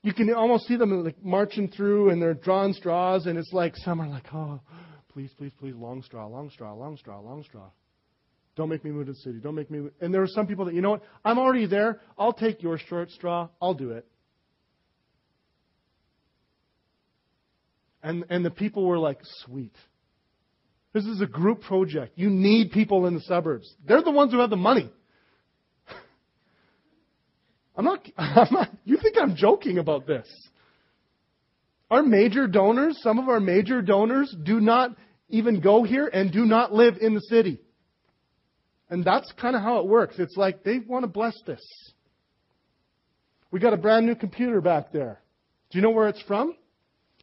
you 0.00 0.14
can 0.14 0.32
almost 0.32 0.68
see 0.68 0.76
them 0.76 1.02
like 1.02 1.20
marching 1.24 1.66
through 1.66 2.10
and 2.10 2.22
they're 2.22 2.34
drawing 2.34 2.72
straws 2.72 3.26
and 3.26 3.36
it's 3.36 3.52
like 3.52 3.76
some 3.78 4.00
are 4.00 4.06
like, 4.06 4.26
oh, 4.32 4.60
please, 5.08 5.32
please, 5.36 5.50
please, 5.58 5.74
long 5.74 6.04
straw, 6.04 6.28
long 6.28 6.50
straw, 6.50 6.72
long 6.72 6.96
straw, 6.98 7.18
long 7.18 7.42
straw. 7.42 7.68
Don't 8.54 8.68
make 8.68 8.84
me 8.84 8.92
move 8.92 9.06
to 9.06 9.12
the 9.14 9.18
city. 9.18 9.40
Don't 9.42 9.56
make 9.56 9.68
me. 9.68 9.80
Move. 9.80 9.92
And 10.00 10.14
there 10.14 10.20
were 10.20 10.28
some 10.28 10.46
people 10.46 10.66
that, 10.66 10.74
you 10.74 10.82
know 10.82 10.90
what? 10.90 11.02
I'm 11.24 11.40
already 11.40 11.66
there. 11.66 11.98
I'll 12.16 12.32
take 12.32 12.62
your 12.62 12.78
short 12.78 13.10
straw. 13.10 13.48
I'll 13.60 13.74
do 13.74 13.90
it. 13.90 14.06
And, 18.04 18.24
and 18.30 18.44
the 18.44 18.52
people 18.52 18.86
were 18.86 19.00
like, 19.00 19.18
sweet. 19.44 19.74
This 20.92 21.04
is 21.04 21.20
a 21.20 21.26
group 21.26 21.62
project. 21.62 22.12
You 22.16 22.28
need 22.28 22.70
people 22.70 23.06
in 23.06 23.14
the 23.14 23.20
suburbs. 23.20 23.72
They're 23.86 24.02
the 24.02 24.10
ones 24.10 24.32
who 24.32 24.40
have 24.40 24.50
the 24.50 24.56
money. 24.56 24.90
I'm 27.76 27.84
not, 27.84 28.06
I'm 28.16 28.52
not, 28.52 28.68
you 28.84 28.98
think 28.98 29.16
I'm 29.20 29.34
joking 29.34 29.78
about 29.78 30.06
this. 30.06 30.28
Our 31.90 32.02
major 32.02 32.46
donors, 32.46 32.98
some 33.02 33.18
of 33.18 33.28
our 33.28 33.40
major 33.40 33.82
donors 33.82 34.34
do 34.44 34.60
not 34.60 34.96
even 35.28 35.60
go 35.60 35.82
here 35.82 36.06
and 36.06 36.30
do 36.32 36.44
not 36.44 36.72
live 36.72 36.96
in 37.00 37.14
the 37.14 37.20
city. 37.20 37.58
And 38.88 39.04
that's 39.04 39.32
kind 39.40 39.56
of 39.56 39.62
how 39.62 39.78
it 39.78 39.86
works. 39.86 40.16
It's 40.18 40.36
like 40.36 40.64
they 40.64 40.78
want 40.78 41.04
to 41.04 41.08
bless 41.08 41.34
this. 41.46 41.62
We 43.50 43.60
got 43.60 43.72
a 43.72 43.78
brand 43.78 44.06
new 44.06 44.14
computer 44.14 44.60
back 44.60 44.92
there. 44.92 45.20
Do 45.70 45.78
you 45.78 45.82
know 45.82 45.90
where 45.90 46.08
it's 46.08 46.22
from? 46.22 46.54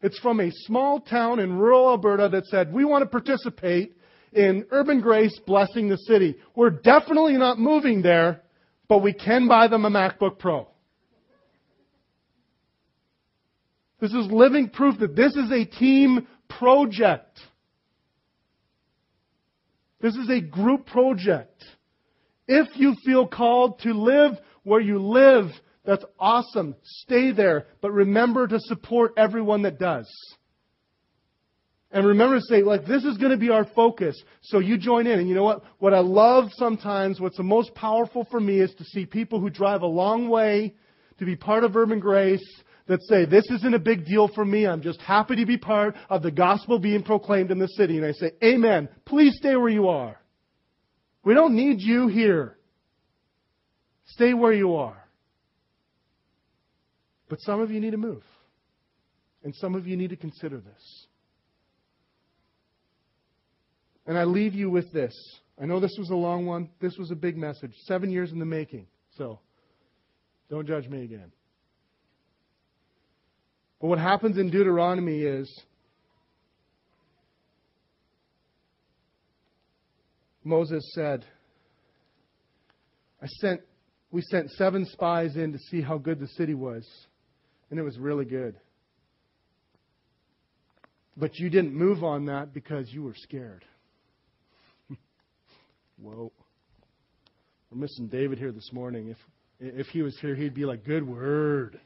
It's 0.02 0.18
from 0.18 0.40
a 0.40 0.50
small 0.50 1.00
town 1.00 1.40
in 1.40 1.58
rural 1.58 1.90
Alberta 1.90 2.28
that 2.30 2.46
said, 2.46 2.72
we 2.72 2.84
want 2.84 3.02
to 3.02 3.06
participate 3.06 3.96
in 4.32 4.64
urban 4.70 5.00
grace 5.00 5.38
blessing 5.46 5.88
the 5.88 5.96
city. 5.96 6.36
We're 6.54 6.70
definitely 6.70 7.36
not 7.36 7.58
moving 7.58 8.00
there, 8.00 8.42
but 8.88 9.02
we 9.02 9.12
can 9.12 9.46
buy 9.46 9.68
them 9.68 9.84
a 9.84 9.90
MacBook 9.90 10.38
Pro. 10.38 10.68
This 14.00 14.12
is 14.14 14.26
living 14.30 14.70
proof 14.70 14.98
that 15.00 15.14
this 15.14 15.36
is 15.36 15.50
a 15.52 15.66
team 15.66 16.26
project. 16.48 17.38
This 20.00 20.14
is 20.14 20.30
a 20.30 20.40
group 20.40 20.86
project. 20.86 21.62
If 22.48 22.68
you 22.76 22.96
feel 23.04 23.26
called 23.26 23.80
to 23.80 23.92
live 23.92 24.32
where 24.62 24.80
you 24.80 24.98
live, 24.98 25.50
that's 25.84 26.04
awesome. 26.18 26.76
Stay 26.82 27.32
there. 27.32 27.66
But 27.80 27.92
remember 27.92 28.46
to 28.46 28.58
support 28.60 29.14
everyone 29.16 29.62
that 29.62 29.78
does. 29.78 30.08
And 31.92 32.06
remember 32.06 32.36
to 32.36 32.44
say, 32.44 32.62
like, 32.62 32.86
this 32.86 33.04
is 33.04 33.16
going 33.16 33.32
to 33.32 33.38
be 33.38 33.50
our 33.50 33.64
focus. 33.74 34.22
So 34.42 34.60
you 34.60 34.78
join 34.78 35.06
in. 35.06 35.18
And 35.18 35.28
you 35.28 35.34
know 35.34 35.42
what? 35.42 35.62
What 35.78 35.94
I 35.94 35.98
love 36.00 36.50
sometimes, 36.52 37.20
what's 37.20 37.36
the 37.36 37.42
most 37.42 37.74
powerful 37.74 38.26
for 38.30 38.38
me 38.38 38.60
is 38.60 38.72
to 38.74 38.84
see 38.84 39.06
people 39.06 39.40
who 39.40 39.50
drive 39.50 39.82
a 39.82 39.86
long 39.86 40.28
way 40.28 40.74
to 41.18 41.24
be 41.24 41.34
part 41.34 41.64
of 41.64 41.76
Urban 41.76 41.98
Grace 41.98 42.44
that 42.86 43.00
say, 43.02 43.24
this 43.24 43.48
isn't 43.50 43.74
a 43.74 43.78
big 43.78 44.04
deal 44.04 44.28
for 44.28 44.44
me. 44.44 44.66
I'm 44.66 44.82
just 44.82 45.00
happy 45.00 45.36
to 45.36 45.46
be 45.46 45.56
part 45.56 45.94
of 46.08 46.22
the 46.22 46.30
gospel 46.30 46.78
being 46.78 47.02
proclaimed 47.02 47.50
in 47.50 47.58
the 47.58 47.68
city. 47.68 47.96
And 47.96 48.06
I 48.06 48.12
say, 48.12 48.32
amen. 48.42 48.88
Please 49.04 49.36
stay 49.36 49.56
where 49.56 49.68
you 49.68 49.88
are. 49.88 50.16
We 51.24 51.34
don't 51.34 51.54
need 51.54 51.80
you 51.80 52.08
here. 52.08 52.56
Stay 54.06 54.34
where 54.34 54.52
you 54.52 54.76
are. 54.76 54.99
But 57.30 57.40
some 57.42 57.60
of 57.60 57.70
you 57.70 57.80
need 57.80 57.92
to 57.92 57.96
move. 57.96 58.24
And 59.44 59.54
some 59.54 59.74
of 59.76 59.86
you 59.86 59.96
need 59.96 60.10
to 60.10 60.16
consider 60.16 60.58
this. 60.58 61.06
And 64.04 64.18
I 64.18 64.24
leave 64.24 64.54
you 64.54 64.68
with 64.68 64.92
this. 64.92 65.14
I 65.58 65.64
know 65.64 65.78
this 65.78 65.94
was 65.96 66.10
a 66.10 66.16
long 66.16 66.44
one. 66.44 66.68
This 66.80 66.96
was 66.98 67.12
a 67.12 67.14
big 67.14 67.36
message. 67.38 67.72
Seven 67.84 68.10
years 68.10 68.32
in 68.32 68.40
the 68.40 68.44
making. 68.44 68.86
So 69.16 69.38
don't 70.50 70.66
judge 70.66 70.88
me 70.88 71.04
again. 71.04 71.30
But 73.80 73.86
what 73.86 73.98
happens 74.00 74.36
in 74.36 74.50
Deuteronomy 74.50 75.20
is 75.20 75.48
Moses 80.42 80.82
said, 80.94 81.24
I 83.22 83.26
sent 83.26 83.60
we 84.10 84.22
sent 84.22 84.50
seven 84.50 84.84
spies 84.86 85.36
in 85.36 85.52
to 85.52 85.58
see 85.70 85.80
how 85.80 85.96
good 85.96 86.18
the 86.18 86.26
city 86.26 86.54
was 86.54 86.84
and 87.70 87.78
it 87.78 87.82
was 87.82 87.98
really 87.98 88.24
good. 88.24 88.56
But 91.16 91.38
you 91.38 91.50
didn't 91.50 91.74
move 91.74 92.02
on 92.02 92.26
that 92.26 92.52
because 92.52 92.90
you 92.92 93.02
were 93.02 93.14
scared. 93.14 93.64
Whoa. 96.02 96.32
We're 97.70 97.78
missing 97.78 98.08
David 98.08 98.38
here 98.38 98.52
this 98.52 98.70
morning. 98.72 99.08
If 99.08 99.18
if 99.60 99.86
he 99.88 100.02
was 100.02 100.18
here, 100.20 100.34
he'd 100.34 100.54
be 100.54 100.64
like, 100.64 100.84
"Good 100.84 101.06
word." 101.06 101.78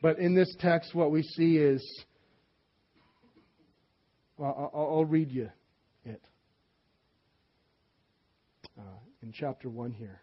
But 0.00 0.18
in 0.18 0.34
this 0.34 0.52
text, 0.58 0.94
what 0.96 1.12
we 1.12 1.22
see 1.22 1.56
is, 1.58 1.80
well, 4.36 4.70
I'll, 4.74 4.96
I'll 4.96 5.04
read 5.04 5.30
you 5.30 5.48
it 6.04 6.20
uh, 8.76 8.98
in 9.22 9.32
chapter 9.32 9.68
one 9.68 9.92
here. 9.92 10.20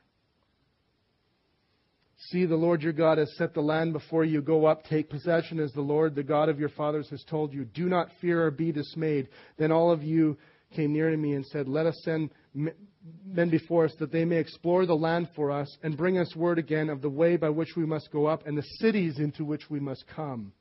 See, 2.32 2.46
the 2.46 2.56
Lord 2.56 2.84
your 2.84 2.94
God 2.94 3.18
has 3.18 3.36
set 3.38 3.54
the 3.56 3.62
land 3.62 3.94
before 3.94 4.24
you. 4.24 4.42
Go 4.42 4.66
up, 4.66 4.84
take 4.84 5.10
possession 5.10 5.60
as 5.60 5.72
the 5.74 5.82
Lord, 5.82 6.14
the 6.14 6.24
God 6.24 6.48
of 6.48 6.60
your 6.60 6.70
fathers, 6.70 7.10
has 7.10 7.24
told 7.24 7.54
you. 7.54 7.66
Do 7.66 7.86
not 7.86 8.10
fear 8.22 8.46
or 8.46 8.52
be 8.52 8.72
dismayed. 8.72 9.30
Then 9.58 9.72
all 9.72 9.92
of 9.92 10.04
you 10.04 10.38
came 10.76 10.94
near 10.94 11.10
to 11.10 11.18
me 11.18 11.34
and 11.34 11.46
said, 11.48 11.68
Let 11.68 11.88
us 11.88 12.00
send 12.04 12.30
men 12.54 13.50
before 13.50 13.86
us 13.86 13.96
that 14.00 14.12
they 14.12 14.26
may 14.26 14.38
explore 14.38 14.86
the 14.86 14.96
land 14.96 15.30
for 15.36 15.50
us 15.50 15.76
and 15.82 15.98
bring 15.98 16.20
us 16.20 16.36
word 16.36 16.60
again 16.60 16.90
of 16.90 17.02
the 17.02 17.10
way 17.10 17.36
by 17.36 17.50
which 17.50 17.76
we 17.76 17.86
must 17.86 18.12
go 18.12 18.28
up 18.28 18.46
and 18.46 18.58
the 18.58 18.68
cities 18.80 19.18
into 19.18 19.44
which 19.44 19.70
we 19.70 19.80
must 19.80 20.06
come 20.16 20.52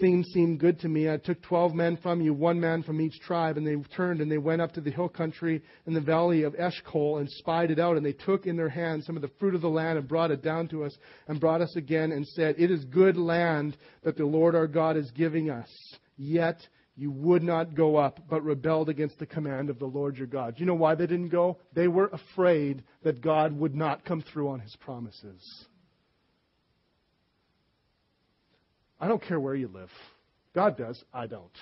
theme 0.00 0.24
seemed 0.24 0.60
good 0.60 0.80
to 0.80 0.88
me. 0.88 1.10
I 1.10 1.16
took 1.16 1.40
12 1.42 1.74
men 1.74 1.96
from 1.96 2.20
you, 2.20 2.34
one 2.34 2.60
man 2.60 2.82
from 2.82 3.00
each 3.00 3.18
tribe, 3.20 3.56
and 3.56 3.66
they 3.66 3.76
turned 3.94 4.20
and 4.20 4.30
they 4.30 4.38
went 4.38 4.62
up 4.62 4.72
to 4.72 4.80
the 4.80 4.90
hill 4.90 5.08
country 5.08 5.62
in 5.86 5.94
the 5.94 6.00
valley 6.00 6.42
of 6.42 6.54
Eshcol 6.54 7.18
and 7.18 7.30
spied 7.30 7.70
it 7.70 7.78
out. 7.78 7.96
And 7.96 8.04
they 8.04 8.12
took 8.12 8.46
in 8.46 8.56
their 8.56 8.68
hands 8.68 9.06
some 9.06 9.16
of 9.16 9.22
the 9.22 9.30
fruit 9.38 9.54
of 9.54 9.60
the 9.60 9.68
land 9.68 9.98
and 9.98 10.08
brought 10.08 10.30
it 10.30 10.42
down 10.42 10.68
to 10.68 10.84
us 10.84 10.96
and 11.28 11.40
brought 11.40 11.60
us 11.60 11.74
again 11.76 12.12
and 12.12 12.26
said, 12.26 12.56
It 12.58 12.70
is 12.70 12.84
good 12.86 13.16
land 13.16 13.76
that 14.02 14.16
the 14.16 14.26
Lord 14.26 14.54
our 14.54 14.66
God 14.66 14.96
is 14.96 15.10
giving 15.12 15.50
us. 15.50 15.68
Yet 16.16 16.66
you 16.96 17.10
would 17.10 17.42
not 17.42 17.74
go 17.74 17.96
up, 17.96 18.20
but 18.28 18.44
rebelled 18.44 18.88
against 18.88 19.18
the 19.18 19.26
command 19.26 19.68
of 19.68 19.78
the 19.78 19.86
Lord 19.86 20.16
your 20.16 20.28
God. 20.28 20.54
You 20.58 20.66
know 20.66 20.74
why 20.74 20.94
they 20.94 21.06
didn't 21.06 21.30
go? 21.30 21.58
They 21.72 21.88
were 21.88 22.08
afraid 22.08 22.84
that 23.02 23.20
God 23.20 23.52
would 23.58 23.74
not 23.74 24.04
come 24.04 24.22
through 24.22 24.48
on 24.48 24.60
his 24.60 24.76
promises. 24.76 25.66
I 29.04 29.08
don't 29.08 29.22
care 29.22 29.38
where 29.38 29.54
you 29.54 29.68
live. 29.68 29.90
God 30.54 30.78
does. 30.78 30.98
I 31.12 31.26
don't. 31.26 31.52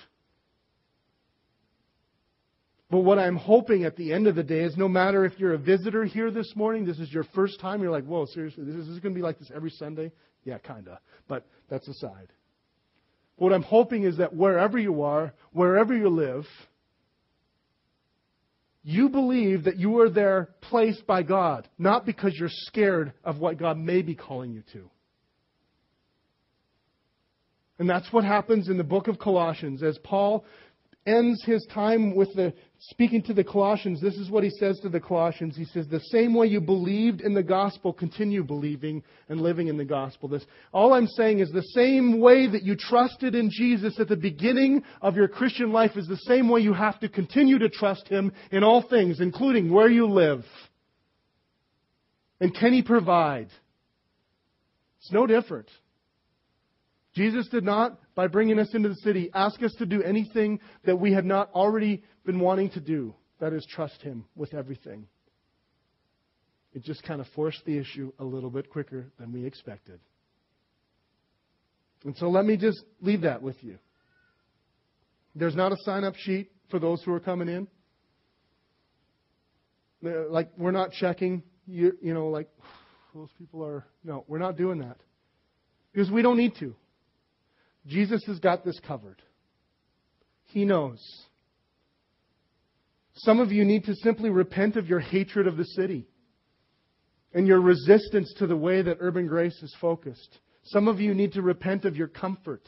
But 2.89 2.99
what 2.99 3.19
I'm 3.19 3.35
hoping 3.35 3.83
at 3.83 3.97
the 3.97 4.13
end 4.13 4.27
of 4.27 4.35
the 4.35 4.43
day 4.43 4.61
is 4.61 4.77
no 4.77 4.87
matter 4.87 5.25
if 5.25 5.37
you're 5.37 5.53
a 5.53 5.57
visitor 5.57 6.05
here 6.05 6.31
this 6.31 6.53
morning, 6.55 6.85
this 6.85 6.99
is 6.99 7.11
your 7.11 7.25
first 7.35 7.59
time, 7.59 7.81
you're 7.81 7.91
like, 7.91 8.05
whoa, 8.05 8.27
seriously, 8.27 8.63
this 8.63 8.75
is, 8.75 8.87
this 8.87 8.99
going 8.99 9.13
to 9.13 9.19
be 9.19 9.21
like 9.21 9.39
this 9.39 9.51
every 9.53 9.71
Sunday? 9.71 10.13
Yeah, 10.45 10.57
kind 10.57 10.87
of. 10.87 10.99
But 11.27 11.45
that's 11.69 11.85
aside. 11.85 12.29
What 13.35 13.51
I'm 13.51 13.61
hoping 13.61 14.03
is 14.03 14.19
that 14.19 14.33
wherever 14.33 14.79
you 14.79 15.01
are, 15.01 15.33
wherever 15.51 15.93
you 15.93 16.07
live, 16.07 16.45
you 18.83 19.09
believe 19.09 19.65
that 19.65 19.75
you 19.75 19.99
are 19.99 20.09
there 20.09 20.51
placed 20.61 21.05
by 21.05 21.23
God, 21.23 21.67
not 21.77 22.05
because 22.05 22.35
you're 22.39 22.47
scared 22.49 23.11
of 23.25 23.39
what 23.39 23.59
God 23.59 23.77
may 23.77 24.01
be 24.01 24.15
calling 24.15 24.53
you 24.53 24.63
to. 24.71 24.89
And 27.83 27.89
that's 27.89 28.13
what 28.13 28.23
happens 28.23 28.69
in 28.69 28.77
the 28.77 28.83
book 28.85 29.09
of 29.09 29.19
Colossians. 29.19 29.83
As 29.83 29.97
Paul 30.05 30.45
ends 31.05 31.43
his 31.43 31.67
time 31.73 32.15
with 32.15 32.33
the 32.33 32.53
speaking 32.79 33.21
to 33.23 33.33
the 33.33 33.43
Colossians, 33.43 33.99
this 33.99 34.13
is 34.13 34.29
what 34.29 34.45
he 34.45 34.49
says 34.51 34.79
to 34.79 34.87
the 34.87 35.01
Colossians. 35.01 35.57
He 35.57 35.65
says, 35.65 35.85
The 35.89 35.99
same 35.99 36.33
way 36.33 36.47
you 36.47 36.61
believed 36.61 37.19
in 37.19 37.33
the 37.33 37.43
gospel, 37.43 37.91
continue 37.91 38.41
believing 38.41 39.03
and 39.27 39.41
living 39.41 39.67
in 39.67 39.75
the 39.75 39.83
gospel. 39.83 40.29
This 40.29 40.45
all 40.71 40.93
I'm 40.93 41.07
saying 41.07 41.39
is 41.39 41.51
the 41.51 41.61
same 41.75 42.21
way 42.21 42.47
that 42.47 42.63
you 42.63 42.77
trusted 42.77 43.35
in 43.35 43.49
Jesus 43.51 43.99
at 43.99 44.07
the 44.07 44.15
beginning 44.15 44.81
of 45.01 45.17
your 45.17 45.27
Christian 45.27 45.73
life 45.73 45.97
is 45.97 46.07
the 46.07 46.15
same 46.19 46.47
way 46.47 46.61
you 46.61 46.71
have 46.71 47.01
to 47.01 47.09
continue 47.09 47.59
to 47.59 47.67
trust 47.67 48.07
him 48.07 48.31
in 48.49 48.63
all 48.63 48.87
things, 48.87 49.19
including 49.19 49.73
where 49.73 49.89
you 49.89 50.09
live. 50.09 50.45
And 52.39 52.55
can 52.55 52.71
he 52.71 52.81
provide? 52.81 53.49
It's 55.01 55.11
no 55.11 55.27
different. 55.27 55.67
Jesus 57.13 57.47
did 57.49 57.63
not, 57.63 57.99
by 58.15 58.27
bringing 58.27 58.57
us 58.59 58.73
into 58.73 58.89
the 58.89 58.95
city, 58.95 59.29
ask 59.33 59.61
us 59.61 59.73
to 59.75 59.85
do 59.85 60.01
anything 60.01 60.59
that 60.85 60.95
we 60.95 61.13
had 61.13 61.25
not 61.25 61.51
already 61.53 62.03
been 62.25 62.39
wanting 62.39 62.71
to 62.71 62.79
do. 62.79 63.13
That 63.39 63.53
is, 63.53 63.65
trust 63.69 64.01
Him 64.01 64.25
with 64.35 64.53
everything. 64.53 65.07
It 66.73 66.83
just 66.83 67.03
kind 67.03 67.21
of 67.21 67.27
forced 67.35 67.63
the 67.65 67.77
issue 67.77 68.11
a 68.17 68.23
little 68.23 68.49
bit 68.49 68.69
quicker 68.69 69.11
than 69.19 69.31
we 69.31 69.45
expected. 69.45 69.99
And 72.03 72.17
so 72.17 72.29
let 72.29 72.45
me 72.45 72.57
just 72.57 72.83
leave 72.99 73.21
that 73.21 73.41
with 73.41 73.63
you. 73.63 73.77
There's 75.35 75.55
not 75.55 75.71
a 75.71 75.77
sign 75.81 76.03
up 76.03 76.15
sheet 76.15 76.51
for 76.69 76.79
those 76.79 77.01
who 77.03 77.13
are 77.13 77.19
coming 77.19 77.47
in. 77.47 77.67
Uh, 80.05 80.29
like, 80.29 80.49
we're 80.57 80.71
not 80.71 80.91
checking, 80.91 81.43
you, 81.67 81.97
you 82.01 82.13
know, 82.13 82.27
like, 82.27 82.49
those 83.15 83.29
people 83.37 83.63
are. 83.63 83.85
No, 84.03 84.25
we're 84.27 84.39
not 84.39 84.57
doing 84.57 84.79
that. 84.79 84.97
Because 85.91 86.09
we 86.09 86.23
don't 86.23 86.37
need 86.37 86.55
to. 86.59 86.75
Jesus 87.85 88.23
has 88.27 88.39
got 88.39 88.63
this 88.63 88.79
covered. 88.79 89.21
He 90.45 90.65
knows. 90.65 90.99
Some 93.15 93.39
of 93.39 93.51
you 93.51 93.65
need 93.65 93.85
to 93.85 93.95
simply 93.95 94.29
repent 94.29 94.75
of 94.75 94.87
your 94.87 94.99
hatred 94.99 95.47
of 95.47 95.57
the 95.57 95.65
city 95.65 96.07
and 97.33 97.47
your 97.47 97.59
resistance 97.59 98.33
to 98.37 98.47
the 98.47 98.55
way 98.55 98.81
that 98.81 98.97
urban 98.99 99.27
grace 99.27 99.61
is 99.61 99.75
focused. 99.79 100.39
Some 100.63 100.87
of 100.87 100.99
you 100.99 101.13
need 101.13 101.33
to 101.33 101.41
repent 101.41 101.85
of 101.85 101.95
your 101.95 102.07
comfort. 102.07 102.61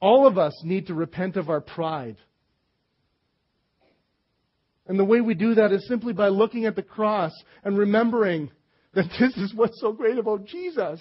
All 0.00 0.26
of 0.26 0.36
us 0.36 0.52
need 0.64 0.88
to 0.88 0.94
repent 0.94 1.36
of 1.36 1.48
our 1.48 1.60
pride. 1.60 2.16
And 4.86 4.98
the 4.98 5.04
way 5.04 5.20
we 5.20 5.34
do 5.34 5.54
that 5.54 5.72
is 5.72 5.86
simply 5.86 6.12
by 6.12 6.28
looking 6.28 6.66
at 6.66 6.76
the 6.76 6.82
cross 6.82 7.32
and 7.64 7.78
remembering 7.78 8.50
that 8.94 9.06
this 9.18 9.36
is 9.36 9.54
what's 9.54 9.80
so 9.80 9.92
great 9.92 10.18
about 10.18 10.44
Jesus. 10.44 11.00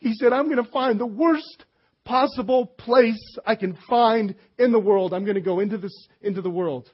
He 0.00 0.12
said, 0.14 0.32
I'm 0.32 0.50
going 0.50 0.62
to 0.62 0.70
find 0.70 0.98
the 0.98 1.06
worst 1.06 1.64
possible 2.04 2.66
place 2.66 3.38
I 3.46 3.54
can 3.54 3.78
find 3.88 4.34
in 4.58 4.72
the 4.72 4.80
world. 4.80 5.14
I'm 5.14 5.24
going 5.24 5.36
to 5.36 5.40
go 5.40 5.60
into 5.60 5.78
this, 5.78 5.94
into 6.20 6.42
the 6.42 6.50
world 6.50 6.90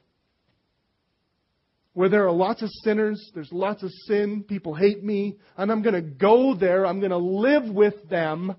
where 1.97 2.09
there 2.09 2.27
are 2.27 2.31
lots 2.31 2.61
of 2.61 2.69
sinners, 2.83 3.31
there's 3.33 3.51
lots 3.51 3.81
of 3.81 3.89
sin, 4.05 4.43
people 4.47 4.75
hate 4.75 5.03
me, 5.03 5.35
and 5.57 5.71
I'm 5.71 5.81
going 5.81 5.95
to 5.95 6.01
go 6.03 6.53
there, 6.53 6.85
I'm 6.85 6.99
going 6.99 7.09
to 7.09 7.17
live 7.17 7.67
with 7.73 8.07
them, 8.07 8.55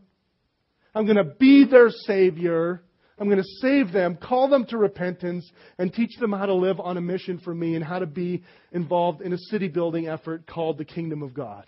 I'm 0.92 1.04
going 1.04 1.18
to 1.18 1.36
be 1.38 1.64
their 1.64 1.88
Savior, 1.88 2.82
I'm 3.16 3.28
going 3.28 3.38
to 3.38 3.48
save 3.60 3.92
them, 3.92 4.16
call 4.16 4.48
them 4.48 4.66
to 4.70 4.76
repentance, 4.76 5.48
and 5.78 5.94
teach 5.94 6.16
them 6.18 6.32
how 6.32 6.46
to 6.46 6.54
live 6.54 6.80
on 6.80 6.96
a 6.96 7.00
mission 7.00 7.38
for 7.38 7.54
me 7.54 7.76
and 7.76 7.84
how 7.84 8.00
to 8.00 8.06
be 8.06 8.42
involved 8.72 9.20
in 9.20 9.32
a 9.32 9.38
city 9.38 9.68
building 9.68 10.08
effort 10.08 10.44
called 10.44 10.76
the 10.76 10.84
Kingdom 10.84 11.22
of 11.22 11.32
God. 11.32 11.64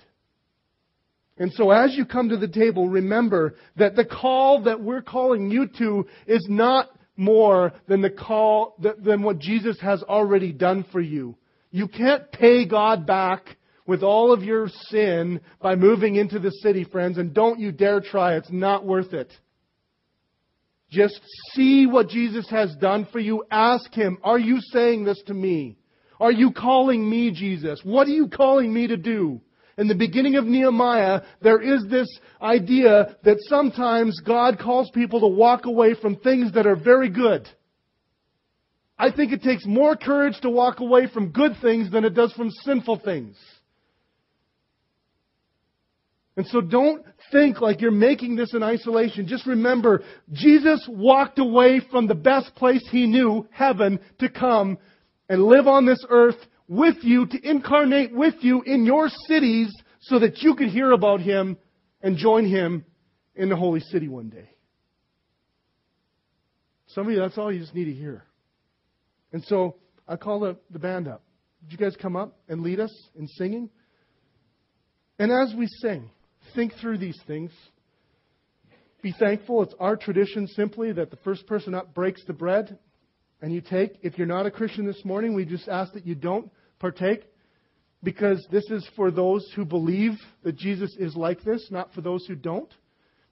And 1.40 1.50
so 1.54 1.70
as 1.70 1.96
you 1.96 2.04
come 2.04 2.28
to 2.28 2.36
the 2.36 2.46
table, 2.46 2.86
remember 2.86 3.54
that 3.76 3.96
the 3.96 4.04
call 4.04 4.64
that 4.64 4.82
we're 4.82 5.00
calling 5.00 5.50
you 5.50 5.66
to 5.78 6.06
is 6.26 6.46
not 6.50 6.90
more 7.16 7.72
than 7.88 8.02
the 8.02 8.10
call, 8.10 8.76
than 8.78 9.22
what 9.22 9.38
Jesus 9.38 9.80
has 9.80 10.02
already 10.02 10.52
done 10.52 10.84
for 10.92 11.00
you. 11.00 11.34
You 11.70 11.88
can't 11.88 12.30
pay 12.30 12.66
God 12.66 13.06
back 13.06 13.56
with 13.86 14.02
all 14.02 14.34
of 14.34 14.42
your 14.42 14.68
sin 14.88 15.40
by 15.62 15.76
moving 15.76 16.16
into 16.16 16.38
the 16.38 16.50
city, 16.50 16.84
friends, 16.84 17.16
and 17.16 17.32
don't 17.32 17.58
you 17.58 17.72
dare 17.72 18.02
try. 18.02 18.36
It's 18.36 18.52
not 18.52 18.84
worth 18.84 19.14
it. 19.14 19.32
Just 20.90 21.20
see 21.54 21.86
what 21.86 22.10
Jesus 22.10 22.50
has 22.50 22.76
done 22.76 23.08
for 23.10 23.18
you. 23.18 23.44
Ask 23.50 23.94
Him, 23.94 24.18
are 24.22 24.38
you 24.38 24.58
saying 24.60 25.04
this 25.04 25.22
to 25.26 25.32
me? 25.32 25.78
Are 26.18 26.32
you 26.32 26.52
calling 26.52 27.08
me, 27.08 27.30
Jesus? 27.30 27.80
What 27.82 28.08
are 28.08 28.12
you 28.12 28.28
calling 28.28 28.74
me 28.74 28.88
to 28.88 28.98
do? 28.98 29.40
In 29.80 29.88
the 29.88 29.94
beginning 29.94 30.36
of 30.36 30.44
Nehemiah, 30.44 31.22
there 31.40 31.58
is 31.58 31.86
this 31.88 32.06
idea 32.42 33.16
that 33.24 33.38
sometimes 33.48 34.20
God 34.20 34.58
calls 34.58 34.90
people 34.90 35.20
to 35.20 35.26
walk 35.26 35.64
away 35.64 35.94
from 35.94 36.16
things 36.16 36.52
that 36.52 36.66
are 36.66 36.76
very 36.76 37.08
good. 37.08 37.48
I 38.98 39.10
think 39.10 39.32
it 39.32 39.42
takes 39.42 39.64
more 39.64 39.96
courage 39.96 40.38
to 40.42 40.50
walk 40.50 40.80
away 40.80 41.06
from 41.06 41.30
good 41.30 41.52
things 41.62 41.90
than 41.90 42.04
it 42.04 42.12
does 42.12 42.30
from 42.34 42.50
sinful 42.50 42.98
things. 42.98 43.38
And 46.36 46.46
so 46.46 46.60
don't 46.60 47.02
think 47.32 47.62
like 47.62 47.80
you're 47.80 47.90
making 47.90 48.36
this 48.36 48.52
in 48.52 48.62
isolation. 48.62 49.26
Just 49.26 49.46
remember, 49.46 50.02
Jesus 50.30 50.86
walked 50.90 51.38
away 51.38 51.80
from 51.90 52.06
the 52.06 52.14
best 52.14 52.54
place 52.54 52.86
he 52.90 53.06
knew, 53.06 53.48
heaven, 53.50 53.98
to 54.18 54.28
come 54.28 54.76
and 55.30 55.42
live 55.42 55.66
on 55.66 55.86
this 55.86 56.04
earth 56.10 56.36
with 56.70 56.98
you, 57.02 57.26
to 57.26 57.50
incarnate 57.50 58.14
with 58.14 58.34
you 58.42 58.62
in 58.62 58.86
your 58.86 59.08
cities 59.26 59.74
so 60.02 60.20
that 60.20 60.38
you 60.38 60.54
could 60.54 60.68
hear 60.68 60.92
about 60.92 61.20
him 61.20 61.58
and 62.00 62.16
join 62.16 62.46
him 62.46 62.84
in 63.34 63.48
the 63.48 63.56
holy 63.56 63.80
city 63.80 64.06
one 64.06 64.28
day. 64.28 64.48
Some 66.86 67.08
of 67.08 67.12
you, 67.12 67.18
that's 67.18 67.36
all 67.36 67.52
you 67.52 67.58
just 67.58 67.74
need 67.74 67.86
to 67.86 67.92
hear. 67.92 68.22
And 69.32 69.42
so 69.44 69.78
I 70.06 70.14
call 70.14 70.38
the, 70.38 70.56
the 70.70 70.78
band 70.78 71.08
up. 71.08 71.22
Would 71.62 71.72
you 71.72 71.78
guys 71.78 71.96
come 72.00 72.14
up 72.14 72.38
and 72.48 72.62
lead 72.62 72.78
us 72.78 72.94
in 73.18 73.26
singing? 73.26 73.68
And 75.18 75.32
as 75.32 75.52
we 75.58 75.66
sing, 75.66 76.08
think 76.54 76.72
through 76.80 76.98
these 76.98 77.18
things. 77.26 77.50
Be 79.02 79.12
thankful. 79.18 79.64
It's 79.64 79.74
our 79.80 79.96
tradition 79.96 80.46
simply 80.46 80.92
that 80.92 81.10
the 81.10 81.16
first 81.16 81.48
person 81.48 81.74
up 81.74 81.94
breaks 81.94 82.24
the 82.26 82.32
bread 82.32 82.78
and 83.42 83.52
you 83.52 83.60
take. 83.60 83.98
If 84.02 84.18
you're 84.18 84.28
not 84.28 84.46
a 84.46 84.52
Christian 84.52 84.86
this 84.86 85.04
morning, 85.04 85.34
we 85.34 85.44
just 85.44 85.68
ask 85.68 85.92
that 85.94 86.06
you 86.06 86.14
don't 86.14 86.50
partake 86.80 87.24
because 88.02 88.44
this 88.50 88.64
is 88.70 88.88
for 88.96 89.10
those 89.10 89.48
who 89.54 89.64
believe 89.64 90.12
that 90.42 90.56
Jesus 90.56 90.96
is 90.98 91.14
like 91.14 91.42
this, 91.42 91.68
not 91.70 91.92
for 91.94 92.00
those 92.00 92.26
who 92.26 92.34
don't. 92.34 92.72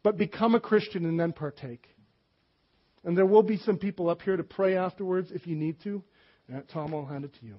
But 0.04 0.16
become 0.16 0.54
a 0.54 0.60
Christian 0.60 1.06
and 1.06 1.18
then 1.18 1.32
partake. 1.32 1.86
And 3.04 3.16
there 3.16 3.26
will 3.26 3.42
be 3.42 3.56
some 3.56 3.78
people 3.78 4.08
up 4.08 4.22
here 4.22 4.36
to 4.36 4.44
pray 4.44 4.76
afterwards 4.76 5.30
if 5.32 5.46
you 5.46 5.56
need 5.56 5.82
to. 5.82 6.02
Tom, 6.72 6.94
I'll 6.94 7.04
hand 7.04 7.24
it 7.24 7.34
to 7.40 7.46
you. 7.46 7.56